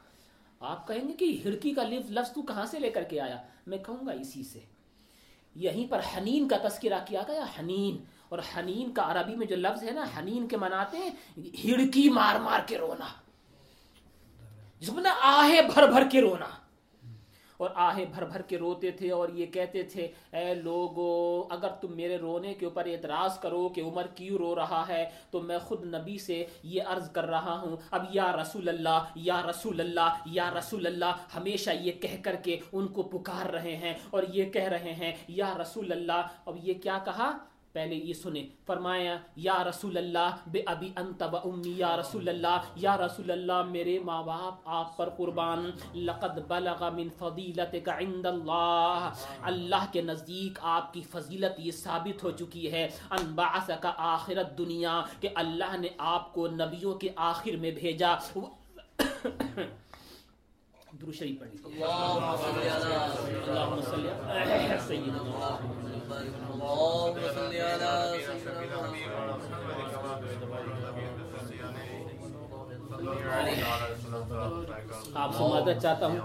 آپ 0.60 0.88
کہیں 0.88 1.08
گے 1.08 1.14
کہ 1.14 1.42
ہڑکی 1.46 1.72
کا 1.72 1.84
لفظ 1.84 2.32
تو 2.32 2.42
کہاں 2.42 2.66
سے 2.66 2.80
لے 2.80 2.90
کر 2.90 3.04
کے 3.04 3.22
آیا؟ 3.22 3.38
میں 3.68 3.78
کہوں 3.78 4.08
گا 4.08 4.12
اسی 4.12 4.44
سے۔ 4.44 4.60
یہیں 5.56 5.92
پر 5.92 6.02
حنین 6.18 6.48
کا 6.48 6.58
تذکرہ 6.58 7.06
کیا 7.06 7.22
گیا؟ 7.28 7.46
حنین۔ 7.60 8.04
اور 8.30 8.40
حنین 8.58 8.92
کا 8.92 9.12
عربی 9.12 9.36
میں 9.36 9.48
جو 9.48 9.56
لفظ 9.56 9.84
ہے 9.84 9.92
نا، 9.92 10.06
حنین 10.20 10.48
کے 10.48 10.58
مناتے 10.58 10.98
ہیں، 10.98 11.10
ہڑکی 11.38 12.10
مار 12.10 12.36
مار 12.36 12.60
کے 12.68 12.78
رونا۔ 12.78 13.08
جس 14.80 14.90
میں 14.90 15.12
آہے 15.22 15.62
بھر 15.62 15.88
بھر 15.88 16.10
کے 16.12 16.22
رونا۔ 16.22 16.57
اور 17.58 17.70
آہے 17.76 18.06
بھر 18.06 18.26
بھر 18.26 18.42
کے 18.42 18.58
روتے 18.58 18.92
تھے 18.92 19.12
اور 19.12 19.30
یہ 19.30 19.46
کہتے 19.46 19.84
تھے، 19.84 20.08
اے 20.32 20.54
لوگو، 20.54 21.48
اگر 21.50 21.70
تم 21.82 21.96
میرے 21.96 22.18
رونے 22.18 22.54
کے 22.54 22.66
اوپر 22.66 22.86
اعتراض 22.86 23.40
کرو 23.40 23.70
کہ 23.70 23.82
عمر 23.82 24.08
کیوں 24.16 24.38
رو 24.38 24.56
رہا 24.56 24.84
ہے، 24.88 25.06
تو 25.32 25.42
میں 25.42 25.60
خود 25.60 25.86
نبی 25.86 26.18
سے 26.18 26.46
یہ 26.64 26.82
عرض 26.88 27.12
کر 27.12 27.26
رہا 27.26 27.60
ہوں، 27.60 27.76
اب 27.92 28.06
یا 28.12 28.32
رسول 28.42 28.70
اللہ، 28.70 29.04
یا 29.16 29.42
رسول 29.50 29.80
اللہ، 29.80 30.22
یا 30.26 30.50
رسول 30.58 30.88
اللہ، 30.88 31.26
ہمیشہ 31.36 31.70
یہ 31.82 31.92
کہہ 31.92 32.22
کر 32.24 32.36
کے 32.36 32.60
ان 32.72 32.88
کو 32.88 33.04
پکار 33.04 33.50
رہے 33.50 33.76
ہیں 33.76 33.94
اور 34.10 34.24
یہ 34.34 34.46
کہہ 34.46 34.68
رہے 34.68 34.94
ہیں، 34.94 35.12
یا 35.28 35.54
رسول 35.62 35.92
اللہ، 35.92 36.28
اب 36.46 36.58
یہ 36.64 36.74
کیا 36.74 37.00
کہا؟ 37.06 37.32
پہلے 37.78 37.96
یہ 37.96 38.14
سنیں۔ 38.14 38.44
فرمایا، 38.66 39.18
یا 39.36 39.64
رسول 39.64 39.98
اللہ، 39.98 40.36
بے 40.48 40.62
ابی 40.66 40.92
انت 40.96 41.24
و 41.32 41.38
امی، 41.38 41.74
یا 41.78 41.98
رسول 41.98 42.30
اللہ، 42.30 42.62
یا 42.76 42.98
رسول 42.98 43.32
اللہ، 43.32 43.62
میرے 43.62 44.00
ماں 44.00 44.24
باپ، 44.24 44.54
آپ 44.66 44.98
پر 44.98 45.10
قربان۔ 45.10 45.72
لقد 45.96 46.38
بلغ 46.48 46.94
من 46.94 47.08
فضیلتک 47.18 47.90
عند 47.90 48.26
اللہ۔ 48.26 49.10
اللہ 49.42 49.86
کے 49.92 50.02
نزدیک 50.02 50.60
آپ 50.62 50.94
کی 50.94 51.02
فضیلت 51.02 51.60
یہ 51.60 51.72
ثابت 51.72 52.24
ہو 52.24 52.32
چکی 52.32 52.72
ہے۔ 52.72 52.88
ان 53.12 53.36
بعثک 53.36 53.88
آخرت 53.98 54.58
دنیا 54.58 55.02
کہ 55.20 55.30
اللہ 55.36 55.78
نے 55.78 55.88
آپ 55.98 56.34
کو 56.34 56.48
نبیوں 56.48 56.94
کے 56.94 57.10
آخر 57.16 57.56
میں 57.56 57.72
بھیجا۔ 57.72 58.16
درو 61.02 61.12
شریف 61.12 61.40
پڑھ 61.40 61.50
لیجیے 61.50 61.84
آپ 75.14 75.36
سے 75.38 75.44
معذرت 75.44 75.82
چاہتا 75.82 76.08
ہوں۔ 76.08 76.20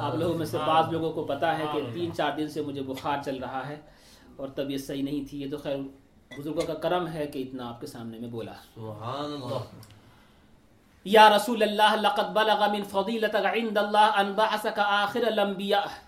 آپ 0.00 0.14
لوگوں 0.14 0.38
میں 0.38 0.46
سے 0.46 0.58
بعض 0.66 0.92
لوگوں 0.92 1.12
کو 1.12 1.24
پتا 1.24 1.58
ہے 1.58 1.64
کہ 1.72 1.80
تین 1.94 2.12
چار 2.12 2.30
دن 2.36 2.48
سے 2.48 2.62
مجھے 2.62 2.82
بخار 2.82 3.18
چل 3.24 3.36
رہا 3.36 3.68
ہے 3.68 3.80
اور 4.36 4.48
طبیعت 4.48 4.80
صحیح 4.80 5.02
نہیں 5.02 5.28
تھی۔ 5.30 5.42
یہ 5.42 5.50
تو 5.50 5.56
خیر 5.56 5.76
بزرگوں 6.38 6.66
کا 6.66 6.74
کرم 6.74 7.08
ہے 7.08 7.26
کہ 7.26 7.38
اتنا 7.38 7.68
آپ 7.68 7.80
کے 7.80 7.86
سامنے 7.86 8.18
میں 8.18 8.28
بولا۔ 8.28 8.52
سبحان 8.74 9.32
اللہ 9.32 9.62
یا 11.04 11.36
رسول 11.36 11.62
اللہ 11.62 11.96
لقد 12.00 12.28
بلغ 12.34 12.70
من 12.72 12.82
فضیلتک 12.82 13.46
عند 13.46 13.78
اللہ 13.78 14.10
ان 14.16 14.32
بعثک 14.32 14.78
آخر 14.78 15.26
الانبیاء۔ 15.26 16.07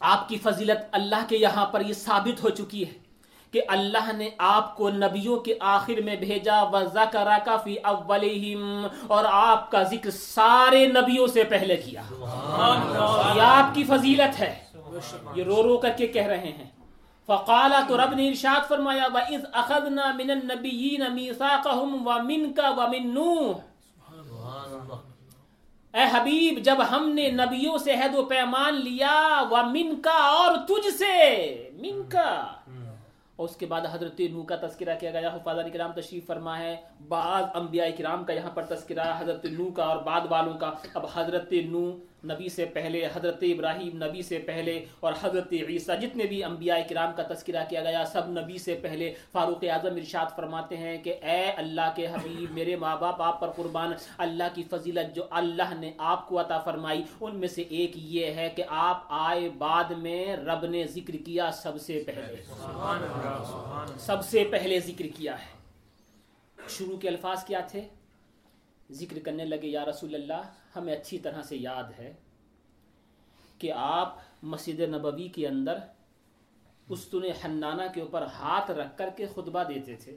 آپ 0.00 0.28
کی 0.28 0.38
فضیلت 0.38 0.88
اللہ 0.92 1.24
کے 1.28 1.36
یہاں 1.36 1.66
پر 1.66 1.80
یہ 1.80 1.92
ثابت 1.92 2.42
ہو 2.42 2.48
چکی 2.48 2.86
ہے 2.86 3.06
کہ 3.50 3.62
اللہ 3.68 4.12
نے 4.12 4.30
آپ 4.38 4.76
کو 4.76 4.90
نبیوں 4.90 5.40
کے 5.40 5.54
آخر 5.60 6.00
میں 6.04 6.16
بھیجا 6.16 6.62
وَذَكَرَكَ 6.62 7.50
فِي 7.64 7.74
أَوَّلِهِمْ 7.84 8.88
اور 9.06 9.24
آپ 9.30 9.70
کا 9.70 9.82
ذکر 9.82 10.10
سارے 10.10 10.86
نبیوں 10.86 11.26
سے 11.26 11.44
پہلے 11.44 11.76
کیا۔ 11.76 12.02
یہ 13.36 13.40
آپ 13.40 13.74
کی 13.74 13.84
فضیلت 13.84 14.40
ہے۔ 14.40 14.64
یہ 15.34 15.44
رو 15.44 15.62
رو 15.62 15.78
کر 15.78 15.90
کے 15.90 16.06
کہہ 16.06 16.26
رہے 16.26 16.52
ہیں۔ 16.52 16.70
فقالا 17.26 17.80
تو 17.88 17.96
رب 17.96 18.14
نے 18.14 18.28
ارشاد 18.28 18.68
فرمایا، 18.68 19.06
وَإِذْ 19.14 19.42
أَخَذْنَا 19.58 20.12
مِنَ 20.12 20.32
النَّبِيِّينَ 20.32 21.08
مِيثَاقَهُمْ 21.08 22.06
وَمِنْكَ 22.06 22.62
وَمِن 22.76 23.14
نُوحٍ 23.14 23.58
اے 25.96 26.04
حبیب 26.12 26.58
جب 26.64 26.78
ہم 26.90 27.08
نے 27.14 27.28
نبیوں 27.32 27.76
سے 27.78 27.92
عہد 27.92 28.14
و 28.14 28.24
پیمان 28.32 28.80
لیا 28.84 29.16
و 29.50 29.62
من 29.72 29.94
کا 30.02 30.18
اور 30.30 30.56
تجھ 30.68 30.88
سے 30.94 31.14
من 31.82 32.02
کا 32.08 32.30
اور 33.38 33.48
اس 33.48 33.56
کے 33.56 33.66
بعد 33.66 33.86
حضرت 33.92 34.20
نو 34.32 34.42
کا 34.42 34.56
تذکرہ 34.60 34.94
کیا 35.00 35.10
گیا 35.10 35.30
حفاظہ 35.34 35.68
کرام 35.72 35.92
تشریف 35.92 36.26
فرما 36.26 36.58
ہے 36.58 36.74
بعض 37.08 37.44
انبیاء 37.54 37.86
کرام 37.98 38.24
کا 38.24 38.32
یہاں 38.32 38.50
پر 38.54 38.64
تذکرہ 38.68 39.12
حضرت 39.18 39.44
نو 39.58 39.70
کا 39.76 39.84
اور 39.84 40.02
بعد 40.04 40.30
والوں 40.30 40.56
کا۔ 40.58 40.70
اب 40.94 41.06
حضرت 41.14 41.52
نو 41.68 41.84
نبی 42.32 42.48
سے 42.48 42.64
پہلے 42.64 43.04
حضرت 43.14 43.42
ابراہیم 43.42 43.96
نبی 44.04 44.22
سے 44.22 44.38
پہلے 44.38 44.84
اور 45.00 45.12
حضرت 45.20 45.52
عیسیٰ 45.52 46.00
جتنے 46.00 46.24
بھی 46.24 46.42
انبیاء 46.44 46.76
کرام 46.88 47.12
کا 47.16 47.22
تذکرہ 47.32 47.64
کیا 47.68 47.82
گیا 47.82 48.04
سب 48.04 48.28
نبی 48.30 48.58
سے 48.58 48.78
پہلے 48.82 49.12
فاروق 49.32 49.64
اعظم 49.70 49.96
ارشاد 49.96 50.36
فرماتے 50.36 50.76
ہیں 50.76 50.96
کہ 51.04 51.14
اے 51.22 51.42
اللہ 51.56 51.92
کے 51.96 52.06
حبیب 52.06 52.50
میرے 52.50 52.76
ماں 52.76 52.96
باپ 52.96 53.22
آپ 53.22 53.40
پر 53.40 53.50
قربان 53.50 53.92
اللہ 54.18 54.54
کی 54.54 54.62
فضیلت 54.70 55.14
جو 55.14 55.24
اللہ 55.30 55.74
نے 55.80 55.92
آپ 55.98 56.28
کو 56.28 56.40
عطا 56.40 56.58
فرمائی 56.58 57.02
ان 57.20 57.36
میں 57.36 57.48
سے 57.48 57.62
ایک 57.62 57.92
یہ 57.96 58.34
ہے 58.34 58.48
کہ 58.56 58.64
آپ 58.68 59.04
آئے 59.08 59.48
بعد 59.58 59.90
میں 59.98 60.36
رب 60.36 60.64
نے 60.66 60.86
ذکر 60.86 61.16
کیا 61.24 61.50
سب 61.52 61.80
سے 61.80 62.02
پہلے۔ 62.06 62.36
سب 63.98 64.24
سے 64.24 64.44
پہلے 64.50 64.80
ذکر 64.80 65.06
کیا 65.16 65.34
ہے۔ 65.38 65.54
شروع 66.68 66.96
کے 66.96 67.08
الفاظ 67.08 67.44
کیا 67.44 67.60
تھے؟ 67.60 67.80
ذکر 68.90 69.18
کرنے 69.18 69.44
لگے 69.44 69.68
یا 69.68 69.84
رسول 69.84 70.14
اللہ 70.14 70.42
ہمیں 70.76 70.94
اچھی 70.94 71.18
طرح 71.18 71.42
سے 71.42 71.56
یاد 71.56 71.84
ہے 71.98 72.14
کہ 73.58 73.72
آپ 73.72 74.16
مسجد 74.42 74.80
نبوی 74.80 75.28
کے 75.28 75.48
اندر 75.48 75.78
استن 76.88 77.24
حنانہ 77.44 77.82
کے 77.94 78.00
اوپر 78.00 78.22
ہاتھ 78.22 78.70
رکھ 78.70 78.98
کر 78.98 79.10
کے 79.16 79.26
خطبہ 79.26 79.64
دیتے 79.64 79.96
تھے۔ 79.96 80.16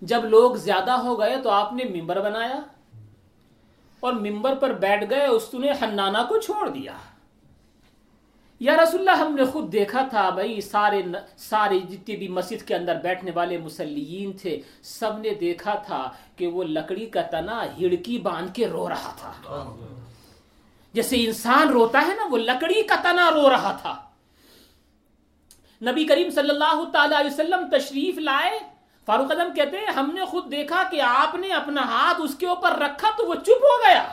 جب 0.00 0.24
لوگ 0.24 0.54
زیادہ 0.54 0.90
ہو 0.90 1.20
گئے 1.20 1.36
تو 1.42 1.50
آپ 1.50 1.72
نے 1.72 1.84
ممبر 1.84 2.20
بنایا 2.20 2.60
اور 4.00 4.12
ممبر 4.12 4.54
پر 4.54 4.72
بیٹھ 4.72 5.04
گئے 5.10 5.26
استن 5.26 5.64
حنانہ 5.64 6.18
کو 6.28 6.40
چھوڑ 6.40 6.68
دیا۔ 6.68 6.98
یا 8.60 8.76
رسول 8.76 9.08
اللہ 9.08 9.22
ہم 9.22 9.34
نے 9.34 9.44
خود 9.44 9.72
دیکھا 9.72 10.02
تھا 10.10 10.30
بھائی، 10.30 10.60
سارے 10.60 11.02
سارے 11.36 11.78
جتنے 11.78 12.16
بھی 12.16 12.28
مسجد 12.28 12.68
کے 12.68 12.74
اندر 12.74 12.94
بیٹھنے 12.94 13.30
والے 13.34 13.58
مسلین 13.58 14.32
تھے، 14.32 14.62
سب 14.82 15.18
نے 15.18 15.30
دیکھا 15.30 15.74
تھا 15.74 16.10
کہ 16.36 16.46
وہ 16.46 16.64
لکڑی 16.64 17.06
کا 17.06 17.22
تنا 17.22 17.64
ہڑکی 17.64 18.18
باندھ 18.18 18.54
کے 18.54 18.68
رو 18.68 18.88
رہا 18.88 19.14
تھا۔ 19.20 19.32
جیسے 20.92 21.24
انسان 21.24 21.68
روتا 21.68 22.02
ہے 22.08 22.14
نا، 22.14 22.28
وہ 22.30 22.38
لکڑی 22.38 22.82
کا 22.82 22.94
تنا 23.02 23.30
رو 23.30 23.50
رہا 23.50 23.76
تھا۔ 23.82 23.96
نبی 25.82 26.04
کریم 26.04 26.30
صلی 26.30 26.50
اللہ 26.50 26.84
تعالی 26.92 27.14
علیہ 27.14 27.30
وسلم 27.30 27.68
تشریف 27.70 28.18
لائے۔ 28.18 28.58
فاروق 29.06 29.30
اعظم 29.30 29.54
کہتے 29.54 29.78
ہیں، 29.78 29.86
ہم 29.86 30.10
نے 30.14 30.24
خود 30.24 30.50
دیکھا 30.50 30.82
کہ 30.90 31.00
آپ 31.00 31.34
نے 31.34 31.48
اپنا 31.48 31.82
ہاتھ 31.82 32.20
اس 32.20 32.34
کے 32.34 32.46
اوپر 32.46 32.70
رکھا 32.70 33.10
تو 33.18 33.26
وہ 33.26 33.34
چپ 33.34 33.62
ہو 33.62 33.76
گیا۔ 33.86 34.08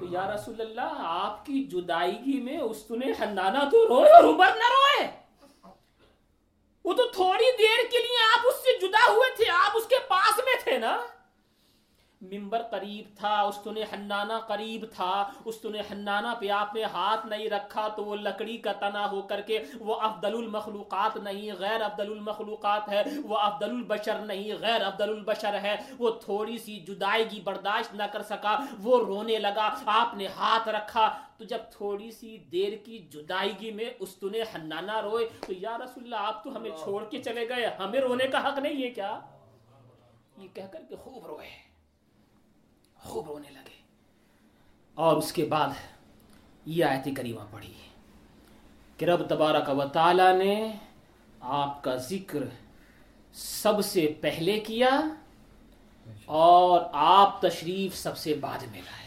تو 0.00 0.06
یا 0.10 0.34
رسول 0.34 0.60
اللہ، 0.60 0.94
آپ 0.98 1.46
کی 1.46 1.64
جدائیگی 1.64 2.40
میں 2.40 2.58
اس 2.58 2.90
نے 2.90 3.12
خندانہ 3.12 3.58
تو 3.58 3.88
روئے 3.88 4.12
اور 4.12 4.24
عمر 4.24 4.48
نہ 4.56 4.68
روئے۔ 4.70 5.08
وہ 6.84 6.92
تو 6.92 7.06
تھوڑی 7.06 7.56
دیر 7.58 7.90
کے 7.90 7.98
لیے 7.98 8.18
آپ 8.34 8.46
اس 8.46 8.54
سے 8.54 8.86
جدا 8.86 9.12
ہوئے 9.12 9.34
تھے، 9.36 9.44
آپ 9.50 9.76
اس 9.76 9.86
کے 9.86 9.96
پاس 10.08 10.38
میں 10.38 10.54
تھے 10.64 10.78
نا۔ 10.78 10.96
ممبر 12.22 12.62
قریب 12.70 13.16
تھا 13.16 13.40
استن 13.40 13.76
حنانہ 13.92 14.32
قریب 14.46 14.84
تھا 14.94 15.30
استن 15.44 15.74
حنانہ 15.74 16.34
پہ 16.40 16.48
آپ 16.50 16.74
نے 16.74 16.84
ہاتھ 16.84 17.26
نہیں 17.26 17.48
رکھا 17.48 17.88
تو 17.88 18.04
وہ 18.04 18.16
لکڑی 18.16 18.56
کا 18.56 18.72
تنا 18.72 19.10
ہو 19.10 19.22
کر 19.22 19.40
کے 19.40 19.64
وہ 19.80 19.94
افضل 19.94 20.34
المخلوقات 20.34 21.16
نہیں 21.16 21.52
غیر 21.58 21.82
افضل 21.82 22.10
المخلوقات 22.12 22.88
ہے 22.88 23.02
وہ 23.24 23.36
افضل 23.38 23.70
البشر 23.70 24.18
نہیں 24.18 24.52
غیر 24.60 24.82
افضل 24.82 25.08
البشر 25.08 25.54
ہے۔ 25.62 25.76
وہ 25.98 26.10
تھوڑی 26.10 26.58
سی 26.58 26.78
جدائیگی 26.80 27.40
برداشت 27.40 27.94
نہ 27.94 28.02
کر 28.12 28.22
سکا 28.22 28.56
وہ 28.78 29.04
رونے 29.04 29.38
لگا 29.38 29.68
آپ 29.86 30.14
نے 30.14 30.26
ہاتھ 30.26 30.68
رکھا۔ 30.68 31.18
تو 31.38 31.44
جب 31.44 31.58
تھوڑی 31.70 32.10
سی 32.10 32.38
دیر 32.38 32.72
کی 32.84 32.98
جدائیگی 32.98 33.70
میں 33.70 33.90
استن 34.00 34.34
حنانہ 34.54 35.00
روئے 35.00 35.28
تو 35.46 35.52
یا 35.56 35.78
رسول 35.78 36.04
اللہ 36.04 36.16
آپ 36.16 36.44
تو 36.44 36.56
ہمیں 36.56 36.70
چھوڑ 36.84 37.04
کے 37.04 37.22
چلے 37.22 37.48
گئے 37.48 37.66
ہمیں 37.66 38.00
رونے 38.00 38.26
کا 38.26 38.48
حق 38.48 38.58
نہیں 38.58 38.82
ہے 38.82 38.90
کیا؟ 38.90 39.20
یہ 40.38 40.48
کہہ 40.54 40.72
کر 40.72 40.82
کے 40.88 40.96
خوب 40.96 41.26
روئے۔ 41.26 41.65
خوب 43.06 43.26
رونے 43.26 43.50
لگے۔ 43.50 43.80
اور 44.94 45.16
اس 45.16 45.32
کے 45.32 45.44
بعد 45.44 45.68
یہ 46.66 46.84
آیت 46.84 47.08
کریمہ 47.16 47.40
پڑھی۔ 47.50 47.72
کہ 48.96 49.04
رب 49.04 49.28
تبارک 49.28 49.68
و 49.68 49.88
تعالی 49.88 50.44
نے 50.44 50.72
آپ 51.40 51.84
کا 51.84 51.96
ذکر 51.96 52.38
سب 53.32 53.84
سے 53.84 54.14
پہلے 54.20 54.60
کیا 54.60 55.00
اور 56.24 56.80
آپ 56.92 57.40
تشریف 57.42 57.96
سب 57.96 58.18
سے 58.18 58.34
بعد 58.34 58.58
میں 58.70 58.82
لائے۔ 58.82 59.06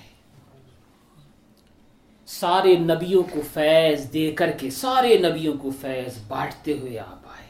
سارے 2.26 2.76
نبیوں 2.76 3.24
کو 3.24 3.41
فیض 3.54 4.14
دے 4.14 4.32
کر 4.32 4.52
کے 4.52 4.70
سارے 4.70 5.18
نبیوں 5.18 5.58
کو 5.58 5.70
فیض 5.82 6.18
بانٹتے 6.28 6.78
ہوئے 6.78 7.00
آپ 7.00 7.28
آئے۔ 7.28 7.47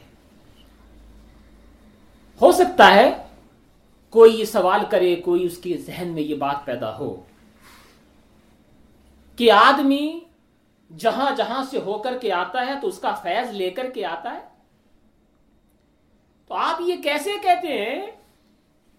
ہو 2.42 2.52
سکتا 2.52 2.94
ہے 2.94 3.26
کوئی 4.10 4.40
یہ 4.40 4.44
سوال 4.44 4.80
کرے 4.90 5.16
کوئی 5.16 5.44
اس 5.46 5.58
کے 5.58 5.76
ذہن 5.76 6.08
میں 6.08 6.22
یہ 6.22 6.34
بات 6.34 6.64
پیدا 6.64 6.98
ہو 6.98 7.24
کہ 9.36 9.52
آدمی 9.52 10.20
جہاں 10.98 11.34
جہاں 11.36 11.64
سے 11.70 11.78
ہو 11.78 11.98
کر 11.98 12.18
کے 12.18 12.32
آتا 12.32 12.66
ہے 12.66 12.72
تو 12.82 12.88
اس 12.88 12.98
کا 12.98 13.14
فیض 13.14 13.50
لے 13.50 13.70
کر 13.70 13.90
کے 13.90 14.04
آتا 14.04 14.32
ہے۔ 14.32 14.40
تو 16.48 16.54
آپ 16.54 16.80
یہ 16.80 16.96
کیسے 17.02 17.30
کہتے 17.42 17.68
ہیں 17.68 18.06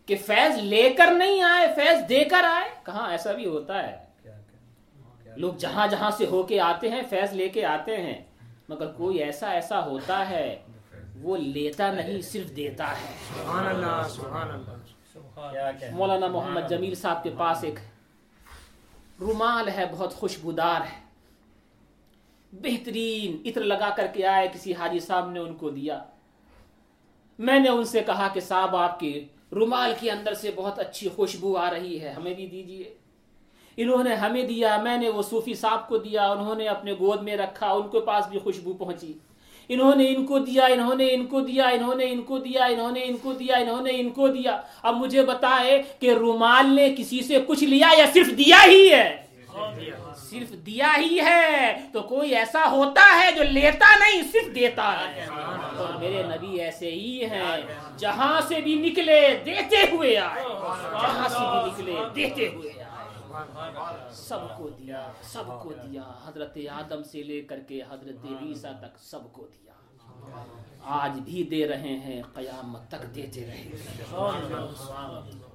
کہ 0.06 0.16
فیض 0.26 0.58
لے 0.58 0.90
کر 0.98 1.14
نہیں 1.14 1.42
آئے 1.42 1.68
فیض 1.76 2.10
دے 2.10 2.24
کر 2.24 2.44
آئے؟ 2.44 2.70
کہاں 2.84 3.12
ایسا 3.12 3.32
بھی 3.32 3.46
ہوتا 3.46 3.88
ہے۔ 3.88 4.12
لوگ 5.36 5.54
جہاں 5.54 5.88
جہاں 5.88 6.12
سے 6.12 6.26
ہو 6.26 6.44
کے 6.44 6.60
آتے 6.60 6.90
ہیں 6.90 7.02
فیض 7.10 7.34
لے 7.34 7.50
کے 7.50 7.66
آتے 7.66 7.98
ہیں 7.98 8.24
مگر 8.70 8.92
کوئی 8.92 9.18
ایسا 9.18 9.50
ایسا 9.50 9.86
ہوتا 9.86 10.30
ہے 10.30 10.60
وہ 11.22 11.38
لیتا 11.38 11.94
نہیں 11.94 12.22
صرف 12.22 12.56
دیتا 12.56 12.92
ہے۔ 12.92 13.14
سبحان 13.28 13.68
اللہ 13.68 14.08
سبحان 14.10 14.52
اللہ۔ 14.52 14.81
مولانا 15.92 16.28
محمد 16.28 16.70
جمیل 16.70 16.96
صاحب 16.96 17.24
کے 17.24 17.30
پاس 17.38 17.64
ایک 17.64 17.80
رومال 19.20 19.68
ہے 19.68 19.86
بہت 19.92 20.14
خوشبودار 20.14 20.82
ہے۔ 20.82 21.00
بہترین 22.52 23.42
عطر 23.46 23.64
لگا 23.64 23.90
کر 23.98 24.08
کے 24.14 24.26
آئے 24.28 24.48
کسی 24.54 24.74
حاجی 24.74 25.00
صاحب 25.00 25.32
نے 25.32 25.40
ان 25.40 25.56
کو 25.56 25.70
دیا۔ 25.70 26.04
میں 27.40 27.60
نے 27.60 27.70
ان 27.70 27.84
سے 27.84 28.04
کہا 28.04 28.28
کہ 28.34 28.40
صاحب 28.40 28.76
آپ 28.76 29.00
کے 29.00 29.26
رومال 29.52 29.94
کے 30.00 30.12
اندر 30.12 30.34
سے 30.34 30.52
بہت 30.56 30.80
اچھی 30.80 31.10
خوشبو 31.16 31.58
آ 31.58 31.72
رہی 31.72 32.02
ہے 32.02 32.10
ہمیں 32.10 32.34
بھی 32.34 32.48
دیجیے 32.48 32.94
انہوں 33.78 34.04
نے 34.04 34.16
ہمیں 34.16 34.44
دیا 34.44 34.82
میں 34.82 34.98
نے 34.98 35.10
وہ 35.10 35.22
صوفی 35.22 35.54
صاحب 35.54 35.88
کو 35.88 35.98
دیا 35.98 36.28
انہوں 36.32 36.56
نے 36.56 36.68
اپنے 36.68 36.94
گود 36.94 37.22
میں 37.24 37.38
رکھا 37.38 37.72
ان 37.72 37.90
کے 37.92 38.00
پاس 38.00 38.28
بھی 38.28 38.40
خوشبو 38.40 38.74
پہنچی۔ 38.74 39.14
انہوں 39.74 39.96
نے 39.96 40.06
ان 40.08 40.26
کو 40.26 40.40
دیا، 40.40 40.66
انہوں 40.66 40.96
نے 40.96 41.14
ان 41.14 41.26
کو 41.26 41.42
دیا، 41.42 41.68
انہوں 41.68 41.96
نے 41.96 42.06
ان 42.10 42.22
کو 42.22 42.38
دیا، 42.38 42.66
انہوں 42.66 42.92
نے 42.92 43.00
ان 43.04 43.18
کو 43.18 43.34
دیا، 43.34 43.56
انہوں 43.56 43.82
نے 43.82 43.92
ان 43.94 44.10
کو 44.10 44.28
دیا۔ 44.28 44.62
اب 44.84 44.98
مجھے 44.98 45.22
بتائے 45.22 45.82
کہ 46.00 46.14
رومال 46.14 46.76
نے 46.76 46.96
کسی 46.98 47.20
سے 47.22 47.40
کچھ 47.48 47.64
لیا 47.64 47.88
یا 47.98 48.06
صرف 48.14 48.28
دیا 48.28 48.58
ہی 48.66 48.94
ہے؟ 48.94 49.18
صرف 50.30 50.52
دیا 50.66 50.94
ہی 50.98 51.20
ہے۔ 51.20 51.78
تو 51.94 52.02
کوئی 52.02 52.36
ایسا 52.36 52.72
ہوتا 52.72 53.24
ہے 53.24 53.32
جو 53.32 53.44
لیتا 53.44 53.98
نہیں، 54.00 54.22
صرف 54.32 54.56
دیتا 54.56 55.16
ہے۔ 55.16 55.26
اور 55.78 56.00
میرے 56.00 56.24
نبی 56.24 56.62
ایسے 56.62 56.92
ہی 56.92 57.26
ہیں۔ 57.26 57.62
جہاں 57.98 58.42
سے 58.48 58.62
بھی 58.62 58.76
نکلے، 58.76 59.40
دیتے 59.46 59.78
ہوئے 59.92 60.18
آئے۔ 60.18 60.44
جہاں 61.02 61.30
سے 61.30 61.40
بھی 61.40 61.72
نکلے، 61.72 62.04
دیتے 62.16 62.48
ہوئے 62.48 62.70
آئے۔ 62.76 62.81
سب 64.12 64.58
کو 64.58 64.70
دیا 64.70 65.12
سب 65.22 65.44
کو 65.64 65.74
دیا۔ 65.84 66.02
حضرت 66.28 66.58
آدم 66.72 67.04
سے 67.04 67.24
لے 67.24 67.42
کر 67.42 67.60
کے 67.60 67.82
حضرت 67.90 68.26
عیسیٰ 68.42 68.80
تک 68.80 68.98
سب 68.98 69.32
کو 69.32 69.48
دیا۔ 69.48 69.72
آج 70.84 71.20
بھی 71.20 71.44
دے 71.44 71.68
رہے 71.68 71.98
ہیں 71.98 72.22
قیامت 72.34 72.88
تک 72.88 73.16
دیتے 73.16 73.46
رہے۔ 73.46 73.70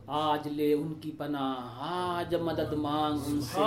آج 0.06 0.48
لے 0.48 0.72
ان 0.72 0.94
کی 0.94 1.10
پناہ 1.10 1.54
آج 1.78 2.34
مدد 2.34 2.72
مانگ 2.72 3.18
ان 3.26 3.40
سے۔ 3.40 3.60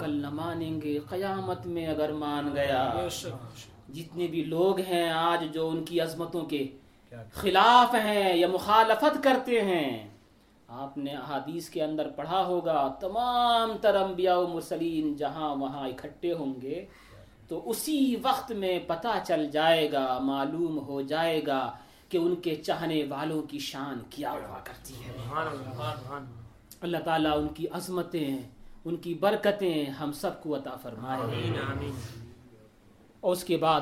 کل 0.00 0.10
نہ 0.10 0.30
مانیں 0.30 0.82
گے 0.82 0.98
قیامت 0.98 1.66
میں 1.66 1.86
اگر 1.86 2.12
مان 2.12 2.54
گیا۔ 2.54 2.92
جتنے 3.88 4.26
بھی 4.26 4.44
لوگ 4.44 4.80
ہیں 4.80 5.10
آج 5.10 5.44
جو 5.52 5.68
ان 5.68 5.84
کی 5.84 6.00
عظمتوں 6.00 6.44
کے 6.44 6.66
خلاف 7.32 7.94
ہیں 7.94 8.36
یا 8.36 8.48
مخالفت 8.48 9.24
کرتے 9.24 9.60
ہیں 9.60 10.13
آپ 10.74 10.98
نے 10.98 11.12
احادیث 11.12 11.68
کے 11.68 11.84
اندر 11.84 12.08
پڑھا 12.16 12.46
ہوگا 12.46 12.88
تمام 13.00 13.76
تر 13.80 13.94
انبیاء 13.94 14.36
و 14.36 14.46
مرسلین 14.46 15.14
جہاں 15.16 15.56
وہاں 15.56 15.88
اکٹھے 15.88 16.32
ہوں 16.32 16.54
گے 16.62 16.86
تو 17.48 17.70
اسی 17.70 18.16
وقت 18.22 18.52
میں 18.52 18.78
پتہ 18.86 19.08
چل 19.26 19.50
جائے 19.50 19.92
گا 19.92 20.18
معلوم 20.18 20.78
ہو 20.78 21.00
جائے 21.02 21.46
گا 21.46 21.72
کہ 22.08 22.18
ان 22.18 22.36
کے 22.36 22.54
چاہنے 22.54 23.04
والوں 23.08 23.42
کی 23.42 23.58
شان 23.58 23.98
کیا 24.10 24.32
ہوا 24.32 24.58
کرتی 24.64 24.94
ہے۔ 24.94 25.12
اللہ 26.80 26.98
تعالیٰ 27.04 27.38
ان 27.38 27.48
کی 27.48 27.68
عظمتیں 27.68 28.38
ان 28.84 28.96
کی 28.96 29.14
برکتیں 29.14 29.84
ہم 29.84 30.12
سب 30.12 30.42
کو 30.42 30.56
عطا 30.56 30.76
فرمائے۔ 30.76 31.20
اور 33.20 33.32
اس 33.32 33.44
کے 33.44 33.56
بعد 33.56 33.80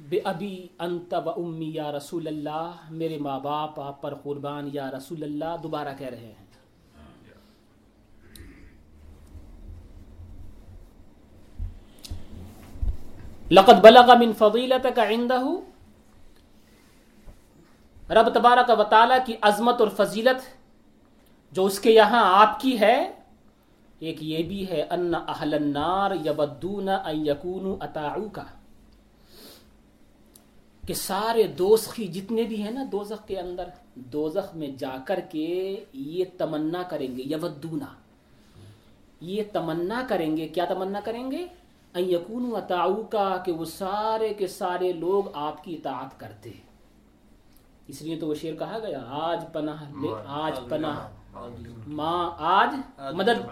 بے 0.00 0.20
ابی 0.24 0.66
انت 0.78 1.14
و 1.26 1.30
امی 1.30 1.70
یا 1.74 1.92
رسول 1.92 2.26
اللہ، 2.26 2.70
میرے 2.90 3.18
ماں 3.18 3.40
باپ، 3.40 3.80
آپ 3.80 4.02
پر 4.02 4.14
قربان 4.14 4.68
یا 4.72 4.90
رسول 4.90 5.22
اللہ، 5.22 5.56
دوبارہ 5.62 5.88
کہہ 5.98 6.06
رہے 6.06 6.26
ہیں۔ 6.26 6.46
لقد 13.50 13.80
بلغ 13.82 14.10
من 14.18 14.32
فضیلتک 14.38 14.98
عندہ 14.98 15.42
رب 18.14 18.28
تبارک 18.34 18.70
و 18.78 18.84
تعالی 18.84 19.14
کی 19.26 19.34
عظمت 19.42 19.80
اور 19.80 19.88
فضیلت 19.88 20.46
جو 21.52 21.64
اس 21.64 21.80
کے 21.80 21.90
یہاں 21.90 22.22
آپ 22.40 22.60
کی 22.60 22.80
ہے، 22.80 22.96
ایک 23.98 24.22
یہ 24.22 24.42
بھی 24.42 24.68
ہے، 24.68 24.82
ان 24.82 25.14
اہل 25.14 25.54
النار 25.54 26.10
یبدون 26.24 26.88
ان 26.88 27.26
یکونوا 27.26 27.76
اطاعوکا۔ 27.80 28.44
کہ 30.88 30.94
سارے 30.94 31.42
دوزخی 31.42 32.06
جتنے 32.06 32.42
بھی 32.42 32.62
ہیں 32.62 32.70
نا 32.70 32.84
دوزخ 32.92 33.28
کے 33.28 33.40
اندر 33.40 33.64
دوزخ 33.94 34.56
میں 34.56 34.68
جا 34.68 34.96
کر 35.06 35.20
کے 35.30 35.84
یہ 35.92 36.24
تمنا 36.38 36.82
کریں 36.82 37.16
گے 37.16 37.22
یودونا۔ 37.26 37.86
یہ 39.20 39.42
تمنا 39.52 40.02
کریں 40.08 40.36
گے 40.36 40.48
کیا 40.48 40.64
تمنا 40.64 41.00
کریں 41.04 41.30
گے؟ 41.30 41.46
ان 41.94 42.10
یکون 42.10 42.56
اطاعو 42.56 43.02
کا 43.02 43.36
کہ 43.44 43.52
وہ 43.52 43.64
سارے 43.64 44.34
کے 44.34 44.46
سارے 44.46 44.92
لوگ 44.92 45.24
آپ 45.34 45.64
کی 45.64 45.74
اطاعت 45.74 46.20
کرتے۔ 46.20 46.50
اس 47.88 48.02
لیے 48.02 48.16
تو 48.16 48.26
وہ 48.26 48.34
شعر 48.34 48.54
کہا 48.58 48.78
گیا 48.78 49.04
آج 49.08 49.44
پناہ 49.52 49.82
لے 50.02 50.08
آج 50.26 50.60
پناہ۔ 50.68 51.17
ماں 51.86 52.30
آج 52.38 52.74
مدد۔ 53.12 53.46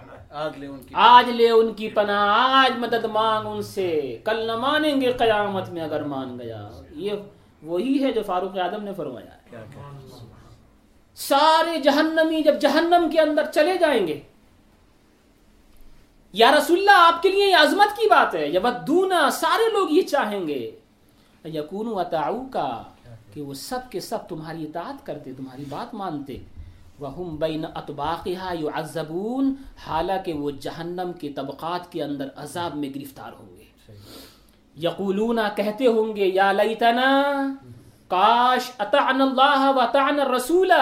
آج 0.92 1.28
لے 1.30 1.50
ان 1.50 1.74
کی 1.74 1.88
پناہ۔ 1.88 2.36
آج 2.38 2.78
مدد 2.78 3.04
مانگ 3.04 3.46
ان 3.46 3.62
سے۔ 3.62 4.18
کل 4.24 4.46
نہ 4.46 4.56
مانیں 4.56 5.00
گے 5.00 5.12
قیامت 5.12 5.68
میں 5.68 5.82
اگر 5.82 6.02
مان 6.02 6.38
گیا۔ 6.38 6.68
یہ 6.90 7.12
وہی 7.62 8.04
ہے 8.04 8.12
جو 8.12 8.22
فاروق 8.22 8.58
اعظم 8.58 8.82
نے 8.82 8.94
فرمایا 8.94 9.56
سارے 11.14 11.80
جہنمی 11.80 12.42
جب 12.42 12.60
جہنم 12.60 13.08
کے 13.12 13.20
اندر 13.20 13.42
چلے 13.54 13.78
جائیں 13.78 14.06
گے۔ 14.06 14.20
یا 16.32 16.52
رسول 16.58 16.78
اللہ 16.78 17.14
آپ 17.14 17.22
کے 17.22 17.28
لیے 17.28 17.50
یہ 17.50 17.56
عظمت 17.56 17.96
کی 17.96 18.08
بات 18.08 18.34
ہے۔ 18.34 18.48
یا 18.48 18.60
بدونا 18.60 19.30
سارے 19.30 19.72
لوگ 19.72 19.88
یہ 19.90 20.02
چاہیں 20.02 20.48
گے۔ 20.48 20.70
یقون 21.44 21.86
و 21.88 22.02
کا 22.52 22.82
کہ 23.34 23.42
وہ 23.42 23.54
سب 23.54 23.78
کے 23.90 24.00
سب 24.00 24.18
تمہاری 24.28 24.64
اطاعت 24.64 25.06
کرتے 25.06 25.32
تمہاری 25.32 25.64
بات 25.68 25.94
مانتے۔ 25.94 26.38
وہم 27.00 27.36
بین 27.36 27.64
اطباقها 27.74 28.54
يعذبون، 28.60 29.54
حالانکہ 29.86 30.32
وہ 30.32 30.50
جہنم 30.50 31.10
کے 31.20 31.28
طبقات 31.28 31.92
کے 31.92 32.02
اندر 32.02 32.28
عذاب 32.36 32.76
میں 32.76 32.88
گرفتار 32.94 33.32
ہوں 33.32 33.56
گے۔ 33.56 33.92
یقولون، 34.76 35.38
کہتے 35.56 35.86
ہوں 35.86 36.16
گے، 36.16 36.26
یا 36.26 36.52
لیتنا، 36.52 37.32
کاش 38.08 38.70
اطعن 38.78 39.20
اللہ 39.20 39.72
و 39.76 39.80
اطعن 39.80 40.20
الرسول، 40.20 40.72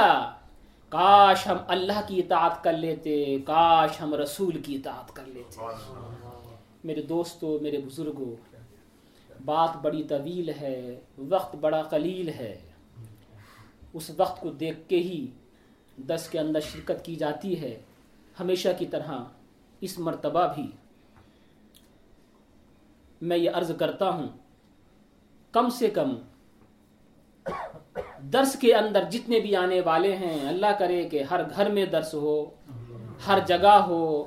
کاش 0.88 1.46
ہم 1.46 1.56
اللہ 1.68 2.00
کی 2.06 2.18
اطاعت 2.18 2.64
کر 2.64 2.72
لیتے، 2.72 3.36
کاش 3.46 4.00
ہم 4.00 4.14
رسول 4.14 4.58
کی 4.58 4.74
اطاعت 4.74 5.12
کر 5.12 5.24
لیتے۔ 5.26 5.60
میرے 6.84 7.02
دوستو، 7.02 7.58
میرے 7.62 7.78
بزرگوں 7.78 8.54
بات 9.44 9.76
بڑی 9.82 10.02
طویل 10.02 10.50
ہے، 10.60 11.00
وقت 11.28 11.56
بڑا 11.56 11.82
قلیل 11.82 12.28
ہے۔ 12.28 12.60
اس 13.92 14.10
وقت 14.16 14.40
کو 14.40 14.50
دیکھ 14.50 14.88
کے 14.88 14.96
ہی 14.96 15.26
دس 15.96 16.28
کے 16.30 16.38
اندر 16.38 16.60
شرکت 16.60 17.04
کی 17.04 17.16
جاتی 17.16 17.60
ہے، 17.60 17.80
ہمیشہ 18.40 18.68
کی 18.78 18.86
طرح 18.86 19.12
اس 19.80 19.98
مرتبہ 19.98 20.46
بھی۔ 20.54 20.70
میں 23.22 23.36
یہ 23.36 23.50
عرض 23.54 23.70
کرتا 23.78 24.10
ہوں، 24.10 24.28
کم 25.52 25.68
سے 25.68 25.90
کم 25.90 26.14
درس 28.20 28.56
کے 28.60 28.74
اندر 28.74 29.04
جتنے 29.10 29.40
بھی 29.40 29.56
آنے 29.56 29.80
والے 29.80 30.16
ہیں، 30.16 30.48
اللہ 30.48 30.66
کرے 30.78 31.08
کہ 31.08 31.22
ہر 31.22 31.40
گھر 31.56 31.70
میں 31.70 31.86
درس 31.86 32.14
ہو، 32.14 32.50
ہر 33.26 33.38
جگہ 33.46 33.78
ہو، 33.86 34.24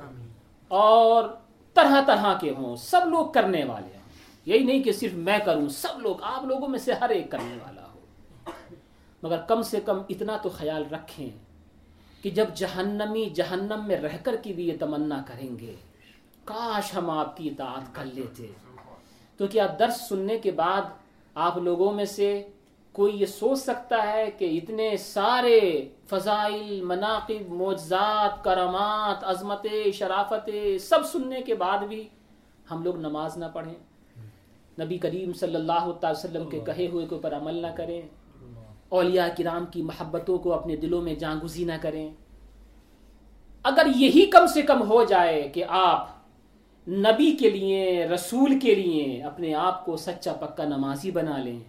اور 0.67 1.29
طرح 1.73 2.01
طرح 2.07 2.37
کے 2.39 2.51
ہوں، 2.57 2.75
سب 2.75 3.01
لوگ 3.07 3.31
کرنے 3.31 3.63
والے 3.63 3.87
ہیں۔ 3.87 4.03
یہی 4.45 4.63
نہیں 4.63 4.83
کہ 4.83 4.91
صرف 4.91 5.13
میں 5.13 5.39
کروں، 5.45 5.69
سب 5.69 5.99
لوگ، 5.99 6.15
آپ 6.21 6.45
لوگوں 6.45 6.67
میں 6.67 6.79
سے 6.79 6.93
ہر 6.93 7.09
ایک 7.09 7.31
کرنے 7.31 7.57
والا 7.65 7.81
ہو۔ 7.81 7.99
مگر 9.23 9.37
کم 9.47 9.61
سے 9.61 9.79
کم 9.85 10.01
اتنا 10.09 10.37
تو 10.37 10.49
خیال 10.49 10.83
رکھیں۔ 10.91 11.46
کہ 12.21 12.29
جب 12.29 12.45
جہنمی 12.55 13.29
جہنم 13.29 13.87
میں 13.87 13.95
رہ 13.95 14.17
کر 14.23 14.35
کی 14.43 14.53
بھی 14.53 14.67
یہ 14.67 14.73
تمنا 14.79 15.23
کریں 15.27 15.59
گے۔ 15.59 15.75
کاش 16.43 16.95
ہم 16.97 17.09
آپ 17.09 17.37
کی 17.37 17.47
اطاعت 17.47 17.95
کر 17.95 18.05
لیتے۔ 18.05 18.47
تو 19.37 19.47
کیا 19.47 19.67
درس 19.79 20.09
سننے 20.09 20.37
کے 20.37 20.51
بعد 20.51 20.81
آپ 21.35 21.57
لوگوں 21.57 21.91
میں 21.91 22.05
سے 22.05 22.47
کوئی 22.91 23.21
یہ 23.21 23.25
سوچ 23.25 23.59
سکتا 23.59 24.13
ہے 24.13 24.31
کہ 24.31 24.59
اتنے 24.63 24.97
سارے 24.97 25.89
فضائل 26.09 26.81
مناقب 26.81 27.51
معجزات 27.51 28.43
کرامات 28.43 29.23
عظمت 29.23 29.67
شرافت 29.93 30.49
سب 30.81 31.05
سننے 31.05 31.41
کے 31.41 31.55
بعد 31.55 31.77
بھی 31.77 32.07
ہم 32.71 32.83
لوگ 32.83 32.97
نماز 32.97 33.37
نہ 33.37 33.45
پڑھیں۔ 33.53 33.75
نبی 34.81 34.97
کریم 34.97 35.33
صلی 35.33 35.55
اللہ 35.55 35.91
تعالی 36.01 36.27
وسلم 36.27 36.49
کے 36.49 36.59
کہے 36.65 36.87
ہوئے 36.87 37.05
کے 37.05 37.15
اوپر 37.15 37.33
عمل 37.35 37.55
نہ 37.55 37.67
کریں۔ 37.77 38.01
اولیاء 38.89 39.27
کرام 39.37 39.65
کی 39.65 39.81
محبتوں 39.81 40.37
کو 40.37 40.53
اپنے 40.53 40.75
دلوں 40.75 41.01
میں 41.01 41.15
جانگزی 41.15 41.63
نہ 41.63 41.73
کریں۔ 41.81 42.09
اگر 43.63 43.87
یہی 43.95 44.25
کم 44.25 44.47
سے 44.47 44.61
کم 44.61 44.81
ہو 44.89 45.03
جائے 45.03 45.47
کہ 45.53 45.63
آپ 45.69 46.09
نبی 46.87 47.31
کے 47.31 47.49
لیے 47.49 48.07
رسول 48.07 48.59
کے 48.59 48.75
لیے 48.75 49.23
اپنے 49.23 49.53
آپ 49.53 49.85
کو 49.85 49.97
سچا 49.97 50.33
پکا 50.33 50.65
نمازی 50.65 51.11
بنا 51.11 51.37
لیں 51.37 51.59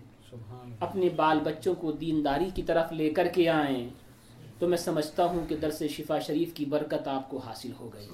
اپنے 0.80 1.08
بال 1.16 1.38
بچوں 1.44 1.74
کو 1.74 1.92
دینداری 1.92 2.50
کی 2.54 2.62
طرف 2.62 2.92
لے 2.92 3.10
کر 3.10 3.28
کے 3.28 3.48
آئیں 3.48 3.88
تو 4.58 4.68
میں 4.68 4.78
سمجھتا 4.78 5.24
ہوں 5.24 5.44
کہ 5.48 5.56
درس 5.56 5.82
شفا 5.82 6.18
شریف 6.18 6.52
کی 6.54 6.64
برکت 6.64 7.08
آپ 7.08 7.30
کو 7.30 7.38
حاصل 7.38 7.72
ہو 7.80 7.90
گئی۔ 7.94 8.08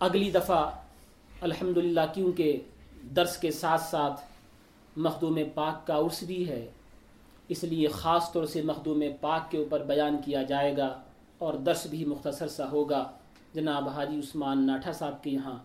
اگلی 0.00 0.30
دفعہ 0.30 0.70
الحمدللہ 1.40 2.00
کیونکہ 2.14 2.60
درس 3.16 3.36
کے 3.36 3.50
ساتھ 3.50 3.82
ساتھ 3.82 4.20
مخدوم 4.96 5.38
پاک 5.54 5.86
کا 5.86 5.96
عرس 5.96 6.22
بھی 6.22 6.48
ہے 6.48 6.66
اس 7.50 7.64
لیے 7.64 7.88
خاص 7.88 8.32
طور 8.32 8.44
سے 8.44 8.62
مخدوم 8.62 9.02
پاک 9.20 9.50
کے 9.50 9.58
اوپر 9.58 9.82
بیان 9.82 10.16
کیا 10.24 10.42
جائے 10.42 10.76
گا 10.76 11.00
اور 11.38 11.54
درس 11.54 11.86
بھی 11.86 12.04
مختصر 12.04 12.48
سا 12.48 12.70
ہوگا۔ 12.70 13.10
جناب 13.54 13.88
حاجی 13.88 14.18
عثمان 14.18 14.66
ناٹھا 14.66 14.92
صاحب 14.92 15.22
کے 15.22 15.30
یہاں 15.30 15.58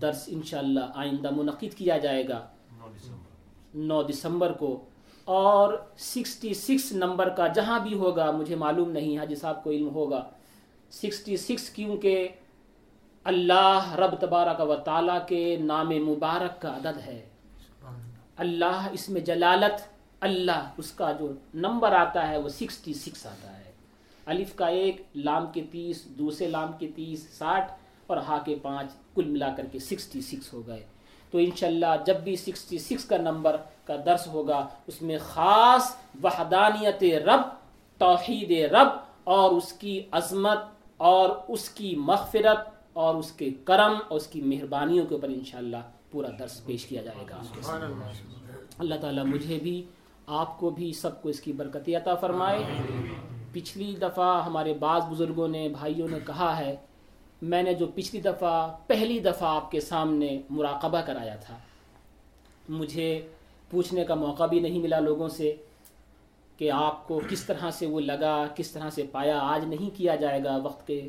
درس 0.00 0.24
انشاءاللہ 0.26 0.80
آئندہ 0.94 1.30
منعقد 1.30 1.74
کیا 1.76 1.98
جائے 1.98 2.28
گا۔ 2.28 2.46
نو 3.74 4.02
دسمبر۔ 4.02 4.52
کو۔ 4.52 4.84
اور 5.24 5.74
سکسٹی 5.98 6.54
سکس 6.54 6.92
نمبر 6.92 7.28
کا 7.28 7.46
جہاں 7.46 7.80
بھی 7.80 7.94
ہوگا 7.94 8.30
مجھے 8.30 8.56
معلوم 8.56 8.90
نہیں 8.90 9.18
حاجی 9.18 9.34
صاحب 9.34 9.64
کو 9.64 9.70
علم 9.70 9.88
ہوگا۔ 9.88 10.24
سکسٹی 10.90 11.36
سکس 11.36 11.70
کیونکہ 11.70 12.28
اللہ 13.24 13.94
رب 13.98 14.14
تبارک 14.20 14.60
و 14.60 14.76
تعالیٰ 14.76 15.18
کے 15.26 15.56
نام 15.56 15.88
مبارک 15.88 16.62
کا 16.62 16.76
عدد 16.76 17.06
ہے۔ 17.06 17.28
اللہ 18.36 18.88
اس 18.92 19.08
میں 19.08 19.20
جلالت 19.20 19.97
اللہ 20.20 20.70
اس 20.76 20.90
کا 20.92 21.12
جو 21.12 21.32
نمبر 21.54 21.92
آتا 21.92 22.28
ہے 22.28 22.36
وہ 22.36 22.48
سکسٹی 22.48 22.94
سکس 22.94 23.26
آتا 23.26 23.58
ہے۔ 23.58 23.72
الف 24.26 24.54
کا 24.54 24.66
ایک 24.66 25.02
لام 25.14 25.46
کے 25.52 25.62
تیس 25.70 26.04
دوسرے 26.04 26.48
لام 26.48 26.72
کے 26.78 26.88
تیس 26.94 27.28
ساٹھ 27.38 27.72
اور 28.06 28.16
ہا 28.16 28.38
کے 28.44 28.54
پانچ 28.62 28.92
کل 29.14 29.24
ملا 29.24 29.48
کر 29.56 29.66
کے 29.72 29.78
سکسٹی 29.78 30.20
سکس 30.20 30.52
ہو 30.52 30.66
گئے۔ 30.66 30.86
تو 31.30 31.38
انشاءاللہ 31.38 31.86
جب 32.06 32.16
بھی 32.16 32.36
سکسٹی 32.36 32.78
سکس 32.78 33.04
کا 33.04 33.16
نمبر 33.16 33.56
کا 33.84 33.96
درس 34.06 34.26
ہوگا 34.26 34.68
اس 34.86 35.02
میں 35.02 35.18
خاص 35.18 35.96
وحدانیت 36.24 37.04
رب 37.26 37.40
توحید 37.98 38.72
رب 38.72 38.88
اور 39.24 39.50
اس 39.50 39.72
کی 39.72 40.02
عظمت 40.12 40.58
اور 40.96 41.30
اس 41.48 41.68
کی 41.70 41.96
مغفرت 41.96 42.68
اور 42.92 43.14
اس 43.14 43.32
کے 43.32 43.50
کرم 43.64 43.94
اور 44.08 44.16
اس 44.16 44.26
کی 44.26 44.40
مہربانیوں 44.40 45.06
کے 45.06 45.14
اوپر 45.14 45.28
انشاءاللہ 45.28 45.76
پورا 46.10 46.28
درس 46.38 46.64
پیش 46.64 46.86
کیا 46.86 47.02
جائے 47.02 47.24
گا۔ 47.30 47.42
اللہ 48.78 48.94
تعالیٰ 49.00 49.24
مجھے 49.24 49.58
بھی 49.62 49.82
آپ 50.28 50.58
کو 50.58 50.70
بھی 50.70 50.92
سب 50.92 51.22
کو 51.22 51.28
اس 51.28 51.40
کی 51.40 51.52
برکت 51.52 51.88
عطا 51.88 52.14
فرمائے۔ 52.14 52.62
پچھلی 53.52 53.94
دفعہ 54.02 54.44
ہمارے 54.46 54.74
بعض 54.74 55.02
بزرگوں 55.10 55.48
نے 55.48 55.68
بھائیوں 55.68 56.08
نے 56.08 56.18
کہا 56.26 56.58
ہے، 56.58 56.76
میں 57.42 57.62
نے 57.62 57.74
جو 57.74 57.86
پچھلی 57.94 58.20
دفعہ، 58.20 58.76
پہلی 58.86 59.18
دفعہ 59.18 59.54
آپ 59.56 59.70
کے 59.70 59.80
سامنے 59.80 60.38
مراقبہ 60.50 61.00
کرایا 61.06 61.36
تھا۔ 61.36 61.58
مجھے 62.68 63.28
پوچھنے 63.70 64.04
کا 64.04 64.14
موقع 64.14 64.46
بھی 64.46 64.60
نہیں 64.60 64.78
ملا 64.78 65.00
لوگوں 65.00 65.28
سے 65.28 65.56
کہ 66.56 66.70
آپ 66.70 67.08
کو 67.08 67.20
کس 67.28 67.44
طرح 67.44 67.70
سے 67.70 67.86
وہ 67.86 68.00
لگا، 68.00 68.46
کس 68.54 68.70
طرح 68.70 68.90
سے 68.90 69.02
پایا۔ 69.12 69.38
آج 69.38 69.64
نہیں 69.64 69.96
کیا 69.96 70.14
جائے 70.16 70.44
گا 70.44 70.56
وقت 70.56 70.86
کے 70.86 71.08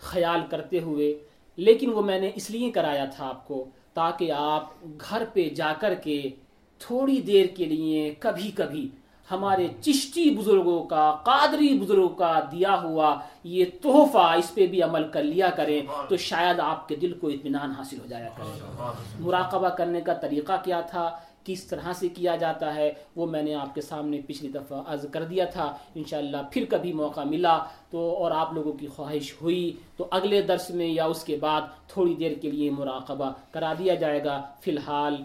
خیال 0.00 0.40
کرتے 0.50 0.80
ہوئے، 0.80 1.18
لیکن 1.56 1.92
وہ 1.92 2.02
میں 2.02 2.20
نے 2.20 2.30
اس 2.34 2.50
لیے 2.50 2.70
کرایا 2.70 3.04
تھا 3.04 3.28
آپ 3.28 3.46
کو 3.48 3.64
تاکہ 3.94 4.32
آپ 4.32 4.70
گھر 5.10 5.24
پہ 5.32 5.48
جا 5.48 5.72
کر 5.80 5.94
کے 5.94 6.30
تھوڑی 6.78 7.20
دیر 7.20 7.46
کے 7.56 7.64
لیے 7.64 8.14
کبھی 8.18 8.50
کبھی 8.50 8.88
ہمارے 9.30 9.66
چشتی 9.80 10.30
بزرگوں 10.30 10.84
کا، 10.84 11.16
قادری 11.24 11.78
بزرگوں 11.78 12.08
کا 12.08 12.40
دیا 12.52 12.82
ہوا 12.82 13.14
یہ 13.44 13.64
تحفہ 13.82 14.18
اس 14.18 14.54
پہ 14.54 14.66
بھی 14.66 14.82
عمل 14.82 15.08
کر 15.08 15.22
لیا 15.22 15.50
کریں 15.50 15.82
تو 16.08 16.16
شاید 16.16 16.60
آپ 16.60 16.88
کے 16.88 16.96
دل 16.96 17.12
کو 17.12 17.28
اطمینان 17.28 17.70
حاصل 17.70 17.98
ہو 18.00 18.06
جایا 18.06 18.28
کرے۔ 18.36 18.82
مراقبہ 19.18 19.68
کرنے 19.68 20.00
کا 20.00 20.14
طریقہ 20.14 20.52
کیا 20.64 20.80
تھا؟ 20.80 21.10
کس 21.44 21.64
طرح 21.64 21.92
سے 21.92 22.08
کیا 22.08 22.36
جاتا 22.36 22.74
ہے؟ 22.74 22.92
وہ 23.16 23.26
میں 23.26 23.42
نے 23.42 23.54
آپ 23.54 23.74
کے 23.74 23.80
سامنے 23.80 24.20
پچھلی 24.26 24.48
دفعہ 24.48 24.82
عرض 24.86 25.06
کر 25.10 25.24
دیا 25.24 25.44
تھا۔ 25.44 25.76
انشاءاللہ 25.94 26.36
پھر 26.52 26.64
کبھی 26.70 26.92
موقع 26.92 27.20
ملا 27.20 27.58
تو 27.90 28.14
اور 28.16 28.30
آپ 28.30 28.52
لوگوں 28.52 28.72
کی 28.72 28.86
خواہش 28.86 29.34
ہوئی 29.40 29.72
تو 29.96 30.06
اگلے 30.10 30.42
درس 30.42 30.70
میں 30.70 30.86
یا 30.86 31.04
اس 31.04 31.24
کے 31.24 31.36
بعد 31.36 31.62
تھوڑی 31.88 32.14
دیر 32.14 32.32
کے 32.42 32.50
لیے 32.50 32.70
مراقبہ 32.70 33.32
کرا 33.50 33.72
دیا 33.78 33.94
جائے 33.94 34.24
گا۔ 34.24 34.42
فی 34.60 34.70
الحال 34.70 35.16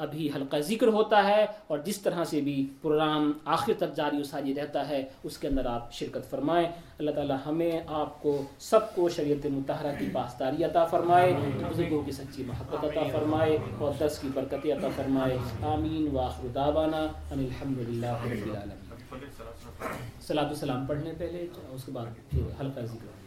ابھی 0.00 0.30
حلقہ 0.34 0.56
ذکر 0.56 0.86
ہوتا 0.86 1.24
ہے 1.24 1.46
اور 1.66 1.78
جس 1.78 2.00
طرح 2.00 2.24
سے 2.24 2.40
بھی 2.40 2.66
پروگرام 2.82 3.32
آخر 3.44 3.72
تک 3.76 3.96
جاری 3.96 4.20
و 4.20 4.24
ساری 4.24 4.54
رہتا 4.54 4.88
ہے، 4.88 5.08
اس 5.24 5.38
کے 5.38 5.48
اندر 5.48 5.66
آپ 5.66 5.92
شرکت 5.92 6.30
فرمائیں۔ 6.30 6.68
اللہ 6.98 7.10
تعالی 7.10 7.34
ہمیں، 7.46 7.80
آپ 7.86 8.22
کو 8.22 8.42
سب 8.58 8.94
کو 8.94 9.08
شریعت 9.08 9.46
متحرہ 9.46 9.92
کی 9.98 10.08
پاسداری 10.12 10.64
عطا 10.64 10.84
فرمائے، 10.84 11.32
بزرگوں 11.70 12.02
کی 12.02 12.12
سچی 12.12 12.44
محبت 12.46 12.84
عطا 12.84 13.02
فرمائے 13.12 13.58
اور 13.78 13.92
درس 14.00 14.18
کی 14.18 14.28
برکت 14.34 14.66
عطا 14.66 14.88
فرمائے۔ 14.96 15.38
آمین۔ 15.62 16.08
واخر 16.12 16.46
دعوانا 16.54 17.02
ان 17.30 17.38
الحمد 17.38 17.78
للہ 17.78 18.06
رب 18.06 18.50
العالمین۔ 18.50 19.18
صلاۃ 20.26 20.48
السلام 20.48 20.86
پڑھنے 20.86 21.12
پہلے، 21.18 21.46
اس 21.70 21.84
کے 21.84 21.92
بعد 21.92 22.06
پھر 22.30 22.60
حلقہ 22.60 22.80
ذکر۔ 22.80 23.20